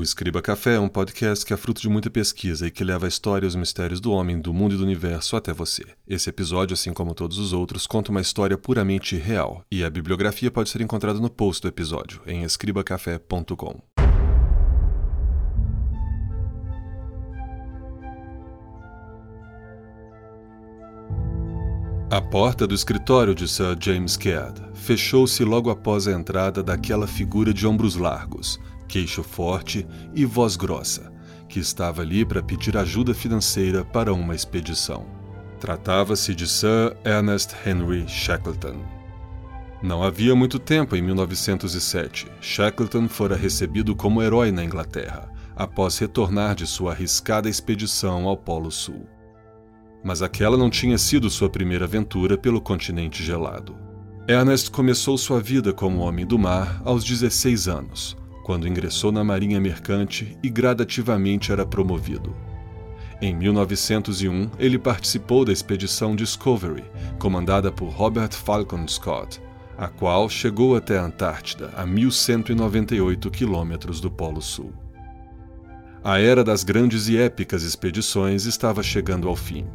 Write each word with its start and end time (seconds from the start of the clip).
O 0.00 0.02
Escriba 0.02 0.40
Café 0.40 0.76
é 0.76 0.80
um 0.80 0.88
podcast 0.88 1.44
que 1.44 1.52
é 1.52 1.58
fruto 1.58 1.82
de 1.82 1.88
muita 1.90 2.08
pesquisa 2.08 2.66
e 2.66 2.70
que 2.70 2.82
leva 2.82 3.04
a 3.04 3.08
história 3.08 3.44
e 3.44 3.46
os 3.46 3.54
mistérios 3.54 4.00
do 4.00 4.10
homem, 4.12 4.40
do 4.40 4.50
mundo 4.50 4.74
e 4.74 4.78
do 4.78 4.82
universo 4.82 5.36
até 5.36 5.52
você. 5.52 5.84
Esse 6.08 6.30
episódio, 6.30 6.72
assim 6.72 6.90
como 6.90 7.14
todos 7.14 7.36
os 7.36 7.52
outros, 7.52 7.86
conta 7.86 8.10
uma 8.10 8.22
história 8.22 8.56
puramente 8.56 9.14
real, 9.16 9.62
e 9.70 9.84
a 9.84 9.90
bibliografia 9.90 10.50
pode 10.50 10.70
ser 10.70 10.80
encontrada 10.80 11.20
no 11.20 11.28
post 11.28 11.60
do 11.60 11.68
episódio, 11.68 12.22
em 12.26 12.44
escribacafé.com. 12.44 13.78
A 22.10 22.20
porta 22.22 22.66
do 22.66 22.74
escritório 22.74 23.34
de 23.34 23.46
Sir 23.46 23.76
James 23.78 24.16
Caird 24.16 24.60
fechou-se 24.72 25.44
logo 25.44 25.70
após 25.70 26.08
a 26.08 26.12
entrada 26.12 26.62
daquela 26.62 27.06
figura 27.06 27.52
de 27.54 27.66
ombros 27.66 27.94
largos, 27.96 28.58
queixo 28.90 29.22
forte 29.22 29.86
e 30.12 30.24
voz 30.24 30.56
grossa, 30.56 31.12
que 31.48 31.60
estava 31.60 32.02
ali 32.02 32.24
para 32.24 32.42
pedir 32.42 32.76
ajuda 32.76 33.14
financeira 33.14 33.84
para 33.84 34.12
uma 34.12 34.34
expedição. 34.34 35.06
Tratava-se 35.60 36.34
de 36.34 36.48
Sir 36.48 36.96
Ernest 37.04 37.54
Henry 37.64 38.08
Shackleton. 38.08 38.82
Não 39.80 40.02
havia 40.02 40.34
muito 40.34 40.58
tempo, 40.58 40.96
em 40.96 41.02
1907, 41.02 42.26
Shackleton 42.40 43.08
fora 43.08 43.36
recebido 43.36 43.94
como 43.94 44.22
herói 44.22 44.50
na 44.50 44.64
Inglaterra, 44.64 45.30
após 45.54 45.96
retornar 45.98 46.54
de 46.56 46.66
sua 46.66 46.92
arriscada 46.92 47.48
expedição 47.48 48.26
ao 48.26 48.36
Polo 48.36 48.70
Sul. 48.70 49.06
Mas 50.02 50.20
aquela 50.22 50.56
não 50.56 50.68
tinha 50.68 50.98
sido 50.98 51.30
sua 51.30 51.48
primeira 51.48 51.84
aventura 51.84 52.36
pelo 52.36 52.60
continente 52.60 53.22
gelado. 53.22 53.76
Ernest 54.26 54.70
começou 54.70 55.16
sua 55.16 55.40
vida 55.40 55.72
como 55.72 56.00
homem 56.00 56.26
do 56.26 56.38
mar 56.38 56.80
aos 56.84 57.04
16 57.04 57.68
anos, 57.68 58.16
quando 58.42 58.66
ingressou 58.66 59.12
na 59.12 59.22
Marinha 59.22 59.60
Mercante 59.60 60.36
e 60.42 60.48
gradativamente 60.48 61.52
era 61.52 61.64
promovido. 61.66 62.34
Em 63.22 63.34
1901, 63.34 64.50
ele 64.58 64.78
participou 64.78 65.44
da 65.44 65.52
expedição 65.52 66.16
Discovery, 66.16 66.84
comandada 67.18 67.70
por 67.70 67.88
Robert 67.90 68.32
Falcon 68.32 68.88
Scott, 68.88 69.40
a 69.76 69.88
qual 69.88 70.28
chegou 70.28 70.74
até 70.74 70.98
a 70.98 71.04
Antártida, 71.04 71.70
a 71.76 71.84
1198 71.84 73.30
quilômetros 73.30 74.00
do 74.00 74.10
Polo 74.10 74.40
Sul. 74.40 74.72
A 76.02 76.18
era 76.18 76.42
das 76.42 76.64
grandes 76.64 77.08
e 77.08 77.18
épicas 77.18 77.62
expedições 77.62 78.46
estava 78.46 78.82
chegando 78.82 79.28
ao 79.28 79.36
fim. 79.36 79.66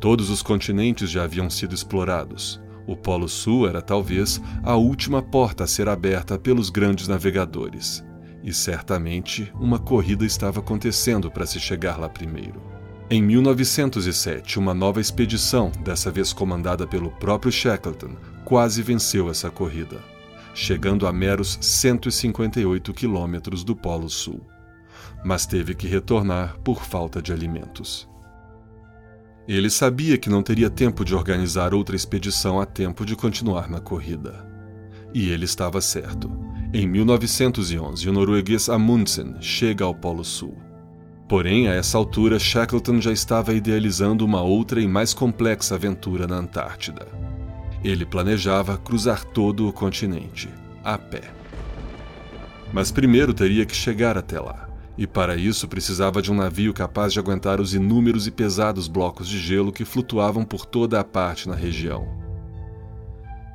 Todos 0.00 0.28
os 0.28 0.42
continentes 0.42 1.08
já 1.08 1.22
haviam 1.22 1.48
sido 1.48 1.74
explorados. 1.74 2.60
O 2.90 2.96
Polo 2.96 3.28
Sul 3.28 3.68
era 3.68 3.80
talvez 3.80 4.42
a 4.64 4.74
última 4.74 5.22
porta 5.22 5.62
a 5.62 5.66
ser 5.68 5.88
aberta 5.88 6.36
pelos 6.36 6.70
grandes 6.70 7.06
navegadores. 7.06 8.04
E 8.42 8.52
certamente 8.52 9.48
uma 9.60 9.78
corrida 9.78 10.26
estava 10.26 10.58
acontecendo 10.58 11.30
para 11.30 11.46
se 11.46 11.60
chegar 11.60 12.00
lá 12.00 12.08
primeiro. 12.08 12.60
Em 13.08 13.22
1907, 13.22 14.58
uma 14.58 14.74
nova 14.74 15.00
expedição, 15.00 15.70
dessa 15.84 16.10
vez 16.10 16.32
comandada 16.32 16.84
pelo 16.84 17.12
próprio 17.12 17.52
Shackleton, 17.52 18.16
quase 18.44 18.82
venceu 18.82 19.30
essa 19.30 19.52
corrida, 19.52 20.02
chegando 20.52 21.06
a 21.06 21.12
meros 21.12 21.58
158 21.60 22.92
quilômetros 22.92 23.62
do 23.62 23.76
Polo 23.76 24.10
Sul. 24.10 24.40
Mas 25.24 25.46
teve 25.46 25.76
que 25.76 25.86
retornar 25.86 26.58
por 26.64 26.84
falta 26.84 27.22
de 27.22 27.32
alimentos. 27.32 28.08
Ele 29.48 29.70
sabia 29.70 30.16
que 30.16 30.30
não 30.30 30.42
teria 30.42 30.70
tempo 30.70 31.04
de 31.04 31.14
organizar 31.14 31.74
outra 31.74 31.96
expedição 31.96 32.60
a 32.60 32.66
tempo 32.66 33.04
de 33.04 33.16
continuar 33.16 33.68
na 33.68 33.80
corrida. 33.80 34.46
E 35.12 35.30
ele 35.30 35.44
estava 35.44 35.80
certo. 35.80 36.30
Em 36.72 36.86
1911, 36.86 38.08
o 38.08 38.12
norueguês 38.12 38.68
Amundsen 38.68 39.34
chega 39.40 39.84
ao 39.84 39.94
Polo 39.94 40.24
Sul. 40.24 40.56
Porém, 41.28 41.68
a 41.68 41.74
essa 41.74 41.98
altura, 41.98 42.38
Shackleton 42.38 43.00
já 43.00 43.12
estava 43.12 43.52
idealizando 43.52 44.24
uma 44.24 44.42
outra 44.42 44.80
e 44.80 44.86
mais 44.86 45.12
complexa 45.12 45.74
aventura 45.74 46.26
na 46.26 46.36
Antártida. 46.36 47.06
Ele 47.82 48.04
planejava 48.04 48.76
cruzar 48.76 49.24
todo 49.24 49.68
o 49.68 49.72
continente, 49.72 50.48
a 50.84 50.98
pé. 50.98 51.22
Mas 52.72 52.92
primeiro 52.92 53.34
teria 53.34 53.66
que 53.66 53.74
chegar 53.74 54.16
até 54.16 54.38
lá, 54.38 54.68
e 54.96 55.06
para 55.06 55.36
isso 55.36 55.68
precisava 55.68 56.20
de 56.20 56.30
um 56.30 56.34
navio 56.34 56.74
capaz 56.74 57.12
de 57.12 57.18
aguentar 57.18 57.60
os 57.60 57.74
inúmeros 57.74 58.26
e 58.26 58.30
pesados 58.30 58.88
blocos 58.88 59.28
de 59.28 59.38
gelo 59.38 59.72
que 59.72 59.84
flutuavam 59.84 60.44
por 60.44 60.66
toda 60.66 61.00
a 61.00 61.04
parte 61.04 61.48
na 61.48 61.54
região. 61.54 62.06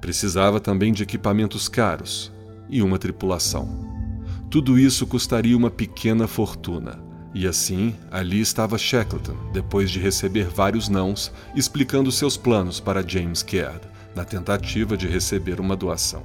Precisava 0.01 0.59
também 0.59 0.94
de 0.94 1.03
equipamentos 1.03 1.68
caros, 1.68 2.31
e 2.69 2.81
uma 2.81 2.97
tripulação. 2.97 3.68
Tudo 4.50 4.79
isso 4.79 5.06
custaria 5.06 5.57
uma 5.57 5.69
pequena 5.69 6.28
fortuna. 6.28 7.03
E 7.34 7.46
assim, 7.46 7.94
ali 8.09 8.40
estava 8.40 8.78
Shackleton, 8.78 9.35
depois 9.52 9.91
de 9.91 10.00
receber 10.00 10.47
vários 10.47 10.88
nãos, 10.88 11.31
explicando 11.53 12.12
seus 12.12 12.38
planos 12.38 12.79
para 12.79 13.06
James 13.06 13.44
Caird, 13.44 13.81
na 14.16 14.23
tentativa 14.23 14.96
de 14.96 15.07
receber 15.07 15.59
uma 15.59 15.75
doação. 15.75 16.23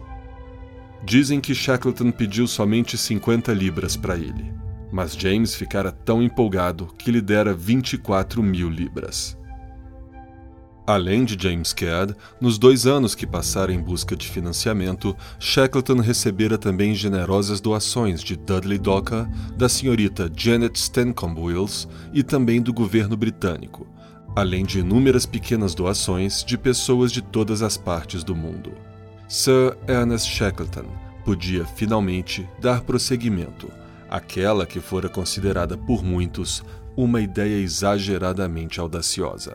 Dizem 1.03 1.41
que 1.41 1.55
Shackleton 1.55 2.13
pediu 2.13 2.47
somente 2.47 2.97
50 2.97 3.53
libras 3.53 3.97
para 3.97 4.17
ele, 4.17 4.53
mas 4.93 5.15
James 5.15 5.55
ficara 5.55 5.93
tão 5.93 6.23
empolgado 6.23 6.87
que 6.99 7.11
lhe 7.11 7.21
dera 7.21 7.55
24 7.55 8.43
mil 8.43 8.69
libras. 8.69 9.39
Além 10.87 11.25
de 11.25 11.41
James 11.41 11.73
Caird, 11.73 12.17
nos 12.41 12.59
dois 12.59 12.85
anos 12.85 13.15
que 13.15 13.25
passaram 13.25 13.73
em 13.73 13.81
busca 13.81 14.17
de 14.17 14.27
financiamento, 14.27 15.17
Shackleton 15.39 16.01
recebera 16.01 16.59
também 16.59 16.95
generosas 16.95 17.61
doações 17.61 18.21
de 18.21 18.35
Dudley 18.35 18.77
Docker, 18.77 19.29
da 19.57 19.69
senhorita 19.69 20.29
Janet 20.35 20.77
Stancomb 20.77 21.39
Wills 21.39 21.87
e 22.13 22.25
também 22.25 22.61
do 22.61 22.73
governo 22.73 23.17
britânico, 23.17 23.87
além 24.35 24.65
de 24.65 24.81
inúmeras 24.81 25.27
pequenas 25.27 25.77
doações 25.77 26.45
de 26.45 26.59
pessoas 26.59 27.13
de 27.13 27.23
todas 27.23 27.63
as 27.63 27.77
partes 27.77 28.25
do 28.25 28.35
mundo. 28.35 28.73
Sir 29.29 29.77
Ernest 29.87 30.29
Shackleton 30.29 30.87
podia 31.25 31.65
finalmente 31.65 32.49
dar 32.61 32.81
prosseguimento 32.81 33.71
àquela 34.11 34.67
que 34.67 34.81
fora 34.81 35.09
considerada 35.09 35.79
por 35.79 36.03
muitos 36.03 36.65
uma 36.97 37.21
ideia 37.21 37.63
exageradamente 37.63 38.81
audaciosa. 38.81 39.55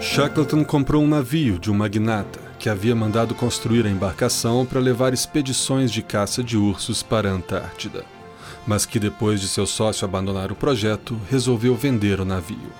Shackleton 0.00 0.64
comprou 0.64 1.02
um 1.02 1.08
navio 1.08 1.58
de 1.58 1.70
um 1.70 1.74
magnata 1.74 2.41
que 2.62 2.68
havia 2.68 2.94
mandado 2.94 3.34
construir 3.34 3.84
a 3.86 3.90
embarcação 3.90 4.64
para 4.64 4.78
levar 4.78 5.12
expedições 5.12 5.90
de 5.90 6.00
caça 6.00 6.44
de 6.44 6.56
ursos 6.56 7.02
para 7.02 7.28
a 7.28 7.32
Antártida, 7.32 8.04
mas 8.64 8.86
que 8.86 9.00
depois 9.00 9.40
de 9.40 9.48
seu 9.48 9.66
sócio 9.66 10.04
abandonar 10.04 10.52
o 10.52 10.54
projeto, 10.54 11.20
resolveu 11.28 11.74
vender 11.74 12.20
o 12.20 12.24
navio. 12.24 12.72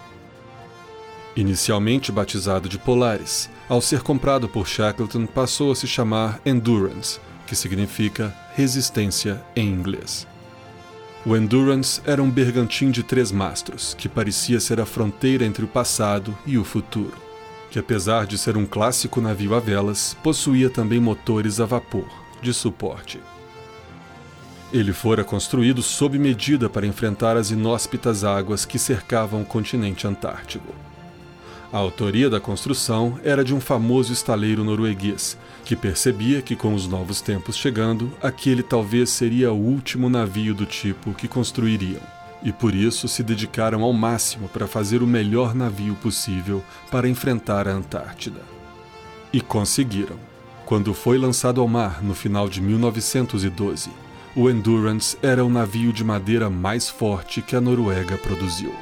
Inicialmente 1.34 2.12
batizado 2.12 2.68
de 2.68 2.78
Polaris, 2.78 3.50
ao 3.68 3.80
ser 3.80 4.02
comprado 4.02 4.48
por 4.48 4.68
Shackleton 4.68 5.26
passou 5.26 5.72
a 5.72 5.74
se 5.74 5.88
chamar 5.88 6.40
Endurance, 6.46 7.18
que 7.44 7.56
significa 7.56 8.32
resistência 8.54 9.42
em 9.56 9.66
inglês. 9.66 10.28
O 11.26 11.36
Endurance 11.36 12.00
era 12.04 12.22
um 12.22 12.30
bergantim 12.30 12.92
de 12.92 13.02
três 13.02 13.32
mastros, 13.32 13.94
que 13.94 14.08
parecia 14.08 14.60
ser 14.60 14.80
a 14.80 14.86
fronteira 14.86 15.44
entre 15.44 15.64
o 15.64 15.68
passado 15.68 16.38
e 16.46 16.56
o 16.56 16.62
futuro, 16.62 17.31
que 17.72 17.78
apesar 17.78 18.26
de 18.26 18.36
ser 18.36 18.54
um 18.54 18.66
clássico 18.66 19.18
navio 19.18 19.54
a 19.54 19.58
velas, 19.58 20.14
possuía 20.22 20.68
também 20.68 21.00
motores 21.00 21.58
a 21.58 21.64
vapor, 21.64 22.04
de 22.42 22.52
suporte. 22.52 23.18
Ele 24.70 24.92
fora 24.92 25.24
construído 25.24 25.82
sob 25.82 26.18
medida 26.18 26.68
para 26.68 26.86
enfrentar 26.86 27.34
as 27.34 27.50
inóspitas 27.50 28.24
águas 28.24 28.66
que 28.66 28.78
cercavam 28.78 29.40
o 29.40 29.46
continente 29.46 30.06
antártico. 30.06 30.74
A 31.72 31.78
autoria 31.78 32.28
da 32.28 32.38
construção 32.38 33.18
era 33.24 33.42
de 33.42 33.54
um 33.54 33.60
famoso 33.60 34.12
estaleiro 34.12 34.62
norueguês, 34.62 35.38
que 35.64 35.74
percebia 35.74 36.42
que 36.42 36.54
com 36.54 36.74
os 36.74 36.86
novos 36.86 37.22
tempos 37.22 37.56
chegando, 37.56 38.12
aquele 38.22 38.62
talvez 38.62 39.08
seria 39.08 39.50
o 39.50 39.56
último 39.56 40.10
navio 40.10 40.54
do 40.54 40.66
tipo 40.66 41.14
que 41.14 41.26
construiriam, 41.26 42.02
e 42.44 42.52
por 42.52 42.74
isso 42.74 43.06
se 43.08 43.22
dedicaram 43.22 43.82
ao 43.82 43.92
máximo 43.92 44.48
para 44.48 44.66
fazer 44.66 45.02
o 45.02 45.06
melhor 45.06 45.54
navio 45.54 45.94
possível 45.96 46.62
para 46.90 47.08
enfrentar 47.08 47.68
a 47.68 47.72
Antártida. 47.72 48.40
E 49.32 49.40
conseguiram. 49.40 50.16
Quando 50.64 50.94
foi 50.94 51.18
lançado 51.18 51.60
ao 51.60 51.68
mar 51.68 52.02
no 52.02 52.14
final 52.14 52.48
de 52.48 52.60
1912, 52.60 53.90
o 54.34 54.48
Endurance 54.48 55.16
era 55.22 55.44
o 55.44 55.48
navio 55.48 55.92
de 55.92 56.02
madeira 56.02 56.48
mais 56.48 56.88
forte 56.88 57.42
que 57.42 57.54
a 57.54 57.60
Noruega 57.60 58.16
produziu. 58.16 58.72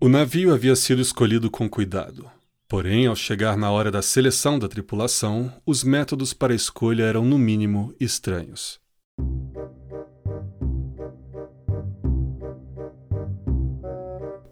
O 0.00 0.08
navio 0.08 0.54
havia 0.54 0.74
sido 0.74 1.02
escolhido 1.02 1.50
com 1.50 1.68
cuidado. 1.68 2.37
Porém, 2.68 3.06
ao 3.06 3.16
chegar 3.16 3.56
na 3.56 3.70
hora 3.70 3.90
da 3.90 4.02
seleção 4.02 4.58
da 4.58 4.68
tripulação, 4.68 5.50
os 5.64 5.82
métodos 5.82 6.34
para 6.34 6.52
a 6.52 6.56
escolha 6.56 7.02
eram, 7.04 7.24
no 7.24 7.38
mínimo, 7.38 7.94
estranhos. 7.98 8.78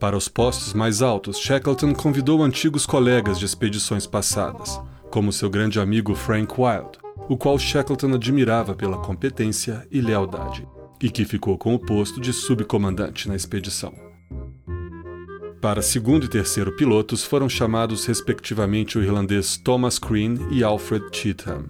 Para 0.01 0.17
os 0.17 0.29
postos 0.29 0.73
mais 0.73 1.03
altos, 1.03 1.39
Shackleton 1.39 1.93
convidou 1.93 2.43
antigos 2.43 2.87
colegas 2.87 3.39
de 3.39 3.45
expedições 3.45 4.07
passadas, 4.07 4.81
como 5.11 5.31
seu 5.31 5.51
grande 5.51 5.79
amigo 5.79 6.15
Frank 6.15 6.55
Wild, 6.59 6.99
o 7.29 7.37
qual 7.37 7.59
Shackleton 7.59 8.15
admirava 8.15 8.75
pela 8.75 8.97
competência 8.97 9.87
e 9.91 10.01
lealdade, 10.01 10.67
e 11.03 11.11
que 11.11 11.27
ficou 11.27 11.59
com 11.59 11.75
o 11.75 11.79
posto 11.79 12.19
de 12.19 12.33
subcomandante 12.33 13.29
na 13.29 13.37
expedição. 13.37 14.06
Para 15.67 15.83
segundo 15.83 16.27
e 16.27 16.29
terceiro 16.29 16.71
pilotos 16.71 17.25
foram 17.25 17.49
chamados 17.49 18.07
respectivamente 18.07 18.97
o 18.97 19.03
irlandês 19.03 19.57
Thomas 19.57 19.99
Crean 19.99 20.35
e 20.49 20.63
Alfred 20.63 21.05
Cheatham. 21.11 21.65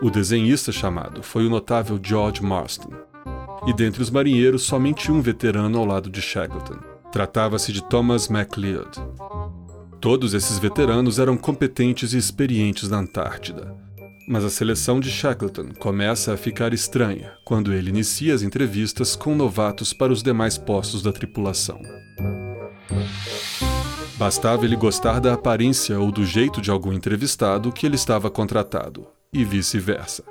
O 0.00 0.08
desenhista 0.08 0.70
chamado 0.70 1.20
foi 1.20 1.44
o 1.44 1.50
notável 1.50 1.98
George 2.00 2.40
Marston. 2.40 2.92
E 3.66 3.72
dentre 3.72 4.00
os 4.00 4.08
marinheiros, 4.08 4.62
somente 4.62 5.10
um 5.10 5.20
veterano 5.20 5.80
ao 5.80 5.84
lado 5.84 6.08
de 6.08 6.22
Shackleton. 6.22 6.78
Tratava-se 7.10 7.72
de 7.72 7.82
Thomas 7.82 8.28
MacLeod. 8.28 9.02
Todos 10.00 10.32
esses 10.32 10.56
veteranos 10.60 11.18
eram 11.18 11.36
competentes 11.36 12.12
e 12.12 12.18
experientes 12.18 12.88
na 12.88 12.98
Antártida. 12.98 13.74
Mas 14.28 14.44
a 14.44 14.48
seleção 14.48 15.00
de 15.00 15.10
Shackleton 15.10 15.70
começa 15.76 16.32
a 16.32 16.36
ficar 16.36 16.72
estranha 16.72 17.32
quando 17.44 17.72
ele 17.72 17.90
inicia 17.90 18.32
as 18.32 18.42
entrevistas 18.42 19.16
com 19.16 19.34
novatos 19.34 19.92
para 19.92 20.12
os 20.12 20.22
demais 20.22 20.56
postos 20.56 21.02
da 21.02 21.10
tripulação. 21.10 21.80
Bastava 24.18 24.64
ele 24.64 24.74
gostar 24.74 25.20
da 25.20 25.34
aparência 25.34 25.96
ou 26.00 26.10
do 26.10 26.26
jeito 26.26 26.60
de 26.60 26.72
algum 26.72 26.92
entrevistado 26.92 27.70
que 27.70 27.86
ele 27.86 27.94
estava 27.94 28.28
contratado, 28.28 29.06
e 29.32 29.44
vice-versa. 29.44 30.24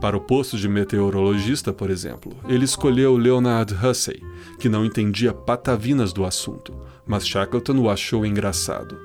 Para 0.00 0.16
o 0.16 0.20
posto 0.20 0.56
de 0.56 0.68
meteorologista, 0.68 1.72
por 1.72 1.90
exemplo, 1.90 2.32
ele 2.48 2.64
escolheu 2.64 3.16
Leonard 3.16 3.74
Hussey, 3.74 4.22
que 4.60 4.68
não 4.68 4.84
entendia 4.84 5.34
patavinas 5.34 6.12
do 6.12 6.24
assunto, 6.24 6.72
mas 7.04 7.26
Shackleton 7.26 7.76
o 7.78 7.90
achou 7.90 8.24
engraçado. 8.24 8.96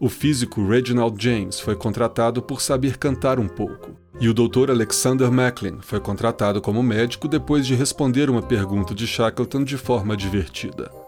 O 0.00 0.08
físico 0.08 0.66
Reginald 0.66 1.22
James 1.22 1.60
foi 1.60 1.76
contratado 1.76 2.42
por 2.42 2.60
saber 2.60 2.98
cantar 2.98 3.38
um 3.38 3.46
pouco, 3.46 3.92
e 4.20 4.28
o 4.28 4.34
Dr. 4.34 4.70
Alexander 4.70 5.30
Macklin 5.30 5.78
foi 5.80 6.00
contratado 6.00 6.60
como 6.60 6.82
médico 6.82 7.28
depois 7.28 7.64
de 7.64 7.76
responder 7.76 8.28
uma 8.28 8.42
pergunta 8.42 8.92
de 8.92 9.06
Shackleton 9.06 9.62
de 9.62 9.76
forma 9.76 10.16
divertida. 10.16 11.01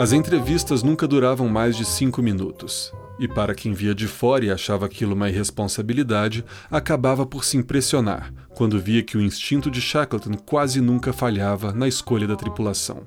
As 0.00 0.14
entrevistas 0.14 0.82
nunca 0.82 1.06
duravam 1.06 1.46
mais 1.46 1.76
de 1.76 1.84
cinco 1.84 2.22
minutos, 2.22 2.90
e 3.18 3.28
para 3.28 3.54
quem 3.54 3.74
via 3.74 3.94
de 3.94 4.06
fora 4.06 4.46
e 4.46 4.50
achava 4.50 4.86
aquilo 4.86 5.14
uma 5.14 5.28
irresponsabilidade, 5.28 6.42
acabava 6.70 7.26
por 7.26 7.44
se 7.44 7.58
impressionar 7.58 8.32
quando 8.54 8.80
via 8.80 9.02
que 9.02 9.18
o 9.18 9.20
instinto 9.20 9.70
de 9.70 9.78
Shackleton 9.78 10.38
quase 10.38 10.80
nunca 10.80 11.12
falhava 11.12 11.74
na 11.74 11.86
escolha 11.86 12.26
da 12.26 12.34
tripulação. 12.34 13.02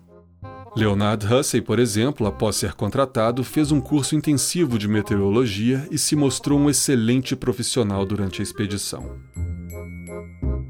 Leonard 0.75 1.25
Hussey, 1.25 1.62
por 1.62 1.80
exemplo, 1.80 2.28
após 2.28 2.57
ser 2.57 2.74
contratado, 2.74 3.44
fez 3.44 3.72
um 3.72 3.81
curso 3.81 4.16
intensivo 4.16 4.78
de 4.78 4.88
meteorologia 4.88 5.88
e 5.89 5.98
se 5.98 6.16
mostrou 6.16 6.60
um 6.60 6.69
excelente 6.69 7.36
profissional 7.36 8.06
durante 8.06 8.39
a 8.39 8.44
expedição. 8.44 9.18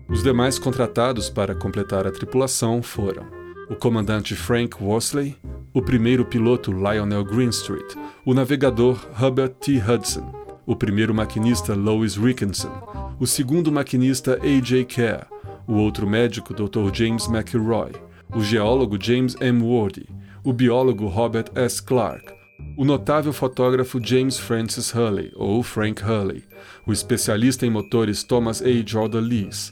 Os 0.08 0.24
demais 0.24 0.58
contratados 0.58 1.30
para 1.30 1.54
completar 1.54 2.08
a 2.08 2.12
tripulação 2.12 2.82
foram 2.82 3.43
o 3.70 3.76
comandante 3.76 4.36
Frank 4.36 4.82
Worsley, 4.82 5.36
o 5.74 5.82
primeiro 5.82 6.26
piloto 6.26 6.72
Lionel 6.72 7.24
Greenstreet, 7.24 7.96
o 8.26 8.34
navegador 8.34 9.00
Hubert 9.20 9.56
T. 9.60 9.78
Hudson, 9.80 10.32
o 10.66 10.76
primeiro 10.76 11.14
maquinista 11.14 11.74
Lois 11.74 12.16
Rickinson, 12.16 13.16
o 13.20 13.26
segundo 13.26 13.72
maquinista 13.72 14.40
A.J. 14.42 14.86
Kerr, 14.86 15.26
o 15.68 15.74
outro 15.76 16.08
médico 16.08 16.54
Dr. 16.54 16.94
James 16.94 17.28
McElroy, 17.28 17.92
o 18.36 18.42
geólogo 18.42 18.98
James 19.02 19.36
M. 19.40 19.64
Wardy, 19.64 20.08
o 20.44 20.52
biólogo 20.52 21.08
Robert 21.08 21.52
S. 21.56 21.82
Clark, 21.82 22.34
o 22.78 22.84
notável 22.84 23.32
fotógrafo 23.32 24.00
James 24.04 24.38
Francis 24.38 24.94
Hurley, 24.94 25.32
ou 25.36 25.64
Frank 25.64 26.04
Hurley, 26.04 26.44
o 26.86 26.92
especialista 26.92 27.66
em 27.66 27.70
motores 27.70 28.24
Thomas 28.24 28.62
A. 28.62 28.84
Jordan 28.86 29.22
Lees, 29.22 29.72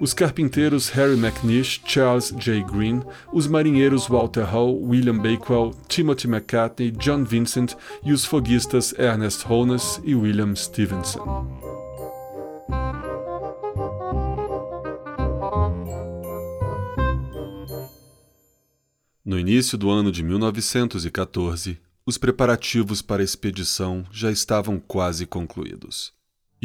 os 0.00 0.12
carpinteiros 0.12 0.88
Harry 0.90 1.18
McNish, 1.18 1.80
Charles 1.84 2.32
J. 2.38 2.62
Green, 2.64 3.02
os 3.32 3.46
marinheiros 3.46 4.06
Walter 4.06 4.44
Hall, 4.44 4.80
William 4.82 5.18
Bakewell, 5.18 5.74
Timothy 5.88 6.26
McCartney, 6.26 6.90
John 6.90 7.24
Vincent 7.24 7.74
e 8.04 8.12
os 8.12 8.24
foguistas 8.24 8.94
Ernest 8.98 9.44
Holness 9.46 10.00
e 10.04 10.14
William 10.14 10.54
Stevenson. 10.54 11.46
No 19.24 19.38
início 19.38 19.76
do 19.76 19.90
ano 19.90 20.12
de 20.12 20.22
1914, 20.22 21.80
os 22.06 22.16
preparativos 22.16 23.02
para 23.02 23.22
a 23.22 23.24
expedição 23.24 24.06
já 24.12 24.30
estavam 24.30 24.78
quase 24.78 25.26
concluídos. 25.26 26.15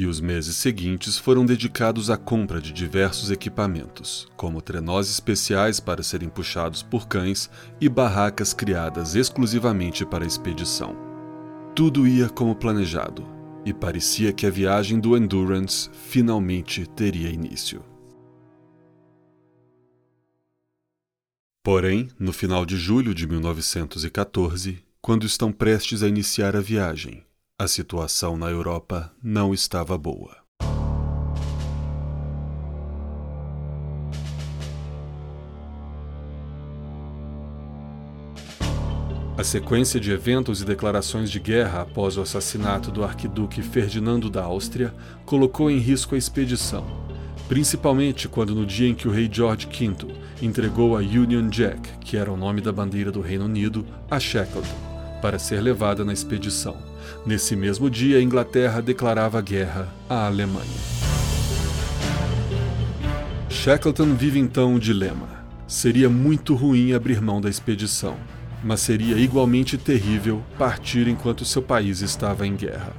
E 0.02 0.08
os 0.08 0.20
meses 0.20 0.56
seguintes 0.56 1.20
foram 1.20 1.46
dedicados 1.46 2.10
à 2.10 2.18
compra 2.18 2.60
de 2.60 2.74
diversos 2.74 3.30
equipamentos, 3.30 4.28
como 4.36 4.60
trenós 4.60 5.08
especiais 5.08 5.80
para 5.80 6.02
serem 6.02 6.28
puxados 6.28 6.82
por 6.82 7.08
cães 7.08 7.52
e 7.80 7.88
barracas 7.88 8.52
criadas 8.52 9.14
exclusivamente 9.14 10.04
para 10.04 10.24
a 10.24 10.28
expedição. 10.28 10.98
Tudo 11.76 12.08
ia 12.08 12.28
como 12.30 12.56
planejado, 12.56 13.24
e 13.64 13.72
parecia 13.72 14.34
que 14.34 14.48
a 14.48 14.50
viagem 14.50 15.00
do 15.00 15.16
Endurance 15.16 15.88
finalmente 16.10 16.88
teria 16.88 17.30
início. 17.30 17.86
Porém, 21.64 22.10
no 22.18 22.34
final 22.34 22.66
de 22.66 22.76
julho 22.76 23.14
de 23.14 23.28
1914, 23.28 24.84
quando 25.00 25.28
estão 25.28 25.52
prestes 25.52 26.02
a 26.02 26.08
iniciar 26.08 26.56
a 26.56 26.60
viagem, 26.60 27.24
a 27.62 27.68
situação 27.68 28.36
na 28.36 28.50
Europa 28.50 29.12
não 29.22 29.54
estava 29.54 29.96
boa. 29.96 30.36
A 39.38 39.44
sequência 39.44 40.00
de 40.00 40.10
eventos 40.10 40.64
e 40.64 40.66
declarações 40.66 41.30
de 41.30 41.40
guerra 41.40 41.84
após 41.84 42.18
o 42.18 42.22
assassinato 42.22 42.90
do 42.90 43.04
arquiduque 43.04 43.62
Ferdinando 43.62 44.28
da 44.28 44.42
Áustria 44.42 44.92
colocou 45.24 45.70
em 45.70 45.78
risco 45.78 46.16
a 46.16 46.18
expedição, 46.18 46.84
principalmente 47.48 48.28
quando 48.28 48.56
no 48.56 48.66
dia 48.66 48.90
em 48.90 48.96
que 48.96 49.08
o 49.08 49.12
rei 49.12 49.30
George 49.32 49.68
V 49.68 50.08
entregou 50.42 50.98
a 50.98 51.02
Union 51.02 51.48
Jack, 51.48 52.00
que 52.00 52.18
era 52.18 52.32
o 52.32 52.38
nome 52.38 52.60
da 52.60 52.72
bandeira 52.72 53.12
do 53.12 53.22
Reino 53.22 53.46
Unido, 53.46 53.86
a 54.10 54.20
Shackleton, 54.20 54.68
para 55.22 55.38
ser 55.38 55.62
levada 55.62 56.04
na 56.04 56.12
expedição. 56.12 56.91
Nesse 57.26 57.56
mesmo 57.56 57.90
dia, 57.90 58.18
a 58.18 58.22
Inglaterra 58.22 58.82
declarava 58.82 59.42
guerra 59.42 59.88
à 60.10 60.26
Alemanha. 60.26 60.66
Shackleton 63.50 64.16
vive 64.16 64.40
então 64.40 64.76
o 64.76 64.80
dilema. 64.80 65.30
Seria 65.68 66.10
muito 66.10 66.56
ruim 66.56 66.94
abrir 66.94 67.22
mão 67.22 67.40
da 67.40 67.50
expedição, 67.50 68.18
mas 68.64 68.82
seria 68.82 69.18
igualmente 69.18 69.78
terrível 69.78 70.44
partir 70.58 71.08
enquanto 71.08 71.46
seu 71.46 71.62
país 71.62 72.02
estava 72.02 72.48
em 72.48 72.56
guerra. 72.56 72.94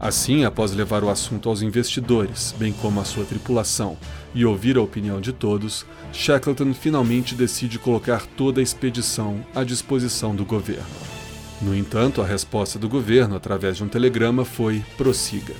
Assim, 0.00 0.44
após 0.44 0.72
levar 0.72 1.04
o 1.04 1.08
assunto 1.08 1.48
aos 1.48 1.62
investidores, 1.62 2.52
bem 2.58 2.72
como 2.72 3.00
à 3.00 3.04
sua 3.04 3.24
tripulação, 3.24 3.96
e 4.34 4.44
ouvir 4.44 4.76
a 4.76 4.82
opinião 4.82 5.20
de 5.20 5.32
todos, 5.32 5.86
Shackleton 6.12 6.74
finalmente 6.74 7.36
decide 7.36 7.78
colocar 7.78 8.26
toda 8.36 8.58
a 8.58 8.62
expedição 8.64 9.46
à 9.54 9.62
disposição 9.62 10.34
do 10.34 10.44
governo. 10.44 11.21
No 11.62 11.74
entanto, 11.74 12.20
a 12.20 12.26
resposta 12.26 12.78
do 12.78 12.88
governo, 12.88 13.36
através 13.36 13.76
de 13.76 13.84
um 13.84 13.88
telegrama, 13.88 14.44
foi: 14.44 14.84
prossiga. 14.96 15.54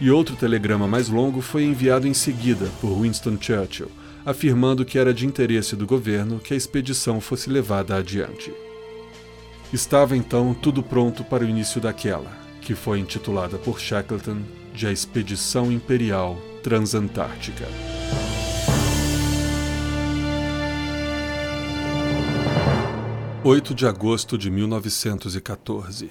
E 0.00 0.10
outro 0.10 0.34
telegrama 0.34 0.88
mais 0.88 1.08
longo 1.08 1.40
foi 1.40 1.62
enviado 1.62 2.08
em 2.08 2.14
seguida 2.14 2.68
por 2.80 3.00
Winston 3.00 3.38
Churchill, 3.40 3.90
afirmando 4.26 4.84
que 4.84 4.98
era 4.98 5.14
de 5.14 5.24
interesse 5.24 5.76
do 5.76 5.86
governo 5.86 6.40
que 6.40 6.52
a 6.52 6.56
expedição 6.56 7.20
fosse 7.20 7.48
levada 7.48 7.96
adiante. 7.96 8.52
Estava 9.72 10.16
então 10.16 10.52
tudo 10.52 10.82
pronto 10.82 11.22
para 11.22 11.44
o 11.44 11.48
início 11.48 11.80
daquela, 11.80 12.30
que 12.60 12.74
foi 12.74 12.98
intitulada 12.98 13.56
por 13.58 13.78
Shackleton 13.78 14.42
de 14.74 14.86
a 14.86 14.92
Expedição 14.92 15.70
Imperial 15.70 16.36
Transantártica. 16.62 17.66
8 23.44 23.74
de 23.74 23.88
agosto 23.88 24.38
de 24.38 24.48
1914. 24.52 26.10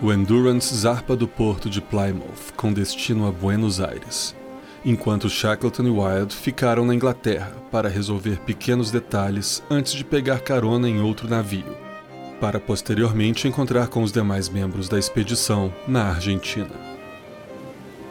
O 0.00 0.12
Endurance 0.12 0.72
zarpa 0.72 1.16
do 1.16 1.26
porto 1.26 1.68
de 1.68 1.80
Plymouth 1.80 2.52
com 2.56 2.72
destino 2.72 3.26
a 3.26 3.32
Buenos 3.32 3.80
Aires. 3.80 4.36
enquanto 4.84 5.28
Shackleton 5.28 5.82
e 5.82 5.90
Wilde 5.90 6.36
ficaram 6.36 6.86
na 6.86 6.94
Inglaterra 6.94 7.52
para 7.72 7.88
resolver 7.88 8.38
pequenos 8.38 8.92
detalhes 8.92 9.60
antes 9.68 9.94
de 9.94 10.04
pegar 10.04 10.38
carona 10.42 10.88
em 10.88 11.00
outro 11.00 11.28
navio, 11.28 11.76
para 12.40 12.60
posteriormente 12.60 13.48
encontrar 13.48 13.88
com 13.88 14.04
os 14.04 14.12
demais 14.12 14.48
membros 14.48 14.88
da 14.88 14.96
expedição 14.96 15.74
na 15.88 16.04
Argentina. 16.04 16.70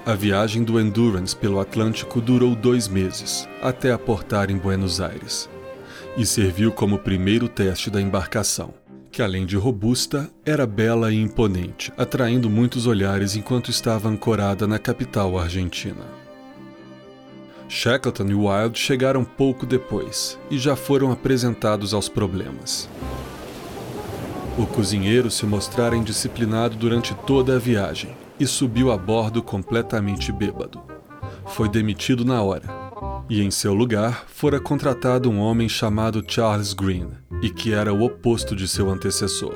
A 0.06 0.14
viagem 0.14 0.66
do 0.66 0.78
Endurance 0.78 1.34
pelo 1.34 1.62
Atlântico 1.62 2.20
durou 2.20 2.54
dois 2.54 2.90
meses, 2.90 3.48
até 3.62 3.94
aportar 3.94 4.52
em 4.52 4.58
Buenos 4.58 5.00
Aires, 5.00 5.50
e 6.18 6.26
serviu 6.26 6.72
como 6.72 6.98
primeiro 6.98 7.48
teste 7.48 7.92
da 7.92 8.02
embarcação, 8.02 8.74
que 9.12 9.22
além 9.22 9.46
de 9.46 9.56
robusta, 9.56 10.28
era 10.44 10.66
bela 10.66 11.14
e 11.14 11.22
imponente, 11.22 11.94
atraindo 11.96 12.50
muitos 12.50 12.88
olhares 12.88 13.36
enquanto 13.36 13.70
estava 13.70 14.10
ancorada 14.10 14.66
na 14.66 14.80
capital 14.80 15.38
argentina. 15.38 16.04
Shackleton 17.70 18.26
e 18.30 18.34
Wilde 18.34 18.80
chegaram 18.80 19.24
pouco 19.24 19.66
depois 19.66 20.40
e 20.50 20.58
já 20.58 20.76
foram 20.76 21.12
apresentados 21.12 21.94
aos 21.94 22.10
problemas. 22.10 22.90
O 24.58 24.66
cozinheiro 24.66 25.30
se 25.30 25.46
mostrara 25.46 25.96
indisciplinado 25.96 26.76
durante 26.76 27.14
toda 27.14 27.58
a 27.58 27.60
viagem 27.60 28.10
e 28.40 28.48
subiu 28.48 28.92
a 28.92 28.98
bordo 28.98 29.44
completamente 29.44 30.32
bêbado. 30.32 30.82
Foi 31.46 31.70
demitido 31.70 32.26
na 32.26 32.42
hora, 32.42 32.87
e 33.30 33.42
em 33.42 33.51
seu 33.51 33.74
lugar 33.74 34.25
fora 34.27 34.60
contratado 34.60 35.30
um 35.30 35.39
homem 35.39 35.68
chamado 35.68 36.24
Charles 36.27 36.74
Green, 36.74 37.10
e 37.42 37.50
que 37.50 37.74
era 37.74 37.94
o 37.94 38.04
oposto 38.04 38.56
de 38.56 38.68
seu 38.68 38.89
antecessor. 38.89 39.56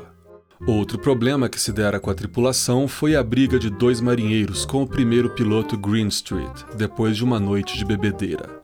Outro 0.68 1.00
problema 1.00 1.50
que 1.50 1.60
se 1.60 1.72
dera 1.72 2.00
com 2.00 2.12
a 2.12 2.14
tripulação 2.14 2.88
foi 2.88 3.16
a 3.16 3.24
briga 3.24 3.58
de 3.58 3.70
dois 3.70 4.00
marinheiros 4.00 4.64
com 4.64 4.84
o 4.84 4.88
primeiro 4.88 5.32
piloto 5.32 5.76
Greenstreet, 5.76 6.66
depois 6.78 7.18
de 7.18 7.24
uma 7.24 7.40
noite 7.40 7.78
de 7.78 7.84
bebedeira. 7.84 8.62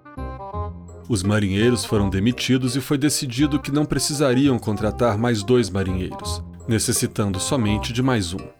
Os 1.09 1.23
marinheiros 1.23 1.85
foram 1.85 2.09
demitidos 2.09 2.75
e 2.75 2.81
foi 2.81 2.97
decidido 2.97 3.59
que 3.59 3.71
não 3.71 3.85
precisariam 3.85 4.59
contratar 4.59 5.17
mais 5.17 5.41
dois 5.41 5.69
marinheiros, 5.69 6.43
necessitando 6.67 7.39
somente 7.39 7.91
de 7.91 8.03
mais 8.03 8.33
um. 8.33 8.57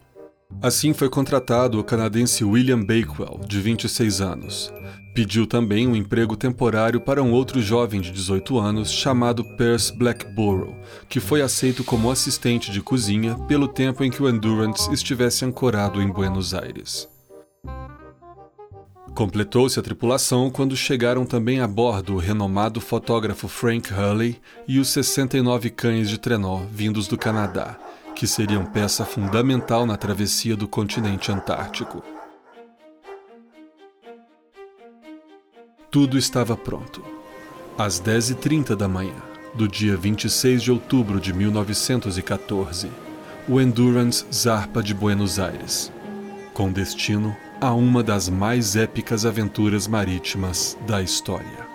Assim 0.61 0.93
foi 0.93 1.09
contratado 1.09 1.77
o 1.79 1.83
canadense 1.83 2.43
William 2.43 2.79
Bakewell, 2.79 3.41
de 3.47 3.59
26 3.59 4.21
anos, 4.21 4.73
Pediu 5.17 5.47
também 5.47 5.87
um 5.87 5.95
emprego 5.95 6.37
temporário 6.37 7.01
para 7.01 7.23
um 7.23 7.31
outro 7.31 7.59
jovem 7.59 7.99
de 7.99 8.11
18 8.11 8.59
anos 8.59 8.91
chamado 8.91 9.43
Percy 9.43 9.97
Blackborough, 9.97 10.77
que 11.09 11.19
foi 11.19 11.41
aceito 11.41 11.83
como 11.83 12.11
assistente 12.11 12.71
de 12.71 12.81
cozinha 12.81 13.33
pelo 13.47 13.67
tempo 13.67 14.03
em 14.03 14.11
que 14.11 14.21
o 14.21 14.29
Endurance 14.29 14.93
estivesse 14.93 15.43
ancorado 15.43 15.99
em 16.03 16.07
Buenos 16.07 16.53
Aires. 16.53 17.09
Completou-se 19.15 19.79
a 19.79 19.81
tripulação 19.81 20.51
quando 20.51 20.77
chegaram 20.77 21.25
também 21.25 21.61
a 21.61 21.67
bordo 21.67 22.13
o 22.13 22.19
renomado 22.19 22.79
fotógrafo 22.79 23.47
Frank 23.47 23.91
Hurley 23.91 24.39
e 24.67 24.77
os 24.77 24.89
69 24.89 25.71
cães 25.71 26.11
de 26.11 26.19
trenó 26.19 26.61
vindos 26.71 27.07
do 27.07 27.17
Canadá, 27.17 27.75
que 28.15 28.27
seriam 28.27 28.67
peça 28.67 29.03
fundamental 29.03 29.83
na 29.83 29.97
travessia 29.97 30.55
do 30.55 30.67
continente 30.67 31.31
antártico. 31.31 32.03
Tudo 35.89 36.17
estava 36.17 36.57
pronto. 36.57 37.01
Às 37.77 38.01
10h30 38.01 38.75
da 38.75 38.89
manhã, 38.89 39.15
do 39.53 39.69
dia 39.69 39.95
26 39.95 40.61
de 40.61 40.71
outubro 40.71 41.17
de 41.17 41.31
1914, 41.33 42.91
o 43.47 43.61
Endurance 43.61 44.25
zarpa 44.33 44.83
de 44.83 44.93
Buenos 44.93 45.39
Aires, 45.39 45.89
com 46.53 46.69
destino 46.69 47.33
a 47.61 47.73
uma 47.73 48.03
das 48.03 48.27
mais 48.27 48.75
épicas 48.75 49.25
aventuras 49.25 49.87
marítimas 49.87 50.77
da 50.85 51.01
história. 51.01 51.65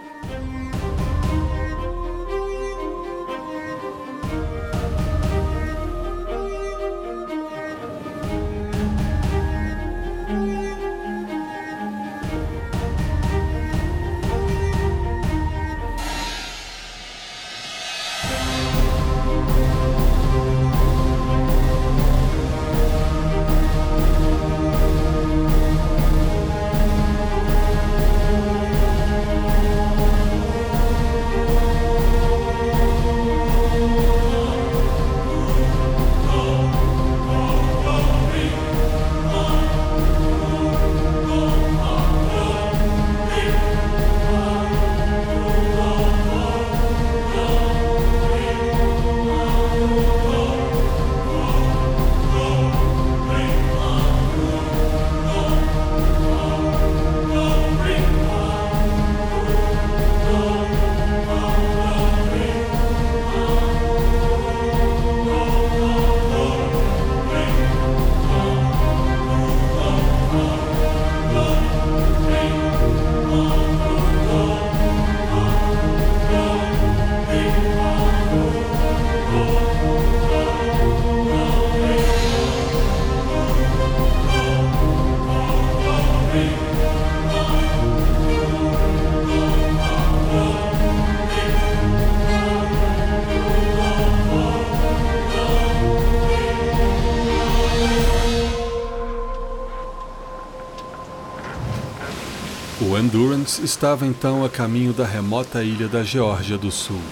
Estava 103.82 104.06
então 104.06 104.44
a 104.44 104.48
caminho 104.48 104.92
da 104.92 105.04
remota 105.04 105.64
ilha 105.64 105.88
da 105.88 106.04
Geórgia 106.04 106.56
do 106.56 106.70
Sul, 106.70 107.02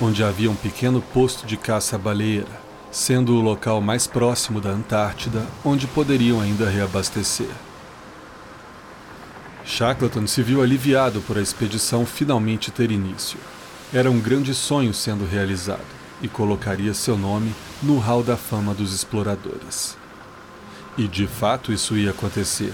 onde 0.00 0.22
havia 0.22 0.48
um 0.48 0.54
pequeno 0.54 1.02
posto 1.02 1.44
de 1.44 1.56
caça-baleeira, 1.56 2.46
sendo 2.92 3.34
o 3.34 3.40
local 3.40 3.80
mais 3.80 4.06
próximo 4.06 4.60
da 4.60 4.70
Antártida 4.70 5.44
onde 5.64 5.88
poderiam 5.88 6.40
ainda 6.40 6.70
reabastecer. 6.70 7.50
Shackleton 9.64 10.24
se 10.28 10.40
viu 10.40 10.62
aliviado 10.62 11.20
por 11.20 11.36
a 11.36 11.42
expedição 11.42 12.06
finalmente 12.06 12.70
ter 12.70 12.92
início. 12.92 13.40
Era 13.92 14.08
um 14.08 14.20
grande 14.20 14.54
sonho 14.54 14.94
sendo 14.94 15.26
realizado 15.26 15.80
e 16.22 16.28
colocaria 16.28 16.94
seu 16.94 17.18
nome 17.18 17.52
no 17.82 17.98
hall 17.98 18.22
da 18.22 18.36
fama 18.36 18.72
dos 18.72 18.94
exploradores. 18.94 19.96
E 20.96 21.08
de 21.08 21.26
fato 21.26 21.72
isso 21.72 21.96
ia 21.96 22.12
acontecer 22.12 22.72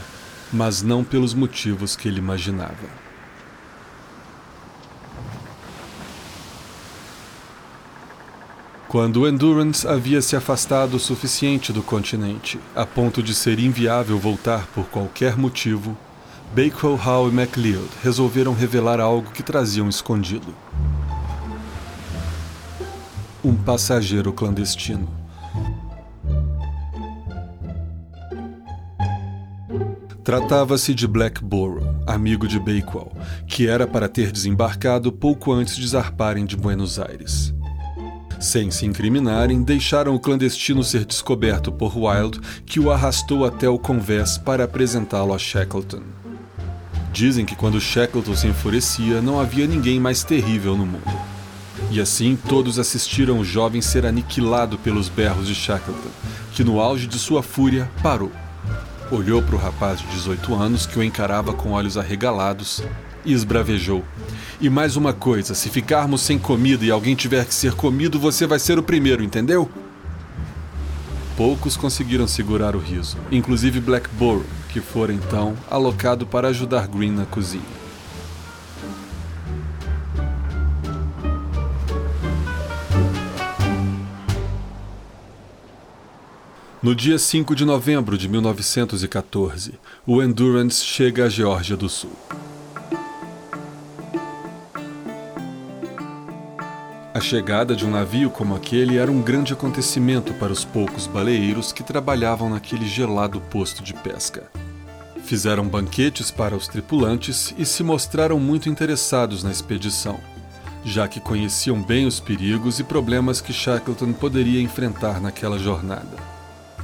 mas 0.52 0.82
não 0.82 1.04
pelos 1.04 1.32
motivos 1.32 1.94
que 1.94 2.08
ele 2.08 2.18
imaginava. 2.18 3.09
Quando 8.90 9.20
o 9.20 9.28
Endurance 9.28 9.86
havia 9.86 10.20
se 10.20 10.34
afastado 10.34 10.94
o 10.94 10.98
suficiente 10.98 11.72
do 11.72 11.80
continente, 11.80 12.58
a 12.74 12.84
ponto 12.84 13.22
de 13.22 13.32
ser 13.36 13.60
inviável 13.60 14.18
voltar 14.18 14.66
por 14.74 14.86
qualquer 14.86 15.36
motivo, 15.36 15.96
Bakewell, 16.52 16.98
Howe 16.98 17.30
e 17.30 17.32
MacLeod 17.32 17.88
resolveram 18.02 18.52
revelar 18.52 18.98
algo 18.98 19.30
que 19.30 19.44
traziam 19.44 19.88
escondido. 19.88 20.52
Um 23.44 23.54
passageiro 23.54 24.32
clandestino. 24.32 25.08
Tratava-se 30.24 30.92
de 30.96 31.06
Blackborough, 31.06 31.86
amigo 32.08 32.48
de 32.48 32.58
Bakewell, 32.58 33.12
que 33.46 33.68
era 33.68 33.86
para 33.86 34.08
ter 34.08 34.32
desembarcado 34.32 35.12
pouco 35.12 35.52
antes 35.52 35.76
de 35.76 35.86
zarparem 35.86 36.44
de 36.44 36.56
Buenos 36.56 36.98
Aires. 36.98 37.54
Sem 38.40 38.70
se 38.70 38.86
incriminarem, 38.86 39.62
deixaram 39.62 40.14
o 40.14 40.18
clandestino 40.18 40.82
ser 40.82 41.04
descoberto 41.04 41.70
por 41.70 41.94
Wilde, 41.94 42.40
que 42.64 42.80
o 42.80 42.90
arrastou 42.90 43.44
até 43.44 43.68
o 43.68 43.78
convés 43.78 44.38
para 44.38 44.64
apresentá-lo 44.64 45.34
a 45.34 45.38
Shackleton. 45.38 46.00
Dizem 47.12 47.44
que 47.44 47.54
quando 47.54 47.78
Shackleton 47.78 48.34
se 48.34 48.46
enfurecia, 48.46 49.20
não 49.20 49.38
havia 49.38 49.66
ninguém 49.66 50.00
mais 50.00 50.24
terrível 50.24 50.74
no 50.74 50.86
mundo. 50.86 51.20
E 51.90 52.00
assim 52.00 52.34
todos 52.48 52.78
assistiram 52.78 53.38
o 53.38 53.44
jovem 53.44 53.82
ser 53.82 54.06
aniquilado 54.06 54.78
pelos 54.78 55.10
berros 55.10 55.46
de 55.46 55.54
Shackleton, 55.54 56.08
que 56.54 56.64
no 56.64 56.80
auge 56.80 57.06
de 57.06 57.18
sua 57.18 57.42
fúria 57.42 57.90
parou. 58.02 58.32
Olhou 59.10 59.42
para 59.42 59.56
o 59.56 59.58
rapaz 59.58 60.00
de 60.00 60.06
18 60.06 60.54
anos 60.54 60.86
que 60.86 60.98
o 60.98 61.02
encarava 61.02 61.52
com 61.52 61.72
olhos 61.72 61.98
arregalados 61.98 62.82
e 63.24 63.32
esbravejou. 63.32 64.04
E 64.60 64.68
mais 64.68 64.96
uma 64.96 65.12
coisa: 65.12 65.54
se 65.54 65.68
ficarmos 65.68 66.20
sem 66.20 66.38
comida 66.38 66.84
e 66.84 66.90
alguém 66.90 67.14
tiver 67.14 67.44
que 67.44 67.54
ser 67.54 67.74
comido, 67.74 68.18
você 68.18 68.46
vai 68.46 68.58
ser 68.58 68.78
o 68.78 68.82
primeiro, 68.82 69.22
entendeu? 69.22 69.70
Poucos 71.36 71.76
conseguiram 71.76 72.28
segurar 72.28 72.76
o 72.76 72.78
riso, 72.78 73.16
inclusive 73.32 73.80
Blackborough, 73.80 74.44
que 74.68 74.80
fora 74.80 75.12
então 75.12 75.56
alocado 75.70 76.26
para 76.26 76.48
ajudar 76.48 76.86
Green 76.86 77.12
na 77.12 77.24
cozinha. 77.24 77.80
No 86.82 86.94
dia 86.94 87.18
5 87.18 87.54
de 87.54 87.66
novembro 87.66 88.16
de 88.16 88.26
1914, 88.26 89.74
o 90.06 90.22
Endurance 90.22 90.82
chega 90.82 91.26
à 91.26 91.28
Geórgia 91.28 91.76
do 91.76 91.90
Sul. 91.90 92.16
A 97.20 97.22
chegada 97.22 97.76
de 97.76 97.84
um 97.84 97.90
navio 97.90 98.30
como 98.30 98.56
aquele 98.56 98.96
era 98.96 99.12
um 99.12 99.20
grande 99.20 99.52
acontecimento 99.52 100.32
para 100.32 100.50
os 100.50 100.64
poucos 100.64 101.06
baleeiros 101.06 101.70
que 101.70 101.82
trabalhavam 101.82 102.48
naquele 102.48 102.88
gelado 102.88 103.38
posto 103.42 103.82
de 103.82 103.92
pesca. 103.92 104.50
Fizeram 105.24 105.68
banquetes 105.68 106.30
para 106.30 106.56
os 106.56 106.66
tripulantes 106.66 107.54
e 107.58 107.66
se 107.66 107.82
mostraram 107.82 108.40
muito 108.40 108.70
interessados 108.70 109.44
na 109.44 109.50
expedição, 109.50 110.18
já 110.82 111.06
que 111.06 111.20
conheciam 111.20 111.82
bem 111.82 112.06
os 112.06 112.18
perigos 112.18 112.80
e 112.80 112.84
problemas 112.84 113.42
que 113.42 113.52
Shackleton 113.52 114.14
poderia 114.14 114.62
enfrentar 114.62 115.20
naquela 115.20 115.58
jornada. 115.58 116.16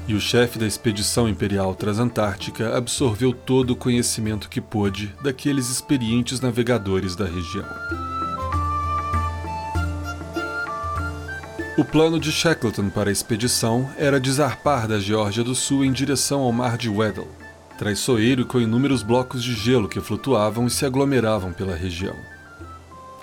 E 0.07 0.13
o 0.13 0.21
chefe 0.21 0.59
da 0.59 0.67
expedição 0.67 1.27
imperial 1.27 1.75
transantártica 1.75 2.77
absorveu 2.77 3.33
todo 3.33 3.71
o 3.71 3.77
conhecimento 3.77 4.51
que 4.51 4.61
pôde 4.61 5.15
daqueles 5.23 5.71
experientes 5.71 6.43
navegadores 6.43 7.17
da 7.17 7.25
região. 7.25 8.16
O 11.79 11.85
plano 11.85 12.19
de 12.19 12.33
Shackleton 12.33 12.89
para 12.89 13.11
a 13.11 13.13
expedição 13.13 13.91
era 13.99 14.19
desarpar 14.19 14.89
da 14.89 14.99
Geórgia 14.99 15.45
do 15.45 15.55
Sul 15.55 15.85
em 15.85 15.93
direção 15.93 16.41
ao 16.41 16.51
mar 16.51 16.79
de 16.79 16.89
Weddell, 16.89 17.29
traiçoeiro 17.77 18.47
com 18.47 18.59
inúmeros 18.59 19.03
blocos 19.03 19.45
de 19.45 19.53
gelo 19.53 19.87
que 19.87 20.01
flutuavam 20.01 20.67
e 20.67 20.71
se 20.71 20.87
aglomeravam 20.87 21.53
pela 21.53 21.77
região. 21.77 22.17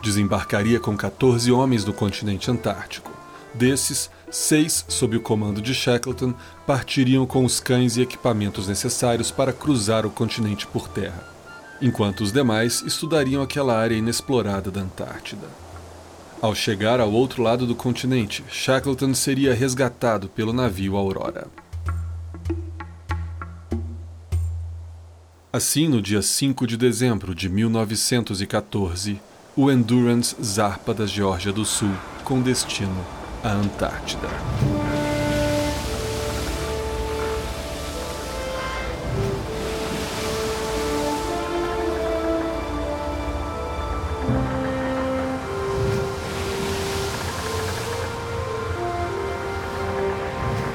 Desembarcaria 0.03 0.79
com 0.79 0.95
14 0.95 1.51
homens 1.51 1.83
do 1.83 1.91
continente 1.91 2.51
antártico. 2.51 3.09
Desses, 3.55 4.11
seis, 4.29 4.85
sob 4.87 5.17
o 5.17 5.21
comando 5.21 5.59
de 5.59 5.73
Shackleton, 5.73 6.35
partiriam 6.67 7.25
com 7.25 7.43
os 7.43 7.59
cães 7.59 7.97
e 7.97 8.01
equipamentos 8.01 8.67
necessários 8.67 9.31
para 9.31 9.51
cruzar 9.51 10.05
o 10.05 10.11
continente 10.11 10.67
por 10.67 10.87
terra, 10.87 11.27
enquanto 11.81 12.21
os 12.21 12.31
demais 12.31 12.83
estudariam 12.85 13.41
aquela 13.41 13.75
área 13.75 13.95
inexplorada 13.95 14.69
da 14.69 14.81
Antártida. 14.81 15.47
Ao 16.43 16.53
chegar 16.53 16.99
ao 16.99 17.09
outro 17.09 17.41
lado 17.41 17.65
do 17.65 17.73
continente, 17.73 18.43
Shackleton 18.49 19.13
seria 19.13 19.53
resgatado 19.53 20.27
pelo 20.27 20.51
navio 20.51 20.97
Aurora. 20.97 21.47
Assim, 25.53 25.87
no 25.87 26.01
dia 26.01 26.21
5 26.21 26.67
de 26.67 26.75
dezembro 26.75 27.33
de 27.33 27.47
1914, 27.47 29.21
o 29.55 29.71
Endurance 29.71 30.35
zarpa 30.43 30.93
da 30.93 31.05
Geórgia 31.05 31.53
do 31.53 31.63
Sul 31.63 31.95
com 32.25 32.41
destino 32.41 33.05
à 33.41 33.53
Antártida. 33.53 34.27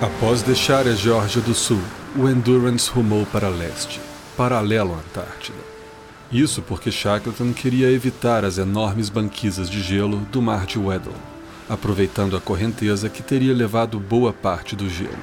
Após 0.01 0.43
deixar 0.43 0.87
a 0.87 0.95
Geórgia 0.95 1.43
do 1.43 1.53
Sul, 1.53 1.81
o 2.15 2.29
Endurance 2.29 2.89
rumou 2.89 3.27
para 3.27 3.49
leste, 3.49 4.01
paralelo 4.37 4.95
à 4.95 4.99
Antártida. 4.99 5.59
Isso 6.31 6.63
porque 6.63 6.93
Shackleton 6.93 7.53
queria 7.53 7.91
evitar 7.91 8.45
as 8.45 8.59
enormes 8.59 9.09
banquisas 9.09 9.69
de 9.69 9.83
gelo 9.83 10.19
do 10.31 10.41
mar 10.41 10.67
de 10.67 10.79
Weddell, 10.79 11.17
aproveitando 11.69 12.37
a 12.37 12.41
correnteza 12.41 13.09
que 13.09 13.25
teria 13.25 13.53
levado 13.53 13.99
boa 13.99 14.33
parte 14.33 14.77
do 14.77 14.89
gelo. 14.89 15.19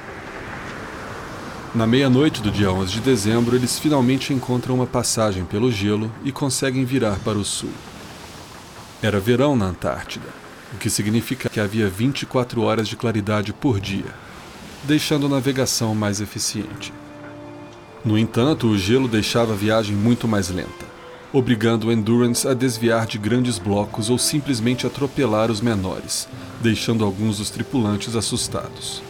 Na 1.74 1.86
meia-noite 1.86 2.42
do 2.42 2.50
dia 2.50 2.70
11 2.70 2.92
de 2.92 3.00
dezembro, 3.00 3.56
eles 3.56 3.78
finalmente 3.78 4.34
encontram 4.34 4.74
uma 4.74 4.86
passagem 4.86 5.46
pelo 5.46 5.72
gelo 5.72 6.12
e 6.22 6.30
conseguem 6.30 6.84
virar 6.84 7.18
para 7.20 7.38
o 7.38 7.44
sul. 7.44 7.72
Era 9.02 9.18
verão 9.18 9.56
na 9.56 9.68
Antártida, 9.68 10.28
o 10.74 10.76
que 10.76 10.90
significa 10.90 11.48
que 11.48 11.60
havia 11.60 11.88
24 11.88 12.60
horas 12.60 12.86
de 12.86 12.94
claridade 12.94 13.54
por 13.54 13.80
dia, 13.80 14.25
deixando 14.84 15.26
a 15.26 15.28
navegação 15.28 15.94
mais 15.94 16.20
eficiente. 16.20 16.92
No 18.04 18.18
entanto, 18.18 18.68
o 18.68 18.78
gelo 18.78 19.08
deixava 19.08 19.52
a 19.52 19.56
viagem 19.56 19.96
muito 19.96 20.28
mais 20.28 20.48
lenta, 20.48 20.86
obrigando 21.32 21.88
o 21.88 21.92
Endurance 21.92 22.46
a 22.46 22.54
desviar 22.54 23.06
de 23.06 23.18
grandes 23.18 23.58
blocos 23.58 24.10
ou 24.10 24.18
simplesmente 24.18 24.86
atropelar 24.86 25.50
os 25.50 25.60
menores, 25.60 26.28
deixando 26.60 27.04
alguns 27.04 27.38
dos 27.38 27.50
tripulantes 27.50 28.14
assustados. 28.14 29.02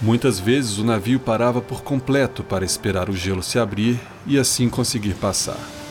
Muitas 0.00 0.40
vezes 0.40 0.78
o 0.78 0.84
navio 0.84 1.20
parava 1.20 1.60
por 1.60 1.82
completo 1.82 2.42
para 2.42 2.64
esperar 2.64 3.08
o 3.08 3.16
gelo 3.16 3.42
se 3.42 3.58
abrir 3.58 4.00
e 4.26 4.36
assim 4.36 4.68
conseguir 4.68 5.14
passar. 5.14 5.81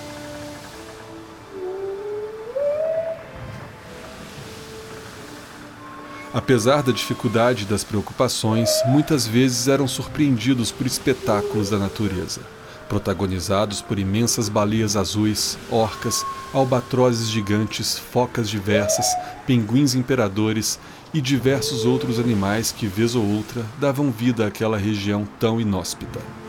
Apesar 6.33 6.81
da 6.81 6.93
dificuldade 6.93 7.63
e 7.63 7.65
das 7.65 7.83
preocupações, 7.83 8.69
muitas 8.85 9.27
vezes 9.27 9.67
eram 9.67 9.85
surpreendidos 9.85 10.71
por 10.71 10.87
espetáculos 10.87 11.69
da 11.69 11.77
natureza, 11.77 12.39
protagonizados 12.87 13.81
por 13.81 13.99
imensas 13.99 14.47
baleias 14.47 14.95
azuis, 14.95 15.57
orcas, 15.69 16.25
albatrozes 16.53 17.29
gigantes, 17.29 17.99
focas 17.99 18.49
diversas, 18.49 19.07
pinguins 19.45 19.93
imperadores 19.93 20.79
e 21.13 21.19
diversos 21.19 21.83
outros 21.83 22.17
animais 22.17 22.71
que, 22.71 22.87
vez 22.87 23.13
ou 23.13 23.25
outra, 23.25 23.65
davam 23.77 24.09
vida 24.09 24.47
àquela 24.47 24.77
região 24.77 25.27
tão 25.37 25.59
inóspita. 25.59 26.40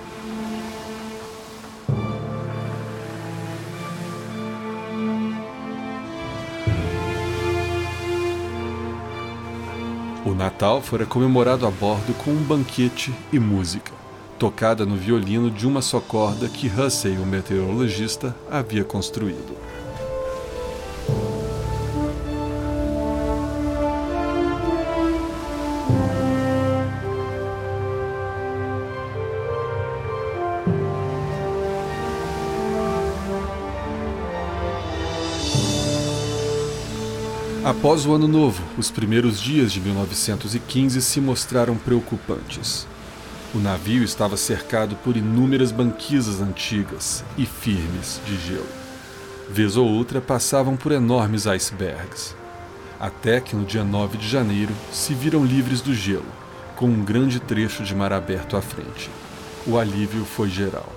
Natal 10.42 10.83
fora 10.83 11.07
comemorado 11.07 11.64
a 11.68 11.70
bordo 11.70 12.12
com 12.14 12.33
um 12.33 12.42
banquete 12.42 13.14
e 13.33 13.38
música, 13.38 13.92
tocada 14.40 14.85
no 14.85 14.96
violino 14.96 15.48
de 15.48 15.68
uma 15.68 15.81
só 15.81 16.00
corda 16.00 16.48
que 16.48 16.66
Hussey, 16.66 17.16
o 17.16 17.24
meteorologista, 17.24 18.35
havia 18.50 18.83
construído. 18.83 19.62
Após 37.83 38.07
o 38.07 38.14
Ano 38.14 38.29
Novo, 38.29 38.62
os 38.79 38.92
primeiros 38.92 39.40
dias 39.40 39.73
de 39.73 39.81
1915 39.81 41.03
se 41.03 41.21
mostraram 41.21 41.77
preocupantes. 41.77 42.87
O 43.53 43.59
navio 43.59 44.05
estava 44.05 44.37
cercado 44.37 44.95
por 44.95 45.16
inúmeras 45.16 45.73
banquisas 45.73 46.40
antigas 46.40 47.25
e 47.37 47.45
firmes 47.45 48.21
de 48.25 48.37
gelo. 48.37 48.68
Vez 49.51 49.77
ou 49.77 49.88
outra 49.88 50.21
passavam 50.21 50.77
por 50.77 50.92
enormes 50.92 51.49
icebergs. 51.49 52.37
Até 53.01 53.40
que 53.40 53.57
no 53.57 53.64
dia 53.64 53.83
9 53.83 54.16
de 54.16 54.29
janeiro 54.29 54.73
se 54.92 55.12
viram 55.12 55.45
livres 55.45 55.81
do 55.81 55.92
gelo, 55.92 56.23
com 56.77 56.87
um 56.87 57.05
grande 57.05 57.40
trecho 57.40 57.83
de 57.83 57.97
mar 57.97 58.12
aberto 58.12 58.57
à 58.57 58.62
frente. 58.62 59.11
O 59.66 59.77
alívio 59.77 60.25
foi 60.25 60.49
geral. 60.49 60.92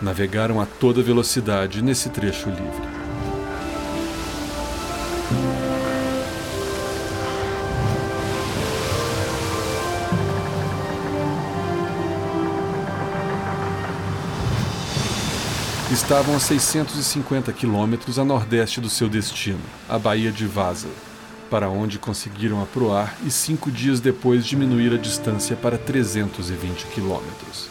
Navegaram 0.00 0.58
a 0.58 0.64
toda 0.64 1.02
velocidade 1.02 1.82
nesse 1.82 2.08
trecho 2.08 2.48
livre. 2.48 2.97
Estavam 15.90 16.36
a 16.36 16.40
650 16.40 17.50
quilômetros 17.52 18.18
a 18.18 18.24
nordeste 18.24 18.78
do 18.78 18.90
seu 18.90 19.08
destino, 19.08 19.62
a 19.88 19.98
Baía 19.98 20.30
de 20.30 20.46
Vaza, 20.46 20.88
para 21.50 21.70
onde 21.70 21.98
conseguiram 21.98 22.62
aproar 22.62 23.16
e 23.24 23.30
cinco 23.30 23.70
dias 23.70 23.98
depois 23.98 24.44
diminuir 24.44 24.92
a 24.92 24.98
distância 24.98 25.56
para 25.56 25.78
320 25.78 26.86
quilômetros. 26.88 27.70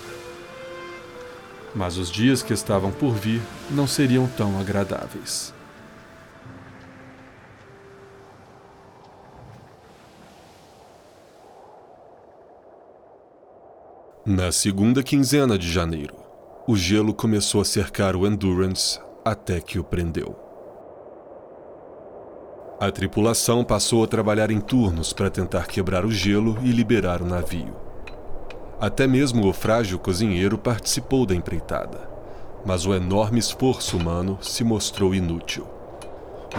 Mas 1.75 1.97
os 1.97 2.09
dias 2.09 2.41
que 2.41 2.53
estavam 2.53 2.91
por 2.91 3.13
vir 3.13 3.39
não 3.69 3.85
seriam 3.85 4.25
tão 4.25 4.59
agradáveis. 4.59 5.53
Na 14.25 14.51
segunda 14.51 15.03
quinzena 15.03 15.57
de 15.57 15.71
janeiro, 15.71 16.26
o 16.69 16.75
gelo 16.75 17.13
começou 17.13 17.61
a 17.61 17.65
cercar 17.65 18.13
o 18.13 18.27
Endurance 18.27 18.99
até 19.23 19.61
que 19.61 19.79
o 19.79 19.83
prendeu. 19.85 20.35
A 22.77 22.91
tripulação 22.91 23.63
passou 23.63 24.03
a 24.03 24.07
trabalhar 24.07 24.51
em 24.51 24.59
turnos 24.59 25.13
para 25.13 25.29
tentar 25.29 25.67
quebrar 25.67 26.05
o 26.05 26.11
gelo 26.11 26.57
e 26.61 26.71
liberar 26.71 27.21
o 27.21 27.25
navio. 27.25 27.73
Até 28.81 29.07
mesmo 29.07 29.47
o 29.47 29.53
frágil 29.53 29.97
cozinheiro 29.97 30.57
participou 30.57 31.25
da 31.25 31.33
empreitada, 31.33 32.09
mas 32.65 32.85
o 32.85 32.93
enorme 32.93 33.39
esforço 33.39 33.95
humano 33.95 34.37
se 34.41 34.65
mostrou 34.65 35.15
inútil. 35.15 35.65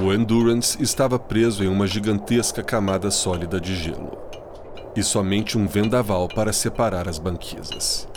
O 0.03 0.11
Endurance 0.11 0.83
estava 0.83 1.18
preso 1.18 1.62
em 1.62 1.68
uma 1.68 1.87
gigantesca 1.87 2.62
camada 2.62 3.11
sólida 3.11 3.61
de 3.61 3.77
gelo 3.77 4.16
e 4.97 5.03
somente 5.03 5.59
um 5.59 5.66
vendaval 5.66 6.29
para 6.29 6.53
separar 6.53 7.07
as 7.07 7.18
banquisas. 7.18 8.09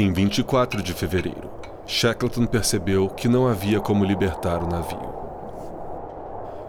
Em 0.00 0.12
24 0.12 0.80
de 0.80 0.94
fevereiro, 0.94 1.50
Shackleton 1.84 2.46
percebeu 2.46 3.08
que 3.08 3.26
não 3.26 3.48
havia 3.48 3.80
como 3.80 4.04
libertar 4.04 4.62
o 4.62 4.68
navio. 4.68 5.12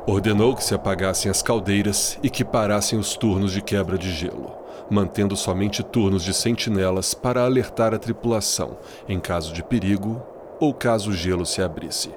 Ordenou 0.08 0.56
que 0.56 0.64
se 0.64 0.74
apagassem 0.74 1.30
as 1.30 1.44
caldeiras 1.44 2.18
e 2.24 2.30
que 2.32 2.44
parassem 2.44 2.98
os 2.98 3.16
turnos 3.16 3.52
de 3.52 3.62
quebra 3.62 4.00
de 4.00 4.12
gelo 4.12 4.58
mantendo 4.90 5.38
somente 5.38 5.84
turnos 5.84 6.24
de 6.24 6.34
sentinelas 6.34 7.14
para 7.14 7.46
alertar 7.46 7.94
a 7.94 8.00
tripulação 8.00 8.80
em 9.08 9.20
caso 9.20 9.54
de 9.54 9.62
perigo 9.62 10.20
ou 10.60 10.74
caso 10.74 11.12
o 11.12 11.14
gelo 11.14 11.46
se 11.46 11.62
abrisse. 11.62 12.10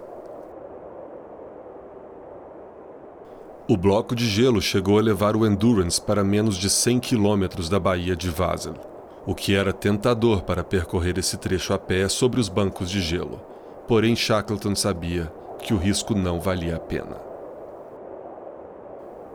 O 3.68 3.76
bloco 3.76 4.14
de 4.14 4.26
gelo 4.26 4.62
chegou 4.62 4.98
a 4.98 5.02
levar 5.02 5.36
o 5.36 5.46
Endurance 5.46 6.00
para 6.00 6.24
menos 6.24 6.56
de 6.56 6.70
100 6.70 7.00
quilômetros 7.00 7.68
da 7.68 7.78
Baía 7.78 8.16
de 8.16 8.30
Vazel, 8.30 8.91
o 9.26 9.34
que 9.34 9.54
era 9.54 9.72
tentador 9.72 10.42
para 10.42 10.64
percorrer 10.64 11.18
esse 11.18 11.36
trecho 11.36 11.72
a 11.72 11.78
pé 11.78 12.08
sobre 12.08 12.40
os 12.40 12.48
bancos 12.48 12.90
de 12.90 13.00
gelo. 13.00 13.40
Porém, 13.86 14.16
Shackleton 14.16 14.74
sabia 14.74 15.32
que 15.60 15.72
o 15.72 15.76
risco 15.76 16.14
não 16.14 16.40
valia 16.40 16.76
a 16.76 16.80
pena. 16.80 17.16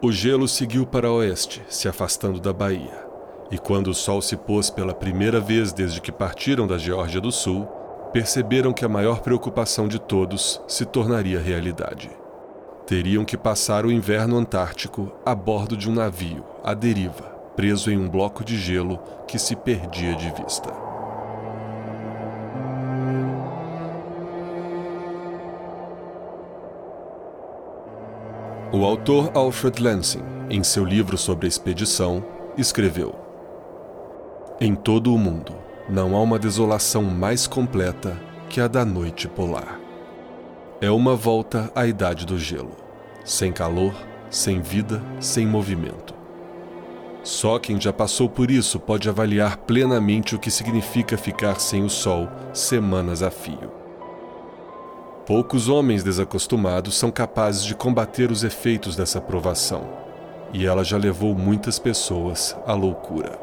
O 0.02 0.12
gelo 0.12 0.48
seguiu 0.48 0.86
para 0.86 1.12
oeste, 1.12 1.64
se 1.70 1.88
afastando 1.88 2.40
da 2.40 2.54
baía. 2.54 3.08
E 3.50 3.58
quando 3.58 3.88
o 3.88 3.94
sol 3.94 4.22
se 4.22 4.36
pôs 4.36 4.70
pela 4.70 4.94
primeira 4.94 5.40
vez 5.40 5.72
desde 5.72 6.02
que 6.02 6.12
partiram 6.12 6.68
da 6.68 6.78
Geórgia 6.78 7.22
do 7.22 7.32
Sul, 7.32 7.66
perceberam 8.12 8.74
que 8.74 8.84
a 8.84 8.90
maior 8.90 9.22
preocupação 9.22 9.88
de 9.88 10.00
todos 10.00 10.62
se 10.68 10.86
tornaria 10.86 11.40
realidade. 11.40 12.10
Teriam 12.86 13.26
que 13.26 13.38
passar 13.38 13.86
o 13.86 13.92
inverno 13.92 14.38
antártico 14.38 15.12
a 15.26 15.34
bordo 15.34 15.76
de 15.76 15.90
um 15.90 15.94
navio, 15.94 16.44
à 16.64 16.74
deriva, 16.74 17.37
preso 17.58 17.92
em 17.92 17.98
um 17.98 18.08
bloco 18.08 18.46
de 18.46 18.56
gelo 18.56 19.00
que 19.28 19.40
se 19.40 19.56
perdia 19.56 20.14
de 20.14 20.30
vista. 20.30 20.72
O 28.72 28.86
autor 28.86 29.32
Alfred 29.34 29.82
Lansing, 29.82 30.24
em 30.52 30.64
seu 30.64 30.86
livro 30.86 31.18
sobre 31.18 31.48
a 31.48 31.50
expedição, 31.50 32.24
escreveu: 32.56 33.16
em 34.62 34.76
todo 34.76 35.12
o 35.14 35.18
mundo, 35.18 35.56
não 35.90 36.16
há 36.16 36.22
uma 36.22 36.38
desolação 36.38 37.04
mais 37.04 37.48
completa 37.48 38.20
que 38.50 38.62
a 38.62 38.68
da 38.68 38.86
noite 38.86 39.28
polar. 39.28 39.80
É 40.80 40.92
uma 40.92 41.16
volta 41.16 41.72
à 41.74 41.88
idade 41.88 42.24
do 42.24 42.38
gelo, 42.38 42.76
sem 43.26 43.52
calor, 43.52 43.96
sem 44.30 44.62
vida, 44.62 45.02
sem 45.20 45.48
movimento. 45.48 46.17
Só 47.28 47.60
quem 47.60 47.80
já 47.80 47.92
passou 47.92 48.30
por 48.30 48.50
isso 48.50 48.80
pode 48.80 49.10
avaliar 49.10 49.58
plenamente 49.58 50.34
o 50.34 50.40
que 50.40 50.50
significa 50.50 51.18
ficar 51.18 51.60
sem 51.60 51.84
o 51.84 51.90
sol 51.90 52.30
semanas 52.54 53.22
a 53.22 53.30
fio. 53.30 53.70
Poucos 55.26 55.68
homens 55.68 56.04
desacostumados 56.04 56.98
são 56.98 57.12
capazes 57.12 57.66
de 57.66 57.76
combater 57.76 58.32
os 58.32 58.46
efeitos 58.46 58.96
dessa 58.96 59.20
provação, 59.20 59.90
e 60.54 60.66
ela 60.66 60.86
já 60.86 60.96
levou 60.96 61.36
muitas 61.36 61.78
pessoas 61.78 62.56
à 62.66 62.74
loucura. 62.74 63.38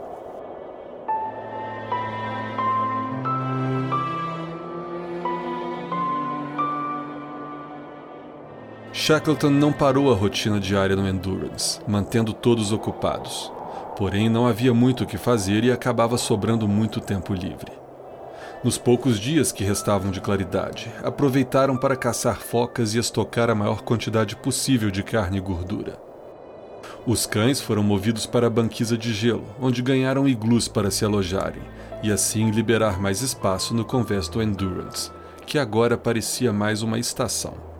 Shackleton 8.94 9.50
não 9.50 9.74
parou 9.74 10.10
a 10.10 10.14
rotina 10.16 10.58
diária 10.58 10.96
no 10.96 11.06
Endurance, 11.06 11.78
mantendo 11.86 12.32
todos 12.32 12.72
ocupados. 12.72 13.52
Porém, 13.96 14.28
não 14.28 14.46
havia 14.46 14.74
muito 14.74 15.04
o 15.04 15.06
que 15.06 15.16
fazer 15.16 15.64
e 15.64 15.70
acabava 15.70 16.18
sobrando 16.18 16.66
muito 16.66 17.00
tempo 17.00 17.32
livre. 17.32 17.72
Nos 18.64 18.78
poucos 18.78 19.20
dias 19.20 19.52
que 19.52 19.62
restavam 19.62 20.10
de 20.10 20.20
claridade, 20.20 20.90
aproveitaram 21.02 21.76
para 21.76 21.96
caçar 21.96 22.38
focas 22.38 22.94
e 22.94 22.98
estocar 22.98 23.50
a 23.50 23.54
maior 23.54 23.82
quantidade 23.82 24.34
possível 24.36 24.90
de 24.90 25.02
carne 25.02 25.36
e 25.36 25.40
gordura. 25.40 25.98
Os 27.06 27.26
cães 27.26 27.60
foram 27.60 27.82
movidos 27.82 28.24
para 28.24 28.46
a 28.46 28.50
banquisa 28.50 28.96
de 28.96 29.12
gelo, 29.12 29.44
onde 29.60 29.82
ganharam 29.82 30.26
iglus 30.26 30.66
para 30.66 30.90
se 30.90 31.04
alojarem, 31.04 31.62
e 32.02 32.10
assim 32.10 32.50
liberar 32.50 32.98
mais 32.98 33.20
espaço 33.20 33.74
no 33.74 33.84
convés 33.84 34.28
do 34.28 34.42
Endurance, 34.42 35.10
que 35.46 35.58
agora 35.58 35.98
parecia 35.98 36.50
mais 36.50 36.80
uma 36.80 36.98
estação. 36.98 37.73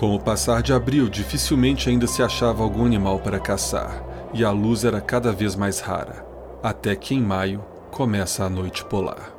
Com 0.00 0.14
o 0.14 0.18
passar 0.18 0.62
de 0.62 0.72
abril, 0.72 1.10
dificilmente 1.10 1.90
ainda 1.90 2.06
se 2.06 2.22
achava 2.22 2.62
algum 2.62 2.86
animal 2.86 3.18
para 3.18 3.38
caçar, 3.38 4.02
e 4.32 4.42
a 4.42 4.50
luz 4.50 4.82
era 4.82 4.98
cada 4.98 5.30
vez 5.30 5.54
mais 5.54 5.78
rara, 5.80 6.24
até 6.62 6.96
que 6.96 7.14
em 7.14 7.20
maio 7.20 7.62
começa 7.90 8.42
a 8.42 8.48
noite 8.48 8.82
polar. 8.82 9.30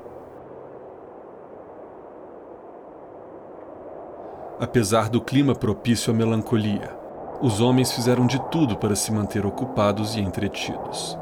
Apesar 4.59 5.09
do 5.09 5.19
clima 5.19 5.55
propício 5.55 6.13
à 6.13 6.15
melancolia, 6.15 6.95
os 7.41 7.59
homens 7.59 7.91
fizeram 7.91 8.27
de 8.27 8.39
tudo 8.51 8.77
para 8.77 8.95
se 8.95 9.11
manter 9.11 9.43
ocupados 9.47 10.15
e 10.15 10.19
entretidos. 10.19 11.17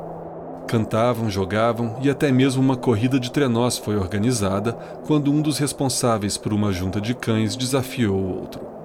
Cantavam, 0.67 1.30
jogavam 1.30 1.95
e 2.02 2.10
até 2.10 2.30
mesmo 2.30 2.62
uma 2.62 2.75
corrida 2.75 3.17
de 3.17 3.32
trenós 3.32 3.78
foi 3.78 3.95
organizada 3.95 4.73
quando 5.08 5.32
um 5.32 5.41
dos 5.41 5.58
responsáveis 5.60 6.36
por 6.36 6.52
uma 6.52 6.73
junta 6.73 6.99
de 6.99 7.15
cães 7.15 7.56
desafiou 7.56 8.19
o 8.19 8.38
outro. 8.38 8.79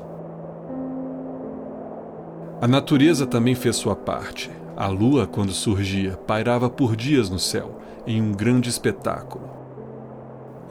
A 2.64 2.66
natureza 2.66 3.26
também 3.26 3.54
fez 3.54 3.76
sua 3.76 3.94
parte. 3.94 4.50
A 4.74 4.86
lua, 4.86 5.26
quando 5.26 5.52
surgia, 5.52 6.12
pairava 6.26 6.70
por 6.70 6.96
dias 6.96 7.28
no 7.28 7.38
céu, 7.38 7.78
em 8.06 8.22
um 8.22 8.32
grande 8.32 8.70
espetáculo. 8.70 9.50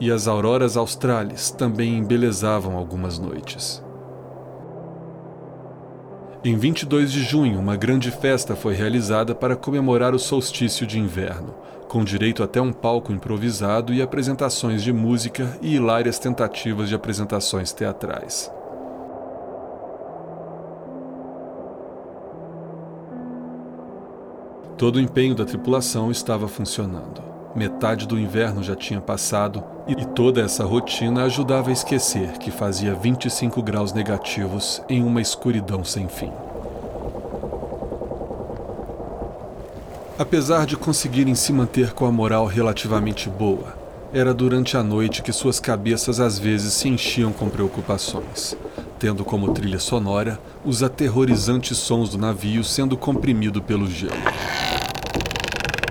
E 0.00 0.10
as 0.10 0.26
auroras 0.26 0.76
australes 0.76 1.52
também 1.52 1.96
embelezavam 1.96 2.76
algumas 2.76 3.20
noites. 3.20 3.80
Em 6.42 6.56
22 6.56 7.12
de 7.12 7.22
junho, 7.22 7.60
uma 7.60 7.76
grande 7.76 8.10
festa 8.10 8.56
foi 8.56 8.74
realizada 8.74 9.32
para 9.32 9.54
comemorar 9.54 10.16
o 10.16 10.18
solstício 10.18 10.84
de 10.88 10.98
inverno, 10.98 11.54
com 11.86 12.02
direito 12.02 12.42
até 12.42 12.60
um 12.60 12.72
palco 12.72 13.12
improvisado 13.12 13.94
e 13.94 14.02
apresentações 14.02 14.82
de 14.82 14.92
música 14.92 15.56
e 15.62 15.76
hilárias 15.76 16.18
tentativas 16.18 16.88
de 16.88 16.96
apresentações 16.96 17.72
teatrais. 17.72 18.50
Todo 24.76 24.96
o 24.96 25.00
empenho 25.00 25.36
da 25.36 25.44
tripulação 25.44 26.10
estava 26.10 26.48
funcionando. 26.48 27.22
Metade 27.54 28.08
do 28.08 28.18
inverno 28.18 28.60
já 28.60 28.74
tinha 28.74 29.00
passado 29.00 29.62
e 29.86 29.94
toda 30.04 30.40
essa 30.40 30.64
rotina 30.64 31.22
ajudava 31.24 31.70
a 31.70 31.72
esquecer 31.72 32.32
que 32.38 32.50
fazia 32.50 32.92
25 32.92 33.62
graus 33.62 33.92
negativos 33.92 34.82
em 34.88 35.04
uma 35.04 35.20
escuridão 35.20 35.84
sem 35.84 36.08
fim. 36.08 36.32
Apesar 40.18 40.66
de 40.66 40.76
conseguirem 40.76 41.36
se 41.36 41.52
manter 41.52 41.92
com 41.92 42.04
a 42.06 42.10
moral 42.10 42.46
relativamente 42.46 43.28
boa, 43.28 43.83
era 44.14 44.32
durante 44.32 44.76
a 44.76 44.82
noite 44.82 45.22
que 45.22 45.32
suas 45.32 45.58
cabeças 45.58 46.20
às 46.20 46.38
vezes 46.38 46.72
se 46.72 46.88
enchiam 46.88 47.32
com 47.32 47.48
preocupações, 47.48 48.56
tendo 48.96 49.24
como 49.24 49.52
trilha 49.52 49.80
sonora 49.80 50.38
os 50.64 50.84
aterrorizantes 50.84 51.76
sons 51.76 52.10
do 52.10 52.16
navio 52.16 52.62
sendo 52.62 52.96
comprimido 52.96 53.60
pelo 53.60 53.90
gelo. 53.90 54.14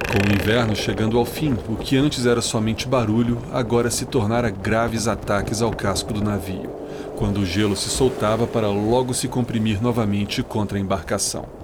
Com 0.09 0.29
o 0.29 0.33
inverno 0.33 0.73
chegando 0.73 1.19
ao 1.19 1.25
fim, 1.25 1.57
o 1.67 1.75
que 1.75 1.97
antes 1.97 2.25
era 2.25 2.41
somente 2.41 2.87
barulho 2.87 3.39
agora 3.51 3.91
se 3.91 4.05
tornara 4.05 4.49
graves 4.49 5.05
ataques 5.05 5.61
ao 5.61 5.71
casco 5.71 6.13
do 6.13 6.23
navio, 6.23 6.69
quando 7.17 7.41
o 7.41 7.45
gelo 7.45 7.75
se 7.75 7.89
soltava 7.89 8.47
para 8.47 8.67
logo 8.69 9.13
se 9.13 9.27
comprimir 9.27 9.83
novamente 9.83 10.41
contra 10.41 10.77
a 10.77 10.81
embarcação. 10.81 11.62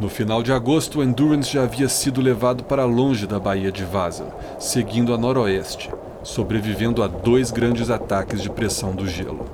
No 0.00 0.08
final 0.08 0.42
de 0.42 0.50
agosto, 0.50 1.00
o 1.00 1.04
Endurance 1.04 1.52
já 1.52 1.64
havia 1.64 1.86
sido 1.86 2.22
levado 2.22 2.64
para 2.64 2.86
longe 2.86 3.26
da 3.26 3.38
Baía 3.38 3.70
de 3.70 3.84
Vaza, 3.84 4.28
seguindo 4.58 5.12
a 5.12 5.18
noroeste, 5.18 5.90
sobrevivendo 6.22 7.02
a 7.02 7.06
dois 7.06 7.50
grandes 7.50 7.90
ataques 7.90 8.40
de 8.40 8.48
pressão 8.48 8.94
do 8.94 9.06
gelo. 9.06 9.44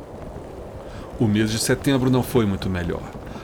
O 1.19 1.27
mês 1.27 1.51
de 1.51 1.59
setembro 1.59 2.11
não 2.11 2.23
foi 2.23 2.47
muito 2.47 2.71
melhor. 2.71 3.03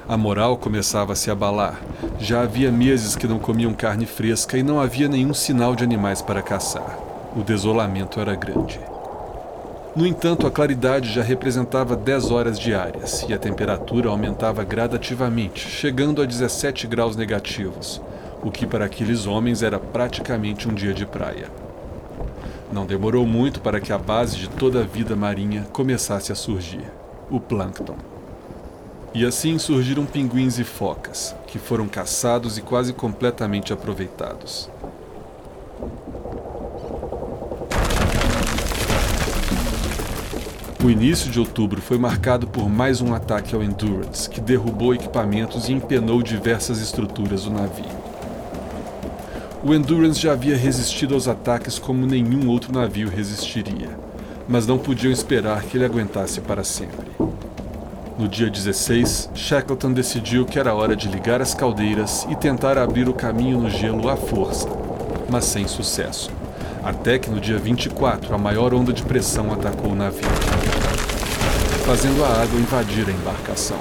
A 0.09 0.17
moral 0.17 0.57
começava 0.57 1.15
a 1.15 1.17
se 1.17 1.29
abalar. 1.29 1.81
Já 2.21 2.43
havia 2.43 2.71
meses 2.71 3.17
que 3.17 3.27
não 3.27 3.41
comiam 3.41 3.75
carne 3.75 4.07
fresca 4.07 4.57
e 4.57 4.63
não 4.63 4.81
havia 4.81 5.09
nenhum 5.09 5.35
sinal 5.35 5.75
de 5.75 5.83
animais 5.83 6.23
para 6.23 6.41
caçar. 6.41 7.01
O 7.35 7.43
desolamento 7.43 8.21
era 8.21 8.37
grande. 8.37 8.79
No 9.95 10.07
entanto, 10.07 10.47
a 10.47 10.51
claridade 10.51 11.13
já 11.13 11.23
representava 11.23 11.95
10 11.95 12.31
horas 12.31 12.59
diárias 12.59 13.27
e 13.29 13.35
a 13.35 13.39
temperatura 13.39 14.09
aumentava 14.09 14.65
gradativamente, 14.65 15.69
chegando 15.69 16.23
a 16.23 16.25
17 16.25 16.87
graus 16.87 17.15
negativos, 17.15 18.01
o 18.43 18.51
que 18.51 18.67
para 18.67 18.87
aqueles 18.87 19.27
homens 19.27 19.63
era 19.63 19.79
praticamente 19.79 20.67
um 20.67 20.73
dia 20.73 20.95
de 20.95 21.05
praia. 21.05 21.51
Não 22.73 22.87
demorou 22.87 23.27
muito 23.27 23.61
para 23.61 23.83
que 23.83 23.93
a 23.93 23.99
base 23.99 24.39
de 24.39 24.49
toda 24.49 24.81
a 24.81 24.83
vida 24.83 25.15
marinha 25.15 25.67
começasse 25.75 26.33
a 26.33 26.35
surgir 26.35 26.91
o 27.31 27.39
plâncton. 27.39 27.97
E 29.13 29.27
assim 29.27 29.59
surgiram 29.59 30.07
pinguins 30.07 30.59
e 30.59 30.65
focas, 30.65 31.37
que 31.47 31.59
foram 31.59 31.87
caçados 31.87 32.57
e 32.57 32.63
quase 32.63 32.95
completamente 32.95 33.75
aproveitados. 33.75 34.71
O 40.85 40.91
início 40.91 41.31
de 41.31 41.39
outubro 41.39 41.81
foi 41.81 41.97
marcado 41.97 42.45
por 42.45 42.69
mais 42.69 43.01
um 43.01 43.15
ataque 43.15 43.55
ao 43.55 43.63
Endurance, 43.63 44.29
que 44.29 44.41
derrubou 44.41 44.93
equipamentos 44.93 45.69
e 45.69 45.73
empenou 45.73 46.21
diversas 46.21 46.81
estruturas 46.81 47.45
do 47.45 47.53
navio. 47.53 47.85
O 49.63 49.73
Endurance 49.73 50.19
já 50.19 50.33
havia 50.33 50.57
resistido 50.57 51.15
aos 51.15 51.29
ataques 51.29 51.79
como 51.79 52.05
nenhum 52.05 52.49
outro 52.49 52.73
navio 52.73 53.09
resistiria, 53.09 53.97
mas 54.49 54.67
não 54.67 54.77
podiam 54.77 55.13
esperar 55.13 55.63
que 55.63 55.77
ele 55.77 55.85
aguentasse 55.85 56.41
para 56.41 56.65
sempre. 56.65 57.07
No 58.19 58.27
dia 58.27 58.51
16, 58.51 59.31
Shackleton 59.37 59.93
decidiu 59.93 60.45
que 60.45 60.59
era 60.59 60.75
hora 60.75 60.97
de 60.97 61.07
ligar 61.07 61.41
as 61.41 61.55
caldeiras 61.55 62.27
e 62.29 62.35
tentar 62.35 62.77
abrir 62.77 63.09
o 63.09 63.15
caminho 63.15 63.61
no 63.61 63.71
gelo 63.71 64.09
à 64.09 64.17
força, 64.17 64.69
mas 65.31 65.45
sem 65.45 65.69
sucesso. 65.69 66.29
Até 66.83 67.17
que 67.17 67.31
no 67.31 67.41
dia 67.41 67.59
24, 67.59 68.35
a 68.35 68.39
maior 68.39 68.75
onda 68.75 68.93
de 68.93 69.05
pressão 69.05 69.53
atacou 69.53 69.93
o 69.93 69.95
navio 69.95 70.29
fazendo 71.83 72.25
a 72.25 72.29
água 72.29 72.61
invadir 72.61 73.09
a 73.09 73.13
embarcação. 73.13 73.79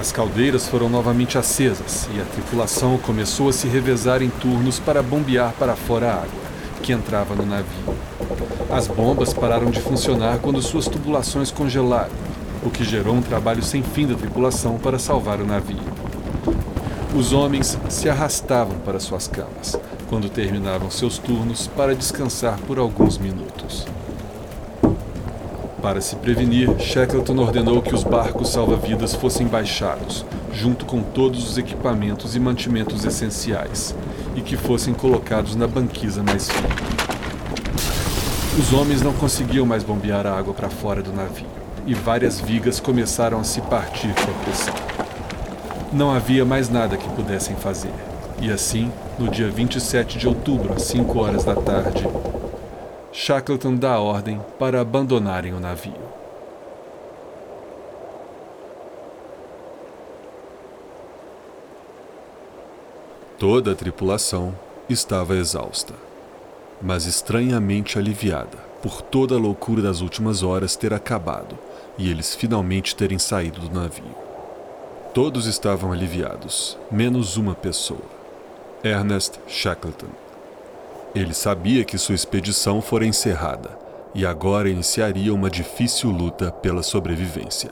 As 0.00 0.10
caldeiras 0.10 0.68
foram 0.68 0.88
novamente 0.88 1.38
acesas 1.38 2.08
e 2.12 2.20
a 2.20 2.24
tripulação 2.24 2.98
começou 2.98 3.48
a 3.48 3.52
se 3.52 3.68
revezar 3.68 4.20
em 4.20 4.28
turnos 4.28 4.80
para 4.80 5.00
bombear 5.00 5.52
para 5.52 5.76
fora 5.76 6.08
a 6.08 6.14
água, 6.14 6.42
que 6.82 6.92
entrava 6.92 7.36
no 7.36 7.46
navio. 7.46 7.94
As 8.68 8.88
bombas 8.88 9.32
pararam 9.32 9.70
de 9.70 9.80
funcionar 9.80 10.38
quando 10.38 10.60
suas 10.60 10.88
tubulações 10.88 11.52
congelaram, 11.52 12.10
o 12.64 12.70
que 12.70 12.82
gerou 12.82 13.14
um 13.14 13.22
trabalho 13.22 13.62
sem 13.62 13.82
fim 13.82 14.06
da 14.06 14.14
tripulação 14.14 14.76
para 14.76 14.98
salvar 14.98 15.40
o 15.40 15.46
navio. 15.46 15.78
Os 17.14 17.32
homens 17.32 17.78
se 17.88 18.08
arrastavam 18.08 18.78
para 18.80 18.98
suas 18.98 19.28
camas 19.28 19.78
quando 20.08 20.28
terminavam 20.28 20.90
seus 20.90 21.16
turnos 21.16 21.68
para 21.68 21.94
descansar 21.94 22.58
por 22.66 22.78
alguns 22.78 23.18
minutos. 23.18 23.86
Para 25.82 26.00
se 26.00 26.14
prevenir, 26.14 26.70
Shackleton 26.78 27.36
ordenou 27.38 27.82
que 27.82 27.92
os 27.92 28.04
barcos 28.04 28.50
salva-vidas 28.50 29.16
fossem 29.16 29.48
baixados, 29.48 30.24
junto 30.54 30.86
com 30.86 31.02
todos 31.02 31.50
os 31.50 31.58
equipamentos 31.58 32.36
e 32.36 32.40
mantimentos 32.40 33.04
essenciais, 33.04 33.92
e 34.36 34.40
que 34.40 34.56
fossem 34.56 34.94
colocados 34.94 35.56
na 35.56 35.66
banquisa 35.66 36.22
mais 36.22 36.48
fina. 36.48 36.68
Os 38.56 38.72
homens 38.72 39.02
não 39.02 39.12
conseguiam 39.12 39.66
mais 39.66 39.82
bombear 39.82 40.24
a 40.24 40.38
água 40.38 40.54
para 40.54 40.70
fora 40.70 41.02
do 41.02 41.12
navio, 41.12 41.48
e 41.84 41.94
várias 41.94 42.40
vigas 42.40 42.78
começaram 42.78 43.40
a 43.40 43.44
se 43.44 43.60
partir 43.62 44.14
com 44.14 44.30
a 44.30 44.44
pressão. 44.44 44.74
Não 45.92 46.14
havia 46.14 46.44
mais 46.44 46.68
nada 46.68 46.96
que 46.96 47.08
pudessem 47.08 47.56
fazer, 47.56 47.92
e 48.40 48.52
assim, 48.52 48.88
no 49.18 49.28
dia 49.28 49.50
27 49.50 50.16
de 50.16 50.28
outubro, 50.28 50.74
às 50.74 50.82
5 50.82 51.18
horas 51.18 51.42
da 51.42 51.56
tarde, 51.56 52.06
Shackleton 53.12 53.76
dá 53.76 53.98
ordem 53.98 54.40
para 54.58 54.80
abandonarem 54.80 55.52
o 55.52 55.60
navio. 55.60 55.92
Toda 63.38 63.72
a 63.72 63.74
tripulação 63.74 64.54
estava 64.88 65.36
exausta, 65.36 65.92
mas 66.80 67.04
estranhamente 67.04 67.98
aliviada 67.98 68.56
por 68.82 69.02
toda 69.02 69.34
a 69.34 69.38
loucura 69.38 69.82
das 69.82 70.00
últimas 70.00 70.42
horas 70.42 70.74
ter 70.74 70.94
acabado 70.94 71.58
e 71.98 72.10
eles 72.10 72.34
finalmente 72.34 72.96
terem 72.96 73.18
saído 73.18 73.60
do 73.60 73.74
navio. 73.78 74.14
Todos 75.12 75.44
estavam 75.44 75.92
aliviados, 75.92 76.78
menos 76.90 77.36
uma 77.36 77.54
pessoa: 77.54 78.00
Ernest 78.82 79.38
Shackleton. 79.46 80.31
Ele 81.14 81.34
sabia 81.34 81.84
que 81.84 81.98
sua 81.98 82.14
expedição 82.14 82.80
fora 82.80 83.04
encerrada 83.04 83.78
e 84.14 84.24
agora 84.24 84.70
iniciaria 84.70 85.32
uma 85.34 85.50
difícil 85.50 86.10
luta 86.10 86.50
pela 86.50 86.82
sobrevivência. 86.82 87.70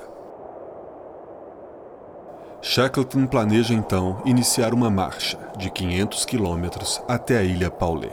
Shackleton 2.61 3.27
planeja 3.27 3.73
então 3.73 4.21
iniciar 4.27 4.75
uma 4.75 4.91
marcha 4.91 5.39
de 5.57 5.71
500 5.71 6.27
quilômetros 6.27 7.03
até 7.09 7.39
a 7.39 7.43
ilha 7.43 7.71
Paulet, 7.71 8.13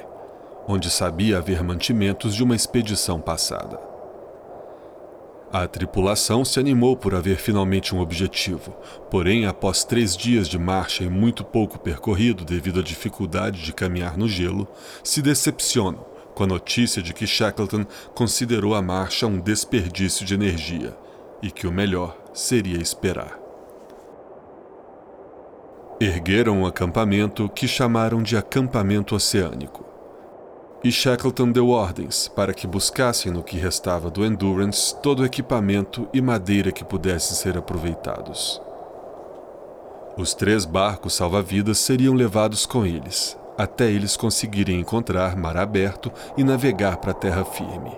onde 0.65 0.89
sabia 0.89 1.39
haver 1.39 1.61
mantimentos 1.61 2.33
de 2.33 2.41
uma 2.41 2.55
expedição 2.55 3.19
passada. 3.19 3.86
A 5.51 5.65
tripulação 5.65 6.43
se 6.43 6.59
animou 6.59 6.97
por 6.97 7.15
haver 7.15 7.37
finalmente 7.37 7.95
um 7.95 8.01
objetivo, 8.01 8.75
porém, 9.09 9.45
após 9.45 9.85
três 9.85 10.15
dias 10.17 10.49
de 10.49 10.59
marcha 10.59 11.05
e 11.05 11.09
muito 11.09 11.41
pouco 11.41 11.79
percorrido 11.79 12.43
devido 12.43 12.81
à 12.81 12.83
dificuldade 12.83 13.63
de 13.63 13.71
caminhar 13.71 14.17
no 14.17 14.27
gelo, 14.27 14.67
se 15.01 15.21
decepcionam 15.21 16.05
com 16.35 16.43
a 16.43 16.47
notícia 16.47 17.01
de 17.01 17.13
que 17.13 17.25
Shackleton 17.25 17.85
considerou 18.13 18.75
a 18.75 18.81
marcha 18.81 19.25
um 19.25 19.39
desperdício 19.39 20.25
de 20.25 20.33
energia 20.33 20.95
e 21.41 21.49
que 21.49 21.65
o 21.65 21.71
melhor 21.71 22.17
seria 22.33 22.77
esperar. 22.77 23.39
Ergueram 25.99 26.61
um 26.61 26.65
acampamento 26.65 27.47
que 27.49 27.69
chamaram 27.69 28.21
de 28.21 28.35
acampamento 28.35 29.15
oceânico 29.15 29.86
e 30.87 30.91
Shackleton 30.91 31.51
deu 31.51 31.67
ordens 31.67 32.29
para 32.29 32.53
que 32.53 32.65
buscassem 32.65 33.29
no 33.29 33.43
que 33.43 33.57
restava 33.57 34.09
do 34.09 34.25
Endurance 34.25 34.95
todo 35.01 35.19
o 35.19 35.25
equipamento 35.25 36.07
e 36.13 36.21
madeira 36.21 36.71
que 36.71 36.85
pudesse 36.85 37.35
ser 37.35 37.57
aproveitados. 37.57 38.61
Os 40.17 40.33
três 40.33 40.63
barcos 40.63 41.13
salva-vidas 41.13 41.77
seriam 41.77 42.13
levados 42.13 42.65
com 42.65 42.85
eles, 42.85 43.37
até 43.57 43.91
eles 43.91 44.15
conseguirem 44.15 44.79
encontrar 44.79 45.35
mar 45.35 45.57
aberto 45.57 46.09
e 46.37 46.43
navegar 46.43 46.95
para 46.97 47.13
terra 47.13 47.43
firme. 47.43 47.91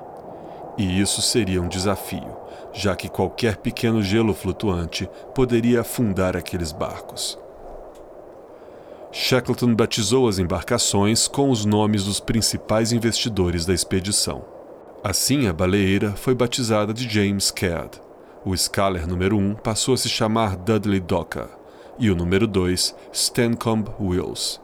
E 0.76 1.00
isso 1.00 1.22
seria 1.22 1.62
um 1.62 1.68
desafio, 1.68 2.36
já 2.74 2.96
que 2.96 3.08
qualquer 3.08 3.58
pequeno 3.58 4.02
gelo 4.02 4.34
flutuante 4.34 5.08
poderia 5.36 5.82
afundar 5.82 6.36
aqueles 6.36 6.72
barcos. 6.72 7.38
Shackleton 9.12 9.74
batizou 9.74 10.28
as 10.28 10.38
embarcações 10.38 11.28
com 11.28 11.50
os 11.50 11.66
nomes 11.66 12.04
dos 12.04 12.20
principais 12.20 12.92
investidores 12.92 13.66
da 13.66 13.74
expedição. 13.74 14.46
Assim, 15.04 15.48
a 15.48 15.54
baleeira 15.54 16.12
foi 16.12 16.36
batizada 16.36 16.94
de 16.94 17.10
James 17.10 17.50
Caird. 17.50 18.00
O 18.46 18.56
Scaler 18.56 19.08
número 19.08 19.36
1 19.38 19.56
passou 19.56 19.96
a 19.96 19.98
se 19.98 20.08
chamar 20.08 20.56
Dudley 20.56 21.00
Docker 21.00 21.48
e 21.98 22.12
o 22.12 22.16
número 22.16 22.46
2 22.46 22.96
Stancomb 23.12 23.90
Wills. 24.00 24.60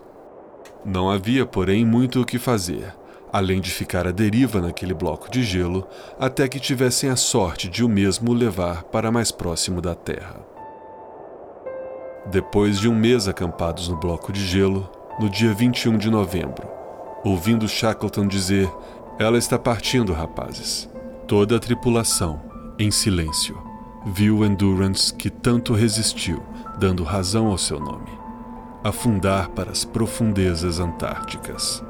Não 0.85 1.09
havia, 1.09 1.45
porém, 1.45 1.83
muito 1.83 2.21
o 2.21 2.25
que 2.25 2.37
fazer, 2.37 2.93
além 3.33 3.59
de 3.59 3.71
ficar 3.71 4.05
à 4.05 4.11
deriva 4.11 4.61
naquele 4.61 4.93
bloco 4.93 5.29
de 5.31 5.43
gelo 5.43 5.87
até 6.19 6.47
que 6.47 6.59
tivessem 6.59 7.09
a 7.09 7.15
sorte 7.15 7.67
de 7.67 7.83
o 7.83 7.89
mesmo 7.89 8.31
levar 8.31 8.83
para 8.83 9.11
mais 9.11 9.31
próximo 9.31 9.81
da 9.81 9.95
Terra. 9.95 10.44
Depois 12.27 12.79
de 12.79 12.89
um 12.89 12.95
mês 12.95 13.27
acampados 13.27 13.87
no 13.87 13.97
bloco 13.97 14.33
de 14.33 14.43
gelo, 14.45 14.89
no 15.19 15.29
dia 15.29 15.53
21 15.53 15.97
de 15.97 16.09
novembro, 16.09 16.67
ouvindo 17.23 17.67
Shackleton 17.67 18.27
dizer: 18.27 18.71
Ela 19.19 19.37
está 19.37 19.59
partindo, 19.59 20.11
rapazes. 20.11 20.89
Toda 21.27 21.57
a 21.57 21.59
tripulação, 21.59 22.41
em 22.79 22.89
silêncio, 22.89 23.57
viu 24.05 24.39
o 24.39 24.45
Endurance 24.45 25.13
que 25.13 25.29
tanto 25.29 25.73
resistiu, 25.73 26.41
dando 26.79 27.03
razão 27.03 27.47
ao 27.47 27.57
seu 27.57 27.79
nome, 27.79 28.09
afundar 28.83 29.49
para 29.49 29.71
as 29.71 29.85
profundezas 29.85 30.79
antárticas. 30.79 31.83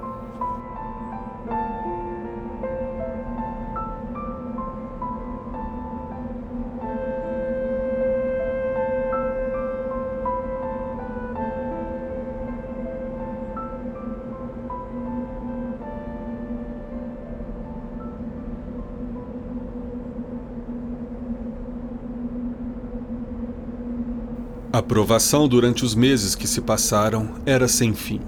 A 24.76 24.82
provação 24.82 25.48
durante 25.48 25.86
os 25.86 25.96
meses 25.96 26.36
que 26.36 26.46
se 26.46 26.60
passaram 26.60 27.36
era 27.46 27.66
sem 27.66 27.94
fim. 27.94 28.20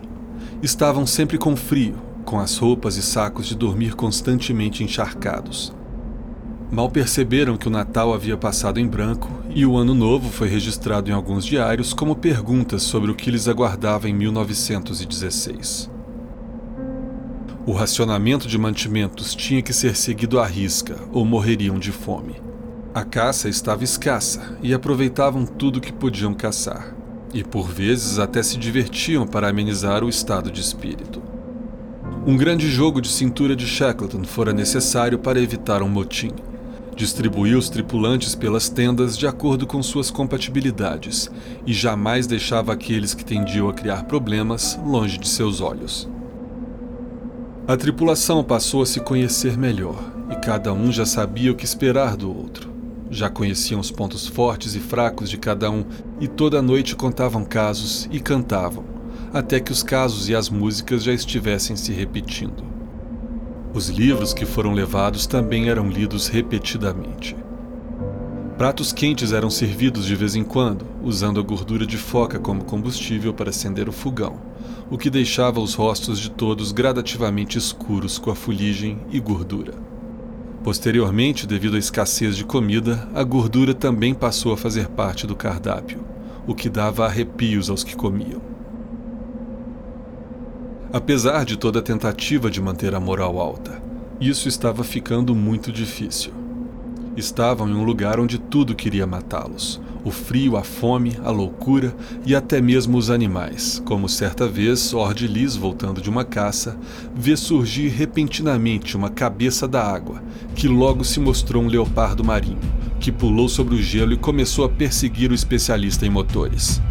Estavam 0.64 1.06
sempre 1.06 1.38
com 1.38 1.58
frio, 1.58 1.96
com 2.24 2.40
as 2.40 2.56
roupas 2.58 2.96
e 2.96 3.02
sacos 3.02 3.48
de 3.48 3.54
dormir 3.54 3.96
constantemente 3.96 4.82
encharcados. 4.82 5.76
Mal 6.72 6.90
perceberam 6.90 7.58
que 7.58 7.68
o 7.68 7.70
Natal 7.70 8.14
havia 8.14 8.38
passado 8.38 8.80
em 8.80 8.88
branco 8.88 9.30
e 9.54 9.66
o 9.66 9.76
Ano 9.76 9.94
Novo 9.94 10.30
foi 10.30 10.48
registrado 10.48 11.10
em 11.10 11.14
alguns 11.14 11.46
diários 11.46 11.94
como 11.94 12.16
perguntas 12.16 12.82
sobre 12.84 13.12
o 13.12 13.16
que 13.16 13.30
lhes 13.30 13.50
aguardava 13.50 14.08
em 14.08 14.14
1916. 14.14 15.92
O 17.66 17.74
racionamento 17.74 18.48
de 18.48 18.58
mantimentos 18.58 19.36
tinha 19.36 19.62
que 19.62 19.74
ser 19.74 19.98
seguido 19.98 20.40
à 20.40 20.46
risca 20.46 20.96
ou 21.12 21.26
morreriam 21.26 21.78
de 21.78 21.92
fome. 21.92 22.48
A 22.98 23.04
caça 23.04 23.48
estava 23.48 23.84
escassa 23.84 24.58
e 24.60 24.74
aproveitavam 24.74 25.46
tudo 25.46 25.80
que 25.80 25.94
podiam 25.94 26.34
caçar, 26.34 26.96
e 27.32 27.44
por 27.44 27.70
vezes 27.70 28.18
até 28.18 28.42
se 28.42 28.58
divertiam 28.58 29.28
para 29.28 29.48
amenizar 29.48 30.04
o 30.04 30.10
estado 30.10 30.50
de 30.50 30.62
espírito. 30.62 31.22
Um 32.26 32.36
grande 32.36 32.68
jogo 32.68 33.00
de 33.00 33.10
cintura 33.10 33.56
de 33.56 33.68
Shackleton 33.68 34.24
fora 34.24 34.52
necessário 34.52 35.20
para 35.20 35.40
evitar 35.40 35.84
um 35.84 35.88
motim. 35.88 36.32
Distribuía 36.96 37.56
os 37.56 37.70
tripulantes 37.70 38.34
pelas 38.34 38.68
tendas 38.68 39.16
de 39.16 39.28
acordo 39.28 39.68
com 39.68 39.84
suas 39.84 40.10
compatibilidades 40.10 41.30
e 41.68 41.74
jamais 41.74 42.26
deixava 42.26 42.74
aqueles 42.74 43.14
que 43.14 43.24
tendiam 43.24 43.70
a 43.70 43.74
criar 43.76 44.06
problemas 44.06 44.76
longe 44.84 45.20
de 45.20 45.28
seus 45.28 45.62
olhos. 45.62 46.10
A 47.68 47.78
tripulação 47.78 48.44
passou 48.44 48.82
a 48.82 48.88
se 48.88 49.00
conhecer 49.02 49.56
melhor 49.56 50.04
e 50.32 50.36
cada 50.38 50.74
um 50.74 50.92
já 50.92 51.06
sabia 51.06 51.52
o 51.52 51.56
que 51.56 51.64
esperar 51.64 52.18
do 52.18 52.36
outro. 52.36 52.77
Já 53.10 53.30
conheciam 53.30 53.80
os 53.80 53.90
pontos 53.90 54.28
fortes 54.28 54.76
e 54.76 54.80
fracos 54.80 55.30
de 55.30 55.38
cada 55.38 55.72
um 55.72 55.86
e 56.20 56.28
toda 56.28 56.62
noite 56.62 56.96
contavam 56.96 57.46
casos 57.46 58.08
e 58.12 58.20
cantavam, 58.20 58.84
até 59.34 59.60
que 59.60 59.72
os 59.72 59.82
casos 59.82 60.28
e 60.28 60.36
as 60.36 60.50
músicas 60.50 61.04
já 61.04 61.14
estivessem 61.14 61.76
se 61.76 61.94
repetindo. 61.94 62.64
Os 63.74 63.90
livros 63.90 64.34
que 64.34 64.46
foram 64.46 64.74
levados 64.74 65.26
também 65.26 65.70
eram 65.70 65.90
lidos 65.90 66.28
repetidamente. 66.28 67.36
Pratos 68.58 68.92
quentes 68.92 69.34
eram 69.34 69.52
servidos 69.52 70.06
de 70.06 70.16
vez 70.16 70.36
em 70.36 70.44
quando, 70.44 70.84
usando 71.04 71.40
a 71.40 71.44
gordura 71.44 71.86
de 71.86 71.96
foca 71.96 72.40
como 72.40 72.64
combustível 72.64 73.32
para 73.32 73.52
acender 73.52 73.88
o 73.88 73.92
fogão, 73.92 74.42
o 74.90 74.98
que 74.98 75.12
deixava 75.12 75.60
os 75.60 75.76
rostos 75.76 76.18
de 76.20 76.32
todos 76.32 76.72
gradativamente 76.72 77.58
escuros 77.58 78.18
com 78.18 78.32
a 78.32 78.36
fuligem 78.36 78.98
e 79.12 79.20
gordura. 79.20 79.76
Posteriormente, 80.68 81.48
devido 81.48 81.78
à 81.78 81.80
escassez 81.80 82.36
de 82.36 82.44
comida, 82.44 83.08
a 83.16 83.24
gordura 83.24 83.74
também 83.74 84.14
passou 84.14 84.52
a 84.52 84.58
fazer 84.58 84.90
parte 84.90 85.26
do 85.26 85.34
cardápio, 85.34 86.04
o 86.46 86.54
que 86.54 86.68
dava 86.68 87.06
arrepios 87.06 87.70
aos 87.70 87.86
que 87.86 87.96
comiam. 87.96 88.42
Apesar 90.92 91.46
de 91.46 91.56
toda 91.56 91.80
a 91.80 91.82
tentativa 91.82 92.52
de 92.52 92.62
manter 92.62 92.94
a 92.94 93.00
moral 93.00 93.40
alta, 93.40 93.82
isso 94.20 94.50
estava 94.50 94.84
ficando 94.84 95.34
muito 95.34 95.72
difícil. 95.72 96.34
Estavam 97.16 97.70
em 97.70 97.74
um 97.74 97.86
lugar 97.86 98.20
onde 98.20 98.38
tudo 98.38 98.76
queria 98.76 99.08
matá-los, 99.08 99.80
o 100.08 100.12
frio, 100.12 100.56
a 100.56 100.64
fome, 100.64 101.18
a 101.24 101.30
loucura 101.30 101.94
e 102.26 102.34
até 102.34 102.62
mesmo 102.62 102.98
os 102.98 103.10
animais, 103.10 103.82
como 103.86 104.08
certa 104.08 104.48
vez 104.48 104.94
Ord 104.94 105.28
Lis, 105.28 105.56
voltando 105.56 106.02
de 106.02 106.10
uma 106.10 106.24
caça, 106.24 106.78
vê 107.14 107.36
surgir 107.36 107.90
repentinamente 107.90 108.96
uma 108.96 109.10
cabeça 109.10 109.68
da 109.68 109.84
água, 109.84 110.24
que 110.56 110.68
logo 110.68 111.04
se 111.04 111.20
mostrou 111.20 111.62
um 111.62 111.68
leopardo 111.68 112.24
marinho, 112.24 112.60
que 113.00 113.12
pulou 113.12 113.50
sobre 113.50 113.76
o 113.76 113.82
gelo 113.82 114.14
e 114.14 114.18
começou 114.18 114.64
a 114.64 114.70
perseguir 114.70 115.30
o 115.30 115.36
especialista 115.36 116.06
em 116.06 116.10
motores. 116.10 116.82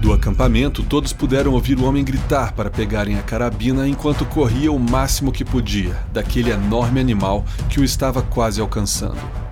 Do 0.00 0.12
acampamento, 0.12 0.82
todos 0.82 1.12
puderam 1.12 1.54
ouvir 1.54 1.78
o 1.78 1.84
homem 1.84 2.04
gritar 2.04 2.52
para 2.52 2.70
pegarem 2.70 3.18
a 3.18 3.22
carabina 3.22 3.88
enquanto 3.88 4.26
corria 4.26 4.70
o 4.70 4.78
máximo 4.78 5.32
que 5.32 5.44
podia 5.44 5.96
daquele 6.12 6.50
enorme 6.50 7.00
animal 7.00 7.44
que 7.70 7.80
o 7.80 7.84
estava 7.84 8.22
quase 8.22 8.60
alcançando. 8.60 9.43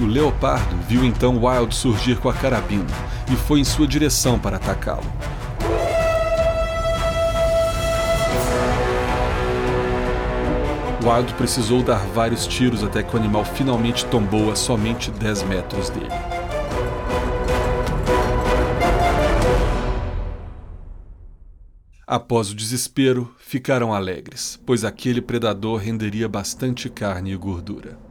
O 0.00 0.06
leopardo 0.06 0.76
viu 0.88 1.04
então 1.04 1.44
Wild 1.44 1.74
surgir 1.74 2.18
com 2.18 2.28
a 2.28 2.32
carabina 2.32 2.86
e 3.32 3.34
foi 3.34 3.58
em 3.58 3.64
sua 3.64 3.86
direção 3.86 4.38
para 4.38 4.56
atacá-lo. 4.56 5.02
Wild 11.02 11.34
precisou 11.34 11.82
dar 11.82 12.06
vários 12.06 12.46
tiros 12.46 12.84
até 12.84 13.02
que 13.02 13.14
o 13.14 13.18
animal 13.18 13.44
finalmente 13.44 14.06
tombou 14.06 14.52
a 14.52 14.56
somente 14.56 15.10
10 15.10 15.42
metros 15.44 15.90
dele. 15.90 16.08
Após 22.06 22.50
o 22.50 22.54
desespero, 22.54 23.34
ficaram 23.38 23.92
alegres, 23.92 24.60
pois 24.64 24.84
aquele 24.84 25.20
predador 25.20 25.78
renderia 25.78 26.28
bastante 26.28 26.88
carne 26.88 27.32
e 27.32 27.36
gordura. 27.36 28.07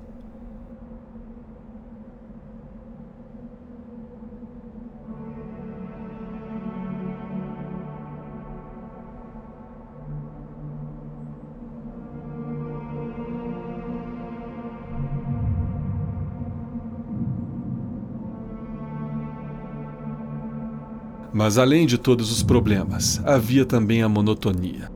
Mas 21.37 21.59
além 21.59 21.85
de 21.85 21.99
todos 21.99 22.31
os 22.31 22.41
problemas, 22.41 23.21
havia 23.23 23.63
também 23.63 24.01
a 24.01 24.09
monotonia. 24.09 24.91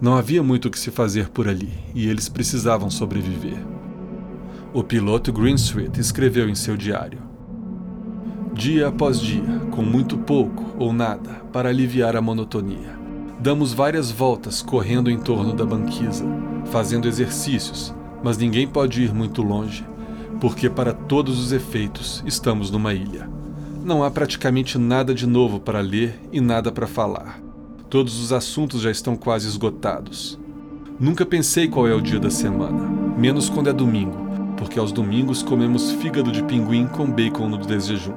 Não 0.00 0.16
havia 0.16 0.42
muito 0.42 0.66
o 0.66 0.70
que 0.72 0.78
se 0.78 0.90
fazer 0.90 1.28
por 1.28 1.46
ali 1.46 1.72
e 1.94 2.08
eles 2.08 2.28
precisavam 2.28 2.90
sobreviver. 2.90 3.64
O 4.74 4.82
piloto 4.82 5.32
Greenstreet 5.32 5.96
escreveu 5.96 6.48
em 6.48 6.54
seu 6.56 6.76
diário: 6.76 7.20
Dia 8.52 8.88
após 8.88 9.20
dia, 9.20 9.60
com 9.70 9.82
muito 9.82 10.18
pouco 10.18 10.64
ou 10.80 10.92
nada 10.92 11.30
para 11.52 11.68
aliviar 11.68 12.16
a 12.16 12.20
monotonia, 12.20 12.98
damos 13.38 13.72
várias 13.72 14.10
voltas 14.10 14.60
correndo 14.60 15.08
em 15.08 15.20
torno 15.20 15.52
da 15.52 15.64
banquisa, 15.64 16.24
fazendo 16.72 17.06
exercícios, 17.06 17.94
mas 18.20 18.36
ninguém 18.36 18.66
pode 18.66 19.04
ir 19.04 19.14
muito 19.14 19.42
longe, 19.42 19.86
porque 20.40 20.68
para 20.68 20.92
todos 20.92 21.38
os 21.38 21.52
efeitos 21.52 22.20
estamos 22.26 22.68
numa 22.68 22.92
ilha. 22.92 23.37
Não 23.88 24.04
há 24.04 24.10
praticamente 24.10 24.76
nada 24.76 25.14
de 25.14 25.26
novo 25.26 25.58
para 25.58 25.80
ler 25.80 26.20
e 26.30 26.42
nada 26.42 26.70
para 26.70 26.86
falar. 26.86 27.40
Todos 27.88 28.22
os 28.22 28.34
assuntos 28.34 28.82
já 28.82 28.90
estão 28.90 29.16
quase 29.16 29.48
esgotados. 29.48 30.38
Nunca 31.00 31.24
pensei 31.24 31.68
qual 31.68 31.88
é 31.88 31.94
o 31.94 32.02
dia 32.02 32.20
da 32.20 32.28
semana, 32.28 32.86
menos 33.16 33.48
quando 33.48 33.70
é 33.70 33.72
domingo, 33.72 34.28
porque 34.58 34.78
aos 34.78 34.92
domingos 34.92 35.42
comemos 35.42 35.92
fígado 35.92 36.30
de 36.30 36.42
pinguim 36.42 36.86
com 36.86 37.10
bacon 37.10 37.48
no 37.48 37.56
desjejum, 37.56 38.12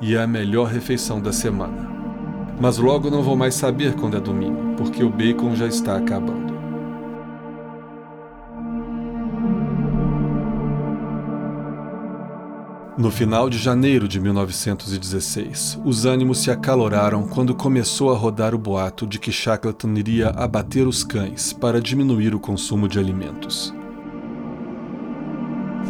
e 0.00 0.16
é 0.16 0.20
a 0.20 0.26
melhor 0.26 0.66
refeição 0.66 1.20
da 1.20 1.32
semana. 1.32 1.88
Mas 2.60 2.78
logo 2.78 3.08
não 3.08 3.22
vou 3.22 3.36
mais 3.36 3.54
saber 3.54 3.94
quando 3.94 4.16
é 4.16 4.20
domingo, 4.20 4.74
porque 4.76 5.04
o 5.04 5.08
bacon 5.08 5.54
já 5.54 5.68
está 5.68 5.98
acabando. 5.98 6.41
No 12.96 13.10
final 13.10 13.48
de 13.48 13.56
janeiro 13.56 14.06
de 14.06 14.20
1916, 14.20 15.80
os 15.82 16.04
ânimos 16.04 16.40
se 16.40 16.50
acaloraram 16.50 17.26
quando 17.26 17.54
começou 17.54 18.12
a 18.12 18.16
rodar 18.16 18.54
o 18.54 18.58
boato 18.58 19.06
de 19.06 19.18
que 19.18 19.32
Shackleton 19.32 19.94
iria 19.94 20.28
abater 20.28 20.86
os 20.86 21.02
cães 21.02 21.54
para 21.54 21.80
diminuir 21.80 22.34
o 22.34 22.40
consumo 22.40 22.86
de 22.86 22.98
alimentos. 22.98 23.74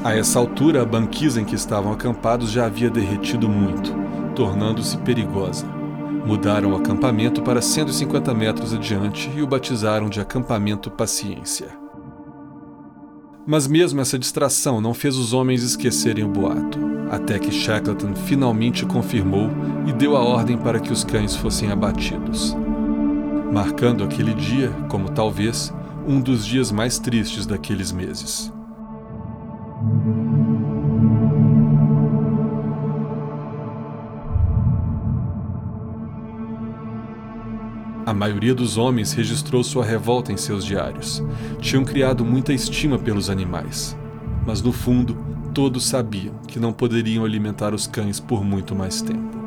A 0.05 0.15
essa 0.15 0.39
altura, 0.39 0.83
a 0.83 0.87
banquisa 0.87 1.41
em 1.41 1.45
que 1.45 1.57
estavam 1.57 1.93
acampados 1.93 2.53
já 2.53 2.67
havia 2.67 2.89
derretido 2.89 3.49
muito, 3.49 3.93
tornando-se 4.37 4.97
perigosa. 4.99 5.67
Mudaram 6.25 6.71
o 6.71 6.77
acampamento 6.77 7.43
para 7.43 7.61
150 7.61 8.33
metros 8.33 8.73
adiante 8.73 9.29
e 9.35 9.43
o 9.43 9.47
batizaram 9.47 10.09
de 10.09 10.21
Acampamento 10.21 10.89
Paciência. 10.89 11.82
Mas 13.47 13.67
mesmo 13.67 14.01
essa 14.01 14.19
distração 14.19 14.81
não 14.81 14.95
fez 14.95 15.17
os 15.17 15.33
homens 15.33 15.63
esquecerem 15.63 16.25
o 16.25 16.29
boato, 16.29 16.79
até 17.11 17.39
que 17.39 17.51
Shackleton 17.51 18.15
finalmente 18.15 18.87
confirmou 18.87 19.51
e 19.87 19.93
deu 19.93 20.17
a 20.17 20.21
ordem 20.21 20.57
para 20.57 20.79
que 20.79 20.93
os 20.93 21.03
cães 21.03 21.35
fossem 21.35 21.71
abatidos. 21.71 22.57
Marcando 23.53 24.05
aquele 24.05 24.33
dia, 24.33 24.71
como 24.89 25.11
talvez, 25.11 25.75
um 26.07 26.21
dos 26.21 26.47
dias 26.47 26.71
mais 26.71 26.99
tristes 26.99 27.45
daqueles 27.45 27.91
meses. 27.91 28.53
A 38.05 38.13
maioria 38.13 38.53
dos 38.53 38.77
homens 38.77 39.13
registrou 39.13 39.63
sua 39.63 39.85
revolta 39.85 40.33
em 40.33 40.37
seus 40.37 40.65
diários. 40.65 41.23
Tinham 41.61 41.85
criado 41.85 42.25
muita 42.25 42.53
estima 42.53 42.99
pelos 42.99 43.31
animais. 43.31 43.97
Mas 44.45 44.61
no 44.61 44.73
fundo, 44.73 45.17
todos 45.55 45.87
sabiam 45.87 46.35
que 46.49 46.59
não 46.59 46.73
poderiam 46.73 47.25
alimentar 47.25 47.73
os 47.73 47.87
cães 47.87 48.19
por 48.19 48.43
muito 48.43 48.75
mais 48.75 49.01
tempo. 49.01 49.41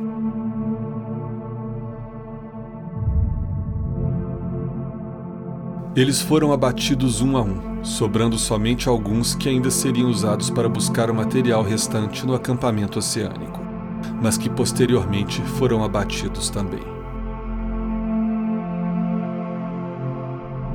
Eles 5.93 6.21
foram 6.21 6.53
abatidos 6.53 7.21
um 7.21 7.35
a 7.35 7.41
um, 7.41 7.83
sobrando 7.83 8.37
somente 8.37 8.87
alguns 8.87 9.35
que 9.35 9.49
ainda 9.49 9.69
seriam 9.69 10.09
usados 10.09 10.49
para 10.49 10.69
buscar 10.69 11.09
o 11.09 11.15
material 11.15 11.61
restante 11.61 12.25
no 12.25 12.33
acampamento 12.33 12.99
oceânico, 12.99 13.61
mas 14.21 14.37
que 14.37 14.49
posteriormente 14.49 15.41
foram 15.41 15.83
abatidos 15.83 16.49
também. 16.49 16.94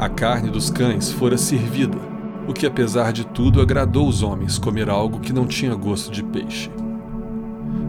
A 0.00 0.08
carne 0.08 0.48
dos 0.48 0.70
cães 0.70 1.12
fora 1.12 1.36
servida, 1.36 1.98
o 2.48 2.54
que 2.54 2.64
apesar 2.64 3.12
de 3.12 3.26
tudo 3.26 3.60
agradou 3.60 4.08
os 4.08 4.22
homens 4.22 4.56
comer 4.56 4.88
algo 4.88 5.20
que 5.20 5.30
não 5.30 5.46
tinha 5.46 5.74
gosto 5.74 6.10
de 6.10 6.24
peixe. 6.24 6.70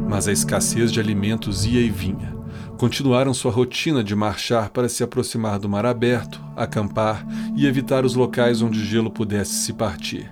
Mas 0.09 0.27
a 0.27 0.31
escassez 0.33 0.91
de 0.91 0.99
alimentos 0.99 1.65
ia 1.65 1.79
e 1.79 1.89
vinha. 1.89 2.35
Continuaram 2.77 3.33
sua 3.33 3.49
rotina 3.49 4.03
de 4.03 4.13
marchar 4.13 4.71
para 4.71 4.89
se 4.89 5.05
aproximar 5.05 5.57
do 5.57 5.69
mar 5.69 5.85
aberto, 5.85 6.43
acampar 6.53 7.25
e 7.55 7.65
evitar 7.65 8.03
os 8.03 8.13
locais 8.13 8.61
onde 8.61 8.77
o 8.77 8.83
gelo 8.83 9.09
pudesse 9.09 9.53
se 9.53 9.71
partir. 9.71 10.29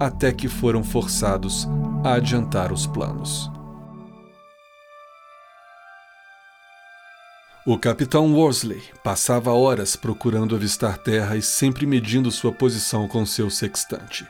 Até 0.00 0.32
que 0.32 0.48
foram 0.48 0.82
forçados 0.82 1.68
a 2.02 2.14
adiantar 2.14 2.72
os 2.72 2.86
planos. 2.86 3.52
O 7.66 7.78
capitão 7.78 8.30
Worsley 8.34 8.82
passava 9.02 9.50
horas 9.50 9.96
procurando 9.96 10.54
avistar 10.54 10.98
terra 10.98 11.34
e 11.34 11.40
sempre 11.40 11.86
medindo 11.86 12.30
sua 12.30 12.52
posição 12.52 13.08
com 13.08 13.24
seu 13.24 13.48
sextante. 13.48 14.26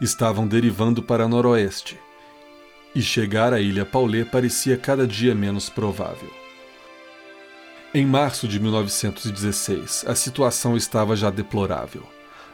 Estavam 0.00 0.48
derivando 0.48 1.02
para 1.02 1.28
noroeste, 1.28 2.00
e 2.94 3.02
chegar 3.02 3.52
à 3.52 3.60
ilha 3.60 3.84
Paulé 3.84 4.24
parecia 4.24 4.78
cada 4.78 5.06
dia 5.06 5.34
menos 5.34 5.68
provável. 5.68 6.32
Em 7.92 8.06
março 8.06 8.48
de 8.48 8.58
1916, 8.58 10.06
a 10.08 10.14
situação 10.14 10.74
estava 10.74 11.14
já 11.14 11.28
deplorável. 11.28 12.02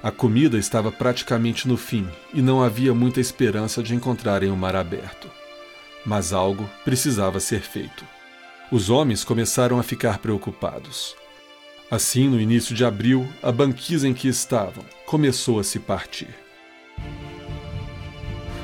A 0.03 0.11
comida 0.11 0.59
estava 0.59 0.91
praticamente 0.91 1.69
no 1.69 1.77
fim 1.77 2.09
e 2.35 2.43
não 2.43 2.61
havia 2.61 2.93
muita 2.93 3.21
esperança 3.21 3.81
de 3.81 3.95
encontrarem 3.95 4.51
o 4.51 4.57
mar 4.57 4.75
aberto. 4.75 5.31
Mas 6.05 6.33
algo 6.33 6.69
precisava 6.85 7.39
ser 7.39 7.61
feito. 7.61 8.05
Os 8.73 8.89
homens 8.89 9.25
começaram 9.25 9.81
a 9.81 9.83
ficar 9.83 10.19
preocupados. 10.19 11.17
Assim, 11.91 12.29
no 12.29 12.41
início 12.41 12.73
de 12.73 12.85
abril, 12.85 13.27
a 13.43 13.51
banquisa 13.51 14.07
em 14.07 14.15
que 14.15 14.29
estavam 14.29 14.85
começou 15.07 15.59
a 15.59 15.65
se 15.65 15.81
partir. 15.81 16.29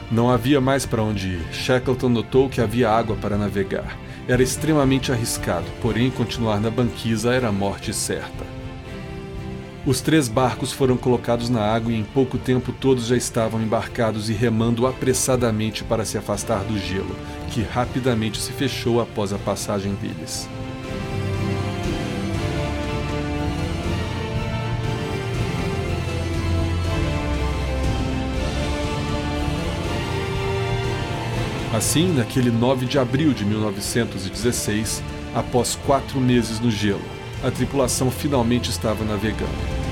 Não 0.08 0.30
havia 0.30 0.60
mais 0.60 0.86
para 0.86 1.02
onde 1.02 1.30
ir. 1.30 1.52
Shackleton 1.52 2.08
notou 2.08 2.48
que 2.48 2.60
havia 2.60 2.88
água 2.88 3.16
para 3.16 3.36
navegar. 3.36 3.98
Era 4.28 4.44
extremamente 4.44 5.10
arriscado, 5.10 5.66
porém 5.82 6.08
continuar 6.08 6.60
na 6.60 6.70
banquisa 6.70 7.34
era 7.34 7.50
morte 7.50 7.92
certa. 7.92 8.55
Os 9.86 10.00
três 10.00 10.26
barcos 10.26 10.72
foram 10.72 10.96
colocados 10.96 11.48
na 11.48 11.60
água 11.60 11.92
e 11.92 11.96
em 11.96 12.02
pouco 12.02 12.36
tempo 12.38 12.72
todos 12.72 13.06
já 13.06 13.16
estavam 13.16 13.62
embarcados 13.62 14.28
e 14.28 14.32
remando 14.32 14.84
apressadamente 14.84 15.84
para 15.84 16.04
se 16.04 16.18
afastar 16.18 16.64
do 16.64 16.76
gelo, 16.76 17.14
que 17.52 17.62
rapidamente 17.62 18.40
se 18.40 18.50
fechou 18.50 19.00
após 19.00 19.32
a 19.32 19.38
passagem 19.38 19.94
deles. 19.94 20.48
Assim, 31.72 32.12
naquele 32.12 32.50
9 32.50 32.86
de 32.86 32.98
abril 32.98 33.32
de 33.32 33.44
1916, 33.44 35.00
após 35.32 35.76
quatro 35.86 36.18
meses 36.20 36.58
no 36.58 36.72
gelo, 36.72 37.15
a 37.42 37.50
tripulação 37.50 38.10
finalmente 38.10 38.70
estava 38.70 39.04
navegando. 39.04 39.85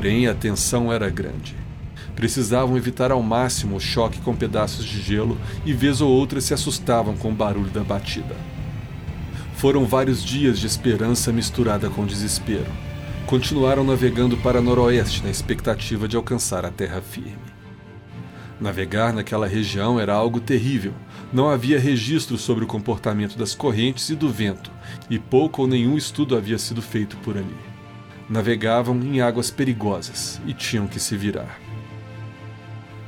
Porém, 0.00 0.26
a 0.28 0.34
tensão 0.34 0.90
era 0.90 1.10
grande. 1.10 1.54
Precisavam 2.16 2.74
evitar 2.74 3.12
ao 3.12 3.22
máximo 3.22 3.76
o 3.76 3.80
choque 3.80 4.18
com 4.20 4.34
pedaços 4.34 4.82
de 4.82 4.98
gelo 4.98 5.36
e, 5.62 5.74
vez 5.74 6.00
ou 6.00 6.10
outra, 6.10 6.40
se 6.40 6.54
assustavam 6.54 7.14
com 7.18 7.30
o 7.30 7.34
barulho 7.34 7.68
da 7.68 7.84
batida. 7.84 8.34
Foram 9.56 9.84
vários 9.84 10.24
dias 10.24 10.58
de 10.58 10.66
esperança 10.66 11.30
misturada 11.30 11.90
com 11.90 12.06
desespero. 12.06 12.72
Continuaram 13.26 13.84
navegando 13.84 14.38
para 14.38 14.62
noroeste 14.62 15.22
na 15.22 15.28
expectativa 15.28 16.08
de 16.08 16.16
alcançar 16.16 16.64
a 16.64 16.70
terra 16.70 17.02
firme. 17.02 17.36
Navegar 18.58 19.12
naquela 19.12 19.46
região 19.46 20.00
era 20.00 20.14
algo 20.14 20.40
terrível. 20.40 20.94
Não 21.30 21.50
havia 21.50 21.78
registro 21.78 22.38
sobre 22.38 22.64
o 22.64 22.66
comportamento 22.66 23.36
das 23.36 23.54
correntes 23.54 24.08
e 24.08 24.14
do 24.14 24.30
vento, 24.30 24.72
e 25.10 25.18
pouco 25.18 25.60
ou 25.60 25.68
nenhum 25.68 25.98
estudo 25.98 26.34
havia 26.34 26.56
sido 26.56 26.80
feito 26.80 27.18
por 27.18 27.36
ali 27.36 27.69
navegavam 28.30 28.96
em 29.02 29.20
águas 29.20 29.50
perigosas 29.50 30.40
e 30.46 30.54
tinham 30.54 30.86
que 30.86 31.00
se 31.00 31.16
virar. 31.16 31.58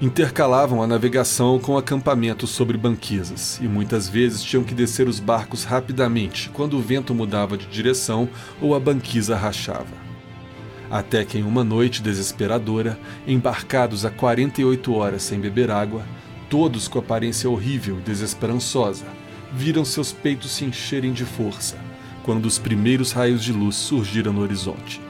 Intercalavam 0.01 0.83
a 0.83 0.87
navegação 0.87 1.61
com 1.61 1.79
acampamentos 1.79 2.51
sobre 2.51 2.77
banquisas 2.77 3.61
e 3.63 3.69
muitas 3.69 4.09
vezes 4.09 4.43
tinham 4.43 4.65
que 4.65 4.75
descer 4.75 5.07
os 5.07 5.21
barcos 5.21 5.63
rapidamente 5.63 6.51
quando 6.53 6.77
o 6.77 6.83
vento 6.83 7.15
mudava 7.15 7.57
de 7.57 7.67
direção 7.67 8.29
ou 8.61 8.75
a 8.75 8.81
banquisa 8.81 9.37
rachava. 9.37 10.03
Até 10.91 11.25
que 11.25 11.39
em 11.39 11.45
uma 11.45 11.63
noite 11.63 12.03
desesperadora, 12.03 12.99
embarcados 13.25 14.05
a 14.05 14.11
48 14.11 14.93
horas 14.93 15.23
sem 15.23 15.39
beber 15.39 15.71
água, 15.71 16.03
todos 16.51 16.89
com 16.89 16.99
aparência 16.99 17.49
horrível 17.49 17.99
e 18.01 18.03
desesperançosa, 18.03 19.07
viram 19.53 19.85
seus 19.85 20.13
peitos 20.13 20.51
se 20.51 20.65
encherem 20.65 21.13
de 21.13 21.25
força 21.25 21.79
quando 22.25 22.47
os 22.47 22.59
primeiros 22.59 23.13
raios 23.13 23.43
de 23.43 23.53
luz 23.53 23.77
surgiram 23.77 24.33
no 24.33 24.43
horizonte. 24.43 25.01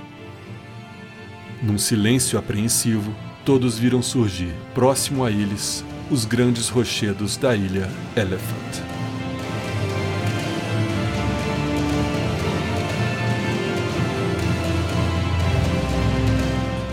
Num 1.62 1.78
silêncio 1.78 2.36
apreensivo, 2.36 3.14
todos 3.44 3.78
viram 3.78 4.02
surgir, 4.02 4.52
próximo 4.74 5.24
a 5.24 5.30
eles, 5.30 5.84
os 6.10 6.24
grandes 6.24 6.68
rochedos 6.68 7.36
da 7.36 7.54
ilha 7.54 7.88
Elephant. 8.16 8.82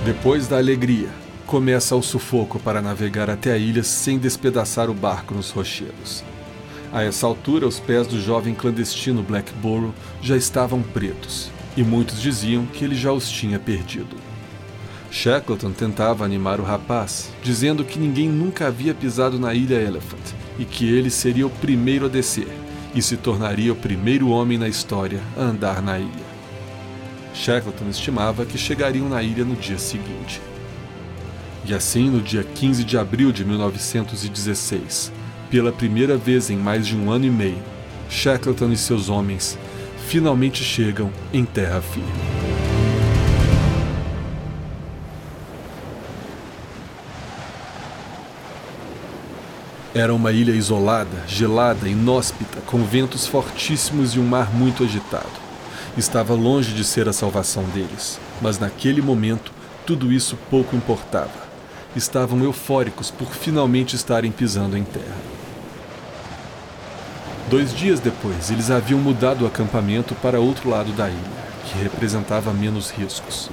Depois 0.05 0.47
da 0.47 0.57
alegria, 0.57 1.09
começa 1.47 1.95
o 1.95 2.03
sufoco 2.03 2.59
para 2.59 2.79
navegar 2.79 3.27
até 3.27 3.51
a 3.51 3.57
ilha 3.57 3.81
sem 3.81 4.19
despedaçar 4.19 4.87
o 4.87 4.93
barco 4.93 5.33
nos 5.33 5.49
rochedos. 5.49 6.23
A 6.93 7.01
essa 7.01 7.25
altura, 7.25 7.67
os 7.67 7.79
pés 7.79 8.05
do 8.05 8.21
jovem 8.21 8.53
clandestino 8.53 9.23
Blackborough 9.23 9.95
já 10.21 10.37
estavam 10.37 10.83
pretos, 10.83 11.49
e 11.75 11.81
muitos 11.81 12.21
diziam 12.21 12.67
que 12.67 12.85
ele 12.85 12.95
já 12.95 13.11
os 13.11 13.27
tinha 13.27 13.57
perdido. 13.57 14.28
Shackleton 15.11 15.71
tentava 15.71 16.23
animar 16.23 16.59
o 16.59 16.63
rapaz, 16.63 17.31
dizendo 17.41 17.83
que 17.83 17.97
ninguém 17.97 18.29
nunca 18.29 18.67
havia 18.67 18.93
pisado 18.93 19.39
na 19.39 19.53
ilha 19.53 19.75
Elephant 19.75 20.21
e 20.57 20.65
que 20.65 20.85
ele 20.85 21.09
seria 21.09 21.47
o 21.47 21.49
primeiro 21.49 22.05
a 22.05 22.09
descer 22.09 22.47
e 22.93 23.01
se 23.01 23.17
tornaria 23.17 23.73
o 23.73 23.75
primeiro 23.75 24.29
homem 24.29 24.57
na 24.57 24.67
história 24.67 25.19
a 25.37 25.41
andar 25.41 25.81
na 25.81 25.97
ilha. 25.97 26.29
Shackleton 27.33 27.89
estimava 27.89 28.45
que 28.45 28.57
chegariam 28.57 29.07
na 29.07 29.23
ilha 29.23 29.45
no 29.45 29.55
dia 29.55 29.77
seguinte. 29.77 30.41
E 31.65 31.73
assim, 31.73 32.09
no 32.09 32.21
dia 32.21 32.43
15 32.43 32.83
de 32.83 32.97
abril 32.97 33.31
de 33.31 33.45
1916, 33.45 35.11
pela 35.49 35.71
primeira 35.71 36.17
vez 36.17 36.49
em 36.49 36.57
mais 36.57 36.85
de 36.85 36.95
um 36.95 37.11
ano 37.11 37.25
e 37.25 37.29
meio, 37.29 37.61
Shackleton 38.09 38.71
e 38.71 38.77
seus 38.77 39.09
homens 39.09 39.57
finalmente 40.07 40.63
chegam 40.63 41.11
em 41.31 41.45
terra 41.45 41.81
firme. 41.81 42.38
Era 49.93 50.13
uma 50.13 50.31
ilha 50.31 50.51
isolada, 50.51 51.23
gelada, 51.27 51.89
inóspita, 51.89 52.61
com 52.61 52.83
ventos 52.83 53.25
fortíssimos 53.25 54.13
e 54.13 54.19
um 54.19 54.25
mar 54.25 54.53
muito 54.53 54.83
agitado. 54.83 55.25
Estava 55.97 56.35
longe 56.35 56.73
de 56.73 56.83
ser 56.83 57.09
a 57.09 57.13
salvação 57.13 57.63
deles, 57.63 58.19
mas 58.39 58.59
naquele 58.59 59.01
momento 59.01 59.51
tudo 59.87 60.13
isso 60.13 60.37
pouco 60.47 60.75
importava. 60.75 61.49
Estavam 61.95 62.43
eufóricos 62.43 63.09
por 63.09 63.33
finalmente 63.33 63.95
estarem 63.95 64.31
pisando 64.31 64.77
em 64.77 64.83
terra. 64.83 65.17
Dois 67.49 67.73
dias 67.73 67.99
depois, 67.99 68.51
eles 68.51 68.69
haviam 68.69 68.99
mudado 68.99 69.43
o 69.43 69.47
acampamento 69.47 70.13
para 70.13 70.39
outro 70.39 70.69
lado 70.69 70.91
da 70.91 71.09
ilha, 71.09 71.19
que 71.65 71.79
representava 71.79 72.53
menos 72.53 72.91
riscos. 72.91 73.49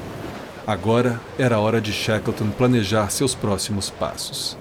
Agora 0.66 1.18
era 1.38 1.58
hora 1.58 1.80
de 1.80 1.92
Shackleton 1.92 2.50
planejar 2.50 3.10
seus 3.10 3.34
próximos 3.34 3.88
passos. 3.88 4.58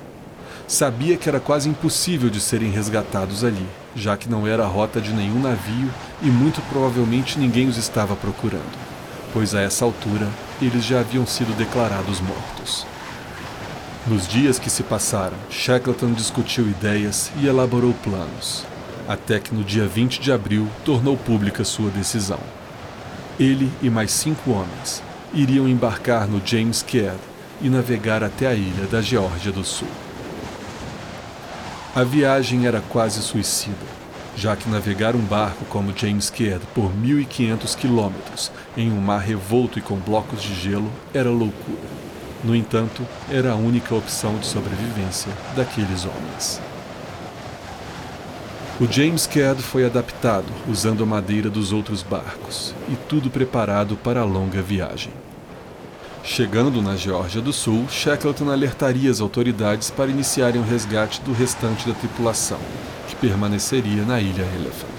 Sabia 0.68 1.16
que 1.16 1.30
era 1.30 1.40
quase 1.40 1.70
impossível 1.70 2.28
de 2.28 2.42
serem 2.42 2.72
resgatados 2.72 3.44
ali, 3.44 3.68
já 3.96 4.18
que 4.18 4.28
não 4.28 4.48
era 4.48 4.64
a 4.64 4.68
rota 4.68 5.00
de 5.00 5.14
nenhum 5.14 5.40
navio 5.40 5.92
e 6.24 6.26
muito 6.26 6.60
provavelmente 6.70 7.38
ninguém 7.38 7.68
os 7.68 7.78
estava 7.78 8.16
procurando, 8.16 8.76
pois 9.32 9.54
a 9.54 9.62
essa 9.62 9.86
altura 9.86 10.28
eles 10.60 10.84
já 10.84 11.02
haviam 11.02 11.26
sido 11.28 11.56
declarados 11.56 12.20
mortos. 12.20 12.88
Nos 14.08 14.28
dias 14.28 14.58
que 14.58 14.70
se 14.70 14.82
passaram, 14.82 15.38
Shackleton 15.52 16.14
discutiu 16.14 16.68
ideias 16.68 17.32
e 17.40 17.46
elaborou 17.46 17.94
planos, 18.04 18.66
até 19.08 19.40
que 19.40 19.54
no 19.54 19.64
dia 19.64 19.88
20 19.88 20.20
de 20.20 20.32
abril 20.32 20.68
tornou 20.84 21.16
pública 21.16 21.64
sua 21.64 21.92
decisão. 21.92 22.40
Ele 23.40 23.72
e 23.84 23.90
mais 23.90 24.12
cinco 24.12 24.50
homens 24.50 25.04
iriam 25.32 25.68
embarcar 25.68 26.28
no 26.28 26.42
James 26.44 26.82
Caird 26.82 27.20
e 27.62 27.70
navegar 27.70 28.24
até 28.24 28.48
a 28.48 28.54
ilha 28.56 28.88
da 28.88 29.02
Geórgia 29.02 29.52
do 29.52 29.64
Sul. 29.64 30.05
A 31.96 32.04
viagem 32.04 32.68
era 32.68 32.82
quase 32.82 33.22
suicida, 33.22 33.86
já 34.36 34.54
que 34.54 34.70
navegar 34.70 35.16
um 35.16 35.22
barco 35.22 35.64
como 35.70 35.98
James 35.98 36.30
Caird 36.30 36.60
por 36.74 36.92
1.500 36.92 37.74
quilômetros 37.74 38.52
em 38.76 38.92
um 38.92 39.00
mar 39.00 39.22
revolto 39.22 39.80
e 39.80 39.82
com 39.82 39.96
blocos 39.96 40.42
de 40.42 40.54
gelo 40.56 40.92
era 41.14 41.30
loucura. 41.30 41.88
No 42.44 42.54
entanto, 42.54 43.08
era 43.32 43.54
a 43.54 43.56
única 43.56 43.96
opção 43.96 44.38
de 44.38 44.46
sobrevivência 44.46 45.32
daqueles 45.56 46.04
homens. 46.04 46.60
O 48.78 48.92
James 48.92 49.26
Caird 49.26 49.64
foi 49.64 49.86
adaptado 49.86 50.52
usando 50.68 51.02
a 51.02 51.06
madeira 51.06 51.50
dos 51.50 51.72
outros 51.72 52.04
barcos 52.04 52.76
e 52.90 52.98
tudo 53.08 53.30
preparado 53.30 53.96
para 53.96 54.20
a 54.20 54.26
longa 54.26 54.62
viagem. 54.62 55.14
Chegando 56.26 56.82
na 56.82 56.96
Geórgia 56.96 57.40
do 57.40 57.54
Sul, 57.54 57.88
Shackleton 57.88 58.50
alertaria 58.50 59.12
as 59.12 59.22
autoridades 59.22 59.92
para 59.92 60.10
iniciarem 60.10 60.60
o 60.60 60.66
resgate 60.66 61.22
do 61.22 61.32
restante 61.32 61.88
da 61.88 61.94
tripulação, 61.94 62.58
que 63.08 63.16
permaneceria 63.16 64.04
na 64.04 64.20
ilha 64.20 64.42
Elephant. 64.56 64.90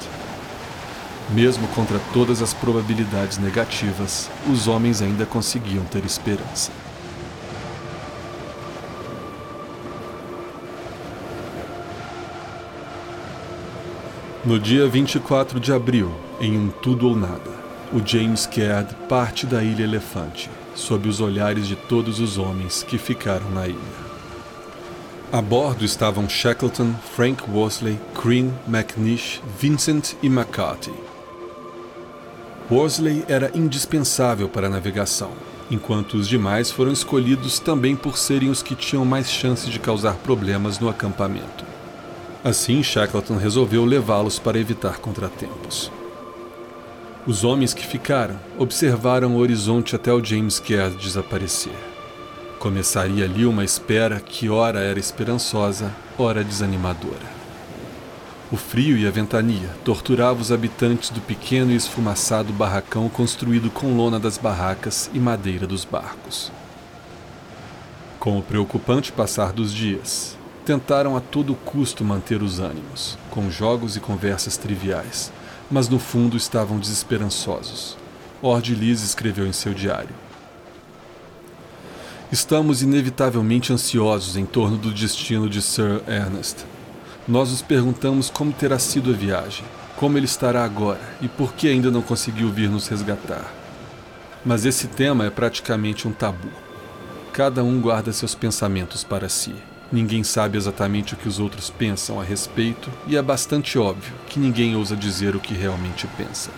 Mesmo 1.31 1.66
contra 1.74 1.99
todas 2.14 2.41
as 2.41 2.55
probabilidades 2.55 3.39
negativas, 3.39 4.31
os 4.49 4.68
homens 4.68 5.03
ainda 5.03 5.27
conseguiam 5.27 5.85
ter 5.85 6.05
esperança. 6.05 6.70
No 14.45 14.61
dia 14.61 14.87
24 14.87 15.59
de 15.59 15.72
abril, 15.72 16.14
em 16.41 16.57
um 16.57 16.70
tudo 16.70 17.09
ou 17.09 17.16
nada, 17.16 17.51
o 17.93 18.01
James 18.07 18.47
Caird 18.47 18.95
parte 19.09 19.45
da 19.45 19.61
ilha 19.64 19.83
Elefante 19.83 20.49
sob 20.77 21.09
os 21.09 21.20
olhares 21.20 21.66
de 21.66 21.74
todos 21.74 22.20
os 22.20 22.39
homens 22.39 22.85
que 22.85 22.99
ficaram 22.99 23.51
na 23.51 23.66
ilha. 23.66 24.07
A 25.33 25.43
bordo 25.43 25.85
estavam 25.85 26.29
Shackleton, 26.29 26.95
Frank 27.16 27.43
Worsley, 27.51 27.99
Crean, 28.14 28.51
McNish, 28.68 29.43
Vincent 29.59 30.12
e 30.22 30.29
McCarthy. 30.29 30.95
Worsley 32.70 33.24
era 33.27 33.51
indispensável 33.53 34.49
para 34.49 34.68
a 34.68 34.70
navegação, 34.70 35.31
enquanto 35.70 36.14
os 36.14 36.29
demais 36.29 36.70
foram 36.70 36.93
escolhidos 36.93 37.59
também 37.59 37.97
por 37.97 38.16
serem 38.16 38.51
os 38.51 38.62
que 38.62 38.77
tinham 38.77 39.05
mais 39.05 39.31
chance 39.31 39.68
de 39.68 39.81
causar 39.81 40.14
problemas 40.14 40.79
no 40.79 40.89
acampamento. 40.89 41.64
Assim, 42.45 42.83
Shackleton 42.83 43.37
resolveu 43.37 43.85
levá-los 43.85 44.39
para 44.39 44.59
evitar 44.59 44.99
contratempos. 44.99 45.91
Os 47.27 47.43
homens 47.43 47.74
que 47.74 47.85
ficaram 47.85 48.39
observaram 48.57 49.35
o 49.35 49.39
horizonte 49.39 49.97
até 49.97 50.12
o 50.12 50.24
James 50.24 50.61
Caird 50.61 50.97
desaparecer. 50.97 51.74
Começaria 52.61 53.24
ali 53.24 53.45
uma 53.45 53.64
espera 53.64 54.20
que 54.20 54.49
ora 54.49 54.79
era 54.79 55.01
esperançosa, 55.01 55.93
ora 56.16 56.45
desanimadora. 56.45 57.35
O 58.53 58.57
frio 58.57 58.97
e 58.97 59.09
a 59.09 59.11
ventania 59.11 59.68
torturavam 59.85 60.41
os 60.41 60.53
habitantes 60.53 61.11
do 61.11 61.20
pequeno 61.20 61.72
e 61.72 61.74
esfumaçado 61.74 62.53
barracão 62.53 63.09
construído 63.09 63.72
com 63.72 63.97
lona 63.97 64.20
das 64.20 64.39
barracas 64.39 65.11
e 65.12 65.18
madeira 65.18 65.66
dos 65.66 65.85
barcos. 65.85 66.53
Com 68.20 68.39
o 68.39 68.43
preocupante 68.43 69.11
passar 69.11 69.53
dos 69.53 69.74
dias, 69.74 70.37
tentaram 70.64 71.16
a 71.16 71.20
todo 71.20 71.57
custo 71.57 72.05
manter 72.05 72.41
os 72.41 72.61
ânimos, 72.61 73.18
com 73.31 73.51
jogos 73.51 73.97
e 73.97 74.01
conversas 74.01 74.57
triviais, 74.57 75.33
mas 75.71 75.89
no 75.89 75.99
fundo 75.99 76.37
estavam 76.37 76.79
desesperançosos. 76.79 77.97
Ord 78.43 78.75
Liz 78.75 79.03
escreveu 79.03 79.47
em 79.47 79.53
seu 79.53 79.75
diário. 79.75 80.14
Estamos 82.31 82.83
inevitavelmente 82.83 83.73
ansiosos 83.73 84.37
em 84.37 84.45
torno 84.45 84.77
do 84.77 84.93
destino 84.93 85.49
de 85.49 85.62
Sir 85.62 86.03
Ernest. 86.09 86.64
Nós 87.27 87.51
nos 87.51 87.62
perguntamos 87.62 88.31
como 88.31 88.53
terá 88.53 88.79
sido 88.79 89.11
a 89.11 89.14
viagem, 89.14 89.64
como 89.97 90.19
ele 90.19 90.27
estará 90.27 90.64
agora 90.64 91.01
e 91.21 91.29
por 91.29 91.55
que 91.55 91.69
ainda 91.69 91.91
não 91.91 92.03
conseguiu 92.03 92.51
vir 92.51 92.69
nos 92.69 92.89
resgatar. 92.89 93.53
Mas 94.45 94.64
esse 94.64 94.87
tema 94.87 95.27
é 95.27 95.31
praticamente 95.31 96.07
um 96.07 96.12
tabu. 96.12 96.49
Cada 97.33 97.64
um 97.64 97.81
guarda 97.81 98.12
seus 98.12 98.35
pensamentos 98.35 99.03
para 99.03 99.29
si. 99.29 99.55
Ninguém 99.91 100.24
sabe 100.24 100.59
exatamente 100.59 101.14
o 101.14 101.16
que 101.16 101.28
os 101.28 101.39
outros 101.39 101.70
pensam 101.70 102.20
a 102.20 102.24
respeito, 102.24 102.91
e 103.07 103.16
é 103.16 103.22
bastante 103.22 103.78
óbvio 103.78 104.12
que 104.26 104.41
ninguém 104.41 104.74
ousa 104.74 104.97
dizer 104.97 105.37
o 105.37 105.41
que 105.41 105.55
realmente 105.55 106.09
pensa. 106.16 106.51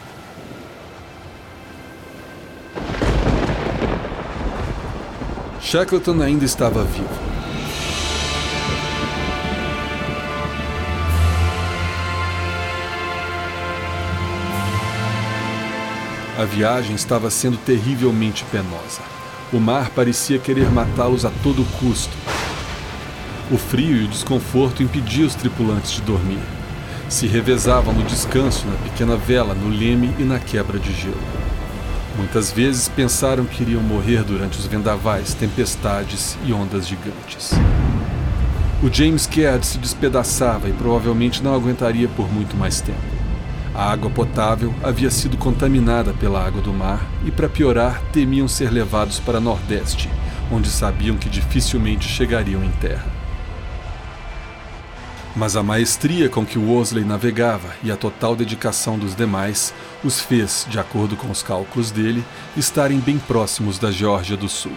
Shackleton 5.61 6.23
ainda 6.23 6.47
estava 6.47 6.83
vivo. 6.85 7.29
A 16.39 16.45
viagem 16.45 16.95
estava 16.95 17.29
sendo 17.29 17.59
terrivelmente 17.59 18.45
penosa. 18.45 19.03
O 19.53 19.59
mar 19.59 19.91
parecia 19.91 20.39
querer 20.39 20.71
matá-los 20.71 21.25
a 21.25 21.31
todo 21.43 21.67
custo, 21.79 22.17
o 23.51 23.57
frio 23.57 23.97
e 23.97 24.05
o 24.05 24.09
desconforto 24.09 24.83
impediam 24.83 25.27
os 25.27 25.35
tripulantes 25.35 25.93
de 25.93 26.03
dormir. 26.03 26.41
Se 27.09 27.27
revezavam 27.27 27.95
no 27.95 28.03
descanso, 28.03 28.67
na 28.67 28.77
pequena 28.77 29.17
vela, 29.17 29.55
no 29.55 29.69
leme 29.69 30.15
e 30.19 30.23
na 30.23 30.39
quebra 30.39 30.79
de 30.79 30.93
gelo. 30.93 31.17
Muitas 32.17 32.53
vezes 32.53 32.89
pensaram 32.89 33.45
que 33.45 33.63
iriam 33.63 33.81
morrer 33.81 34.23
durante 34.23 34.59
os 34.59 34.67
vendavais, 34.67 35.35
tempestades 35.35 36.37
e 36.45 36.53
ondas 36.53 36.87
gigantes. 36.87 37.53
O 38.83 38.93
James 38.93 39.27
Caird 39.27 39.65
se 39.65 39.79
despedaçava 39.79 40.69
e 40.69 40.73
provavelmente 40.73 41.43
não 41.43 41.55
aguentaria 41.55 42.09
por 42.09 42.31
muito 42.31 42.57
mais 42.57 42.81
tempo. 42.81 42.99
A 43.75 43.91
água 43.91 44.11
potável 44.11 44.75
havia 44.83 45.11
sido 45.11 45.37
contaminada 45.37 46.13
pela 46.13 46.45
água 46.45 46.61
do 46.61 46.73
mar 46.73 47.07
e, 47.25 47.31
para 47.31 47.49
piorar, 47.49 48.03
temiam 48.13 48.49
ser 48.49 48.71
levados 48.71 49.21
para 49.21 49.41
Nordeste, 49.41 50.11
onde 50.51 50.69
sabiam 50.69 51.17
que 51.17 51.29
dificilmente 51.29 52.09
chegariam 52.09 52.63
em 52.65 52.71
terra. 52.73 53.18
Mas 55.39 55.55
a 55.55 55.63
maestria 55.63 56.29
com 56.29 56.45
que 56.45 56.59
Worsley 56.59 57.05
navegava 57.05 57.73
e 57.85 57.93
a 57.93 57.97
total 57.97 58.35
dedicação 58.35 58.99
dos 58.99 59.15
demais 59.15 59.73
os 60.03 60.19
fez, 60.19 60.67
de 60.69 60.81
acordo 60.81 61.17
com 61.17 61.31
os 61.31 61.45
cálculos 61.45 61.93
dele, 61.93 62.25
estarem 62.57 62.99
bem 62.99 63.21
próximos 63.21 63.79
da 63.79 63.93
Geórgia 63.93 64.37
do 64.37 64.49
Sul. 64.49 64.75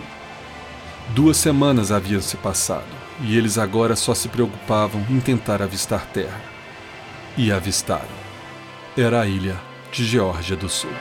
Duas 1.15 1.37
semanas 1.37 1.91
haviam 1.91 2.21
se 2.21 2.37
passado 2.37 2.85
e 3.21 3.35
eles 3.35 3.57
agora 3.57 3.95
só 3.95 4.13
se 4.13 4.27
preocupavam 4.29 5.03
em 5.09 5.19
tentar 5.19 5.63
avistar 5.63 6.05
terra. 6.05 6.39
E 7.35 7.51
avistaram. 7.51 8.21
Era 8.95 9.21
a 9.21 9.25
ilha 9.25 9.59
de 9.91 10.05
Geórgia 10.05 10.55
do 10.55 10.69
Sul. 10.69 10.91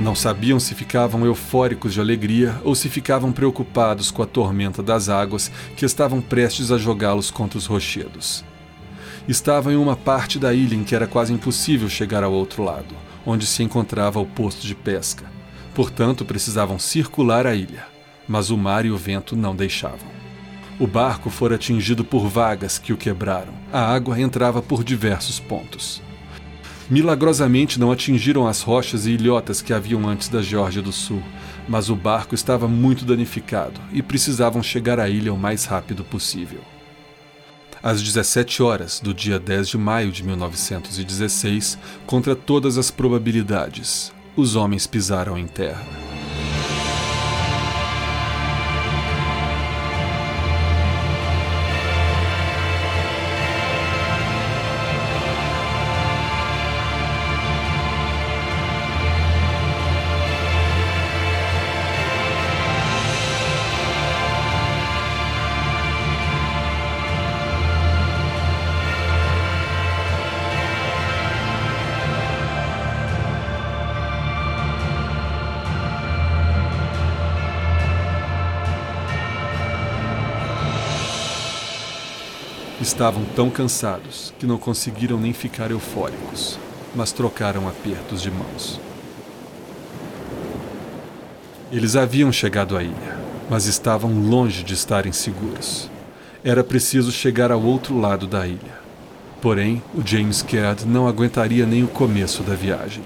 Não 0.00 0.14
sabiam 0.14 0.60
se 0.60 0.76
ficavam 0.76 1.26
eufóricos 1.26 1.92
de 1.92 2.00
alegria 2.00 2.54
ou 2.62 2.74
se 2.76 2.88
ficavam 2.88 3.32
preocupados 3.32 4.12
com 4.12 4.22
a 4.22 4.26
tormenta 4.26 4.80
das 4.80 5.08
águas 5.08 5.50
que 5.76 5.84
estavam 5.84 6.20
prestes 6.20 6.70
a 6.70 6.78
jogá-los 6.78 7.32
contra 7.32 7.58
os 7.58 7.66
rochedos. 7.66 8.44
Estavam 9.26 9.72
em 9.72 9.76
uma 9.76 9.96
parte 9.96 10.38
da 10.38 10.54
ilha 10.54 10.76
em 10.76 10.84
que 10.84 10.94
era 10.94 11.08
quase 11.08 11.32
impossível 11.32 11.88
chegar 11.88 12.22
ao 12.22 12.32
outro 12.32 12.62
lado, 12.62 12.94
onde 13.26 13.44
se 13.44 13.64
encontrava 13.64 14.20
o 14.20 14.26
posto 14.26 14.64
de 14.66 14.74
pesca. 14.74 15.24
Portanto, 15.74 16.24
precisavam 16.24 16.78
circular 16.78 17.44
a 17.44 17.54
ilha, 17.54 17.84
mas 18.26 18.50
o 18.50 18.56
mar 18.56 18.86
e 18.86 18.90
o 18.90 18.96
vento 18.96 19.34
não 19.34 19.54
deixavam. 19.54 20.08
O 20.78 20.86
barco 20.86 21.28
fora 21.28 21.56
atingido 21.56 22.04
por 22.04 22.28
vagas 22.28 22.78
que 22.78 22.92
o 22.92 22.96
quebraram. 22.96 23.52
A 23.72 23.80
água 23.80 24.18
entrava 24.20 24.62
por 24.62 24.84
diversos 24.84 25.40
pontos. 25.40 26.00
Milagrosamente 26.90 27.78
não 27.78 27.92
atingiram 27.92 28.46
as 28.46 28.62
rochas 28.62 29.04
e 29.04 29.10
ilhotas 29.10 29.60
que 29.60 29.74
haviam 29.74 30.08
antes 30.08 30.28
da 30.28 30.40
Geórgia 30.40 30.80
do 30.80 30.90
Sul, 30.90 31.22
mas 31.68 31.90
o 31.90 31.96
barco 31.96 32.34
estava 32.34 32.66
muito 32.66 33.04
danificado 33.04 33.78
e 33.92 34.02
precisavam 34.02 34.62
chegar 34.62 34.98
à 34.98 35.06
ilha 35.06 35.32
o 35.32 35.38
mais 35.38 35.66
rápido 35.66 36.02
possível. 36.02 36.60
Às 37.82 38.02
17 38.02 38.62
horas 38.62 39.00
do 39.00 39.12
dia 39.12 39.38
10 39.38 39.68
de 39.68 39.78
maio 39.78 40.10
de 40.10 40.24
1916, 40.24 41.78
contra 42.06 42.34
todas 42.34 42.78
as 42.78 42.90
probabilidades, 42.90 44.10
os 44.34 44.56
homens 44.56 44.86
pisaram 44.86 45.36
em 45.36 45.46
terra. 45.46 46.07
Estavam 82.98 83.24
tão 83.36 83.48
cansados 83.48 84.34
que 84.40 84.44
não 84.44 84.58
conseguiram 84.58 85.20
nem 85.20 85.32
ficar 85.32 85.70
eufóricos, 85.70 86.58
mas 86.96 87.12
trocaram 87.12 87.68
apertos 87.68 88.20
de 88.20 88.28
mãos. 88.28 88.80
Eles 91.70 91.94
haviam 91.94 92.32
chegado 92.32 92.76
à 92.76 92.82
ilha, 92.82 93.16
mas 93.48 93.66
estavam 93.66 94.10
longe 94.20 94.64
de 94.64 94.74
estarem 94.74 95.12
seguros. 95.12 95.88
Era 96.42 96.64
preciso 96.64 97.12
chegar 97.12 97.52
ao 97.52 97.62
outro 97.62 97.96
lado 97.96 98.26
da 98.26 98.44
ilha. 98.48 98.80
Porém, 99.40 99.80
o 99.94 100.04
James 100.04 100.42
Caird 100.42 100.84
não 100.84 101.06
aguentaria 101.06 101.64
nem 101.64 101.84
o 101.84 101.88
começo 101.88 102.42
da 102.42 102.56
viagem. 102.56 103.04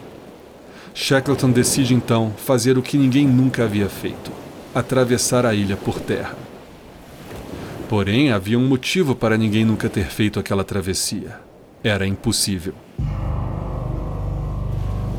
Shackleton 0.95 1.51
decide 1.51 1.93
então 1.93 2.33
fazer 2.39 2.79
o 2.79 2.83
que 2.83 2.97
ninguém 2.97 3.29
nunca 3.29 3.65
havia 3.65 3.91
feito: 3.91 4.33
atravessar 4.75 5.45
a 5.45 5.53
ilha 5.53 5.77
por 5.77 6.01
terra. 6.01 6.35
Porém, 7.93 8.33
havia 8.33 8.59
um 8.59 8.67
motivo 8.67 9.15
para 9.15 9.37
ninguém 9.37 9.67
nunca 9.67 9.87
ter 9.87 10.07
feito 10.07 10.41
aquela 10.41 10.65
travessia. 10.65 11.39
Era 11.85 12.07
impossível. 12.07 12.73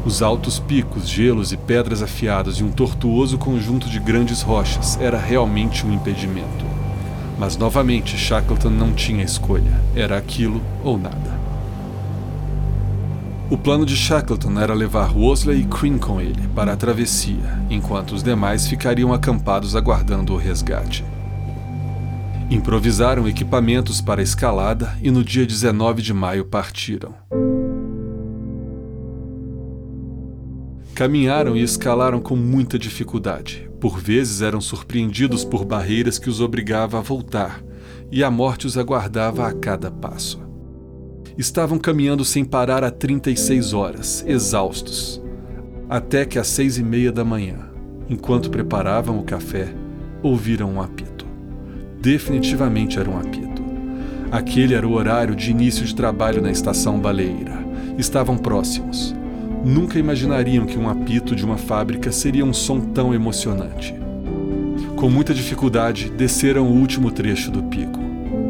Os 0.03 0.23
altos 0.23 0.57
picos, 0.57 1.07
gelos 1.07 1.51
e 1.51 1.57
pedras 1.57 2.01
afiadas 2.01 2.55
e 2.55 2.63
um 2.63 2.71
tortuoso 2.71 3.37
conjunto 3.37 3.87
de 3.87 3.99
grandes 3.99 4.41
rochas 4.41 4.99
era 4.99 5.19
realmente 5.19 5.85
um 5.85 5.93
impedimento. 5.93 6.65
Mas 7.37 7.55
novamente 7.55 8.17
Shackleton 8.17 8.71
não 8.71 8.91
tinha 8.91 9.23
escolha. 9.23 9.79
Era 9.95 10.17
aquilo 10.17 10.59
ou 10.83 10.97
nada. 10.97 11.39
O 13.51 13.57
plano 13.57 13.85
de 13.85 13.95
Shackleton 13.95 14.59
era 14.59 14.73
levar 14.73 15.15
Wosley 15.15 15.61
e 15.61 15.65
Crean 15.65 15.99
com 15.99 16.19
ele 16.19 16.47
para 16.55 16.73
a 16.73 16.75
travessia, 16.75 17.59
enquanto 17.69 18.13
os 18.13 18.23
demais 18.23 18.65
ficariam 18.65 19.13
acampados 19.13 19.75
aguardando 19.75 20.33
o 20.33 20.37
resgate. 20.37 21.05
Improvisaram 22.53 23.27
equipamentos 23.27 23.99
para 23.99 24.21
a 24.21 24.23
escalada 24.23 24.95
e 25.01 25.09
no 25.09 25.23
dia 25.23 25.43
19 25.43 26.03
de 26.03 26.13
maio 26.13 26.45
partiram. 26.45 27.15
Caminharam 30.93 31.57
e 31.57 31.63
escalaram 31.63 32.21
com 32.21 32.35
muita 32.35 32.77
dificuldade. 32.77 33.67
Por 33.81 33.99
vezes 33.99 34.43
eram 34.43 34.61
surpreendidos 34.61 35.43
por 35.43 35.65
barreiras 35.65 36.19
que 36.19 36.29
os 36.29 36.41
obrigava 36.41 36.99
a 36.99 37.01
voltar, 37.01 37.59
e 38.11 38.23
a 38.23 38.29
morte 38.29 38.67
os 38.67 38.77
aguardava 38.77 39.47
a 39.47 39.51
cada 39.51 39.89
passo. 39.89 40.39
Estavam 41.35 41.79
caminhando 41.79 42.23
sem 42.23 42.45
parar 42.45 42.83
há 42.83 42.91
36 42.91 43.73
horas, 43.73 44.23
exaustos, 44.27 45.19
até 45.89 46.23
que 46.23 46.37
às 46.37 46.49
seis 46.49 46.77
e 46.77 46.83
meia 46.83 47.11
da 47.11 47.25
manhã, 47.25 47.71
enquanto 48.07 48.51
preparavam 48.51 49.17
o 49.17 49.23
café, 49.23 49.73
ouviram 50.21 50.71
um 50.73 50.79
apito 50.79 51.12
definitivamente 52.03 52.99
era 52.99 53.09
um 53.09 53.17
apito. 53.17 53.63
Aquele 54.29 54.73
era 54.73 54.85
o 54.85 54.91
horário 54.91 55.33
de 55.33 55.49
início 55.51 55.85
de 55.85 55.95
trabalho 55.95 56.41
na 56.41 56.51
estação 56.51 56.99
baleeira. 56.99 57.63
Estavam 57.97 58.37
próximos. 58.37 59.15
Nunca 59.63 59.97
imaginariam 59.97 60.65
que 60.65 60.77
um 60.77 60.89
apito 60.89 61.33
de 61.33 61.45
uma 61.45 61.57
fábrica 61.57 62.11
seria 62.11 62.43
um 62.43 62.51
som 62.51 62.81
tão 62.81 63.13
emocionante. 63.13 63.95
Com 64.97 65.09
muita 65.09 65.33
dificuldade, 65.33 66.09
desceram 66.09 66.67
o 66.67 66.73
último 66.73 67.09
trecho 67.09 67.49
do 67.49 67.63
pico 67.63 68.01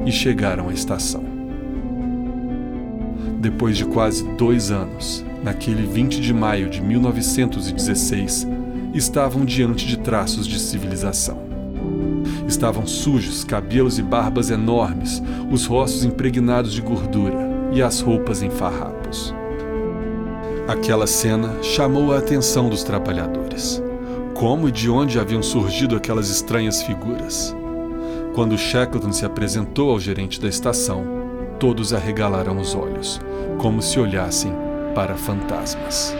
e 0.04 0.12
chegaram 0.12 0.70
à 0.70 0.74
estação. 0.74 1.24
Depois 3.40 3.78
de 3.78 3.86
quase 3.86 4.28
dois 4.36 4.72
anos, 4.72 5.24
naquele 5.44 5.86
20 5.86 6.20
de 6.20 6.34
maio 6.34 6.72
de 6.72 6.82
1916, 6.82 8.48
estavam 8.96 9.46
diante 9.46 9.86
de 9.86 10.00
traços 10.00 10.48
de 10.48 10.60
civilização. 10.60 11.53
Estavam 12.48 12.86
sujos, 12.86 13.44
cabelos 13.44 14.00
e 14.00 14.04
barbas 14.04 14.50
enormes, 14.50 15.22
os 15.52 15.66
rostos 15.66 16.04
impregnados 16.04 16.74
de 16.74 16.82
gordura 16.82 17.70
e 17.72 17.82
as 17.82 18.00
roupas 18.02 18.42
em 18.42 18.50
farrapos. 18.50 19.34
Aquela 20.68 21.08
cena 21.08 21.62
chamou 21.62 22.14
a 22.14 22.20
atenção 22.20 22.70
dos 22.70 22.84
trabalhadores. 22.84 23.82
Como 24.34 24.70
e 24.70 24.72
de 24.72 24.90
onde 24.90 25.20
haviam 25.20 25.44
surgido 25.44 25.96
aquelas 25.96 26.30
estranhas 26.30 26.82
figuras? 26.82 27.56
Quando 28.34 28.58
Shackleton 28.58 29.12
se 29.12 29.26
apresentou 29.26 29.92
ao 29.92 30.00
gerente 30.00 30.40
da 30.40 30.48
estação, 30.48 31.06
todos 31.60 31.94
arregalaram 31.94 32.58
os 32.58 32.74
olhos, 32.74 33.22
como 33.60 33.82
se 33.82 34.00
olhassem 34.00 34.52
para 34.96 35.16
fantasmas. 35.16 36.16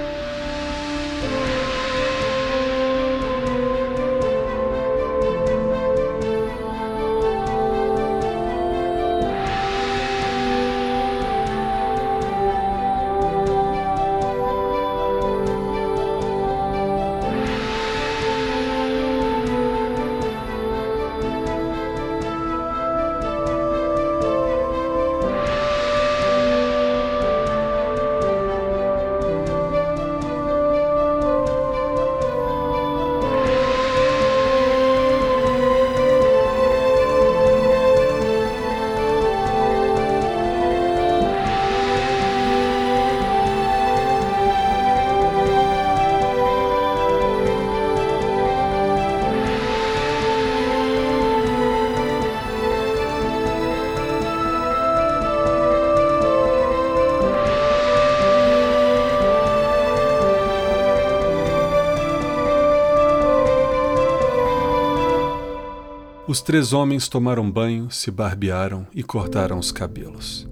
Os 66.34 66.42
três 66.42 66.74
homens 66.74 67.08
tomaram 67.08 67.48
banho, 67.48 67.92
se 67.92 68.10
barbearam 68.10 68.88
e 68.92 69.04
cortaram 69.04 69.60
os 69.60 69.72
cabelos. 69.72 70.50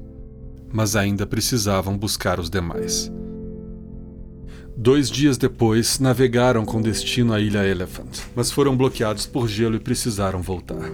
Mas 0.71 0.95
ainda 0.95 1.25
precisavam 1.25 1.97
buscar 1.97 2.39
os 2.39 2.51
demais. 2.51 3.11
Dois 4.77 5.09
dias 5.09 5.39
depois, 5.39 5.97
navegaram 5.97 6.65
com 6.65 6.79
destino 6.79 7.34
à 7.34 7.41
ilha 7.41 7.67
Elephant, 7.67 8.19
mas 8.36 8.51
foram 8.51 8.77
bloqueados 8.77 9.25
por 9.25 9.47
gelo 9.47 9.75
e 9.75 9.79
precisaram 9.79 10.39
voltar. 10.39 10.88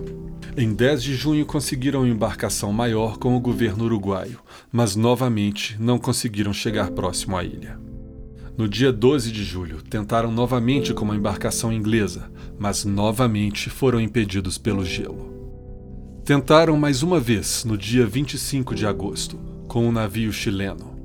Em 0.55 0.73
10 0.73 1.03
de 1.03 1.15
junho 1.15 1.45
conseguiram 1.45 2.03
uma 2.03 2.07
embarcação 2.07 2.71
maior 2.71 3.17
com 3.17 3.35
o 3.35 3.41
governo 3.41 3.83
uruguaio, 3.83 4.39
mas 4.71 4.95
novamente 4.95 5.75
não 5.81 5.99
conseguiram 5.99 6.53
chegar 6.53 6.91
próximo 6.91 7.35
à 7.35 7.43
ilha. 7.43 7.77
No 8.57 8.69
dia 8.69 8.93
12 8.93 9.33
de 9.33 9.43
julho, 9.43 9.81
tentaram 9.81 10.31
novamente 10.31 10.93
com 10.93 11.03
uma 11.03 11.15
embarcação 11.17 11.73
inglesa, 11.73 12.31
mas 12.59 12.83
novamente 12.85 13.69
foram 13.69 13.99
impedidos 13.99 14.57
pelo 14.57 14.83
gelo. 14.83 15.35
Tentaram 16.25 16.75
mais 16.77 17.03
uma 17.03 17.19
vez 17.19 17.63
no 17.63 17.77
dia 17.77 18.05
25 18.05 18.75
de 18.75 18.85
agosto, 18.85 19.37
com 19.67 19.87
um 19.87 19.91
navio 19.91 20.31
chileno, 20.33 20.97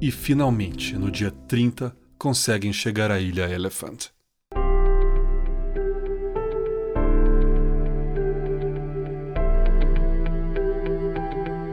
e 0.00 0.10
finalmente, 0.10 0.96
no 0.96 1.10
dia 1.10 1.30
30, 1.30 1.94
conseguem 2.18 2.72
chegar 2.72 3.10
à 3.10 3.20
ilha 3.20 3.50
Elephant. 3.50 4.08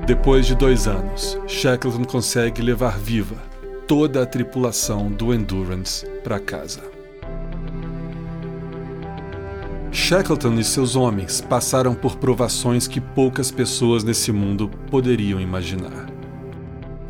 Depois 0.05 0.45
de 0.45 0.55
dois 0.55 0.87
anos, 0.87 1.37
Shackleton 1.47 2.05
consegue 2.05 2.61
levar 2.61 2.97
viva 2.97 3.35
toda 3.87 4.23
a 4.23 4.25
tripulação 4.25 5.09
do 5.09 5.33
Endurance 5.33 6.05
para 6.23 6.39
casa. 6.39 6.96
Shackleton 9.91 10.53
e 10.59 10.63
seus 10.63 10.95
homens 10.95 11.41
passaram 11.41 11.95
por 11.95 12.17
provações 12.17 12.87
que 12.87 12.99
poucas 12.99 13.49
pessoas 13.49 14.03
nesse 14.03 14.31
mundo 14.31 14.69
poderiam 14.89 15.39
imaginar. 15.39 16.07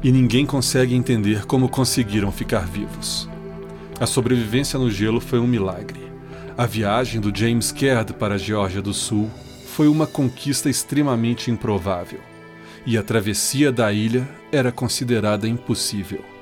E 0.03 0.11
ninguém 0.11 0.45
consegue 0.45 0.95
entender 0.95 1.45
como 1.45 1.67
conseguiram 1.67 2.32
ficar 2.32 2.67
vivos. 2.67 3.28
A 3.99 4.05
sobrevivência 4.05 4.78
no 4.78 4.91
gelo 4.91 5.19
foi 5.19 5.39
um 5.39 5.47
milagre. 5.47 5.99
A 6.55 6.65
viagem 6.65 7.19
do 7.19 7.36
James 7.36 7.71
Caird 7.71 8.13
para 8.13 8.36
a 8.36 8.38
Geórgia 8.38 8.82
do 8.82 8.93
Sul 8.93 9.30
foi 9.65 9.88
uma 9.88 10.07
conquista 10.07 10.69
extremamente 10.69 11.49
improvável. 11.49 12.19
E 12.86 12.97
a 12.97 13.03
travessia 13.03 13.71
da 13.71 13.91
ilha 13.91 14.28
era 14.51 14.71
considerada 14.71 15.47
impossível. 15.47 16.37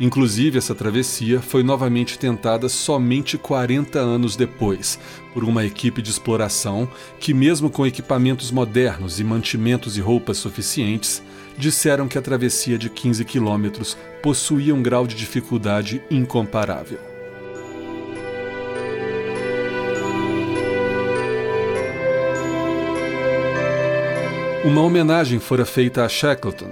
Inclusive, 0.00 0.56
essa 0.56 0.74
travessia 0.74 1.42
foi 1.42 1.62
novamente 1.62 2.18
tentada 2.18 2.70
somente 2.70 3.36
40 3.36 3.98
anos 3.98 4.34
depois, 4.34 4.98
por 5.34 5.44
uma 5.44 5.62
equipe 5.62 6.00
de 6.00 6.08
exploração 6.08 6.88
que, 7.20 7.34
mesmo 7.34 7.68
com 7.68 7.86
equipamentos 7.86 8.50
modernos 8.50 9.20
e 9.20 9.24
mantimentos 9.24 9.98
e 9.98 10.00
roupas 10.00 10.38
suficientes, 10.38 11.22
disseram 11.58 12.08
que 12.08 12.16
a 12.16 12.22
travessia 12.22 12.78
de 12.78 12.88
15 12.88 13.22
quilômetros 13.26 13.94
possuía 14.22 14.74
um 14.74 14.82
grau 14.82 15.06
de 15.06 15.14
dificuldade 15.14 16.02
incomparável. 16.10 16.98
Uma 24.64 24.80
homenagem 24.80 25.38
fora 25.38 25.66
feita 25.66 26.06
a 26.06 26.08
Shackleton, 26.08 26.70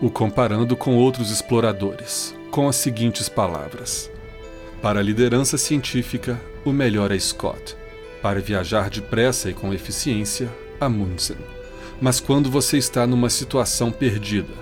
o 0.00 0.10
comparando 0.10 0.76
com 0.76 0.96
outros 0.96 1.30
exploradores, 1.30 2.37
com 2.50 2.68
as 2.68 2.76
seguintes 2.76 3.28
palavras: 3.28 4.10
Para 4.82 5.00
a 5.00 5.02
liderança 5.02 5.58
científica, 5.58 6.40
o 6.64 6.72
melhor 6.72 7.10
é 7.10 7.18
Scott. 7.18 7.76
Para 8.22 8.40
viajar 8.40 8.90
depressa 8.90 9.50
e 9.50 9.54
com 9.54 9.72
eficiência, 9.72 10.48
Amundsen. 10.80 11.36
Mas 12.00 12.20
quando 12.20 12.50
você 12.50 12.78
está 12.78 13.06
numa 13.06 13.30
situação 13.30 13.90
perdida, 13.90 14.52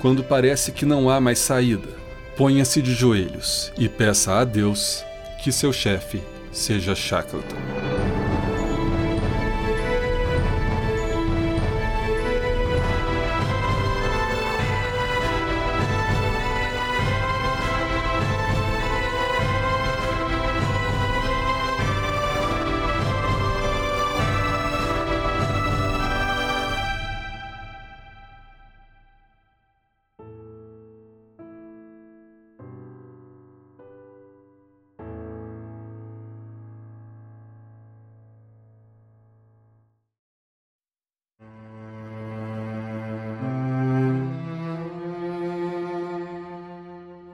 quando 0.00 0.24
parece 0.24 0.72
que 0.72 0.84
não 0.84 1.08
há 1.08 1.20
mais 1.20 1.38
saída, 1.38 1.88
ponha-se 2.36 2.82
de 2.82 2.94
joelhos 2.94 3.72
e 3.78 3.88
peça 3.88 4.34
a 4.34 4.44
Deus 4.44 5.04
que 5.42 5.52
seu 5.52 5.72
chefe 5.72 6.22
seja 6.52 6.94
Shackleton. 6.94 7.91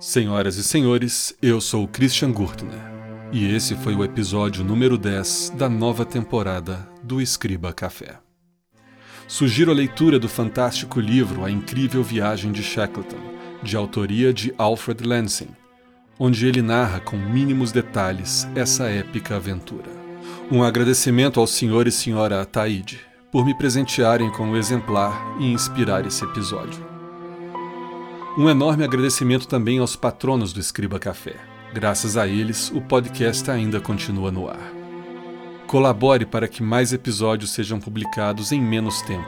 Senhoras 0.08 0.56
e 0.56 0.64
senhores, 0.64 1.34
eu 1.42 1.60
sou 1.60 1.86
Christian 1.86 2.32
Gurtner 2.32 2.80
e 3.30 3.54
esse 3.54 3.74
foi 3.74 3.94
o 3.94 4.02
episódio 4.02 4.64
número 4.64 4.96
10 4.96 5.52
da 5.54 5.68
nova 5.68 6.02
temporada 6.02 6.88
do 7.02 7.20
Escriba 7.20 7.74
Café. 7.74 8.18
Sugiro 9.26 9.70
a 9.70 9.74
leitura 9.74 10.18
do 10.18 10.26
fantástico 10.26 10.98
livro 10.98 11.44
A 11.44 11.50
Incrível 11.50 12.02
Viagem 12.02 12.52
de 12.52 12.62
Shackleton, 12.62 13.18
de 13.62 13.76
autoria 13.76 14.32
de 14.32 14.54
Alfred 14.56 15.06
Lansing, 15.06 15.54
onde 16.18 16.46
ele 16.46 16.62
narra 16.62 17.00
com 17.00 17.18
mínimos 17.18 17.70
detalhes 17.70 18.48
essa 18.54 18.84
épica 18.84 19.36
aventura. 19.36 19.90
Um 20.50 20.62
agradecimento 20.62 21.38
ao 21.38 21.46
senhor 21.46 21.86
e 21.86 21.92
senhora 21.92 22.40
Ataíde 22.40 22.98
por 23.30 23.44
me 23.44 23.54
presentearem 23.54 24.30
com 24.30 24.52
o 24.52 24.56
exemplar 24.56 25.36
e 25.38 25.52
inspirar 25.52 26.06
esse 26.06 26.24
episódio. 26.24 26.87
Um 28.38 28.48
enorme 28.48 28.84
agradecimento 28.84 29.46
também 29.48 29.80
aos 29.80 29.96
patronos 29.96 30.52
do 30.52 30.60
Escriba 30.60 31.00
Café. 31.00 31.34
Graças 31.74 32.16
a 32.16 32.28
eles, 32.28 32.70
o 32.70 32.80
podcast 32.80 33.50
ainda 33.50 33.80
continua 33.80 34.30
no 34.30 34.48
ar. 34.48 34.72
Colabore 35.66 36.24
para 36.24 36.46
que 36.46 36.62
mais 36.62 36.92
episódios 36.92 37.50
sejam 37.50 37.80
publicados 37.80 38.52
em 38.52 38.60
menos 38.60 39.02
tempo. 39.02 39.26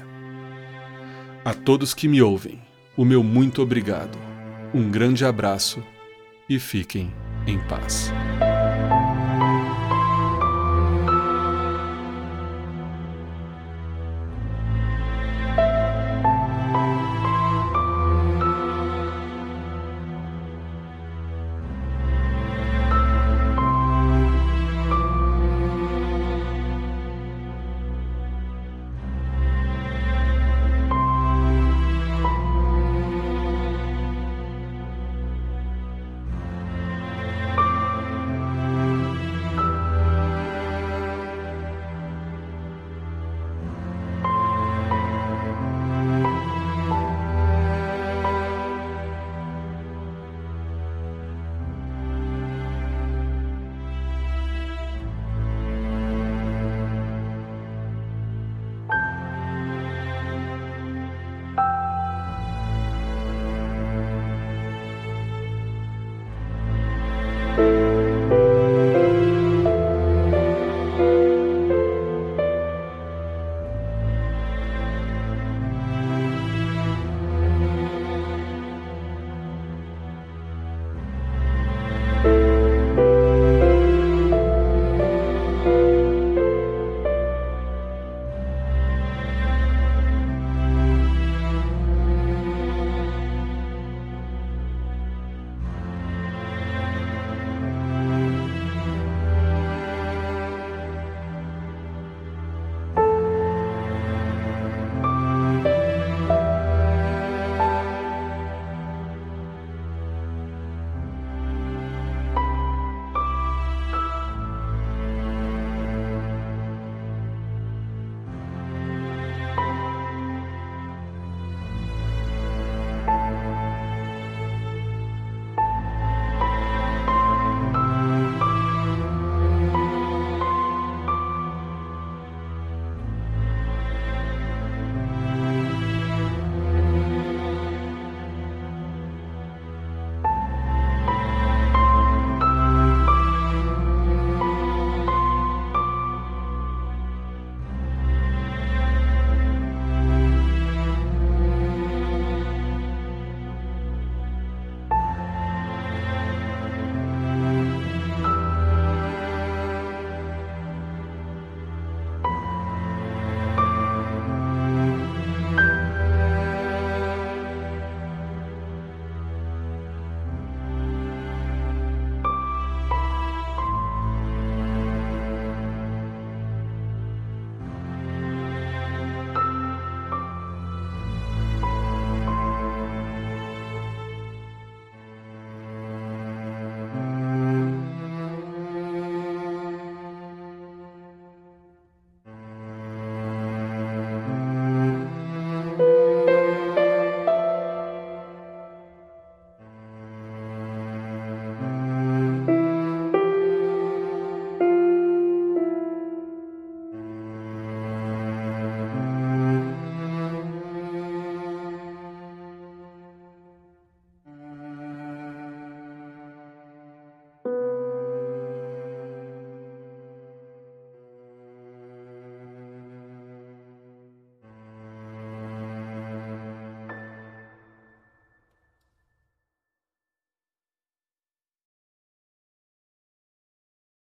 A 1.45 1.53
todos 1.53 1.93
que 1.93 2.07
me 2.07 2.19
ouvem, 2.19 2.59
o 2.97 3.05
meu 3.05 3.21
muito 3.21 3.61
obrigado. 3.61 4.17
Um 4.73 4.89
grande 4.89 5.23
abraço 5.23 5.83
e 6.49 6.57
fiquem 6.57 7.13
em 7.45 7.59
paz. 7.67 8.11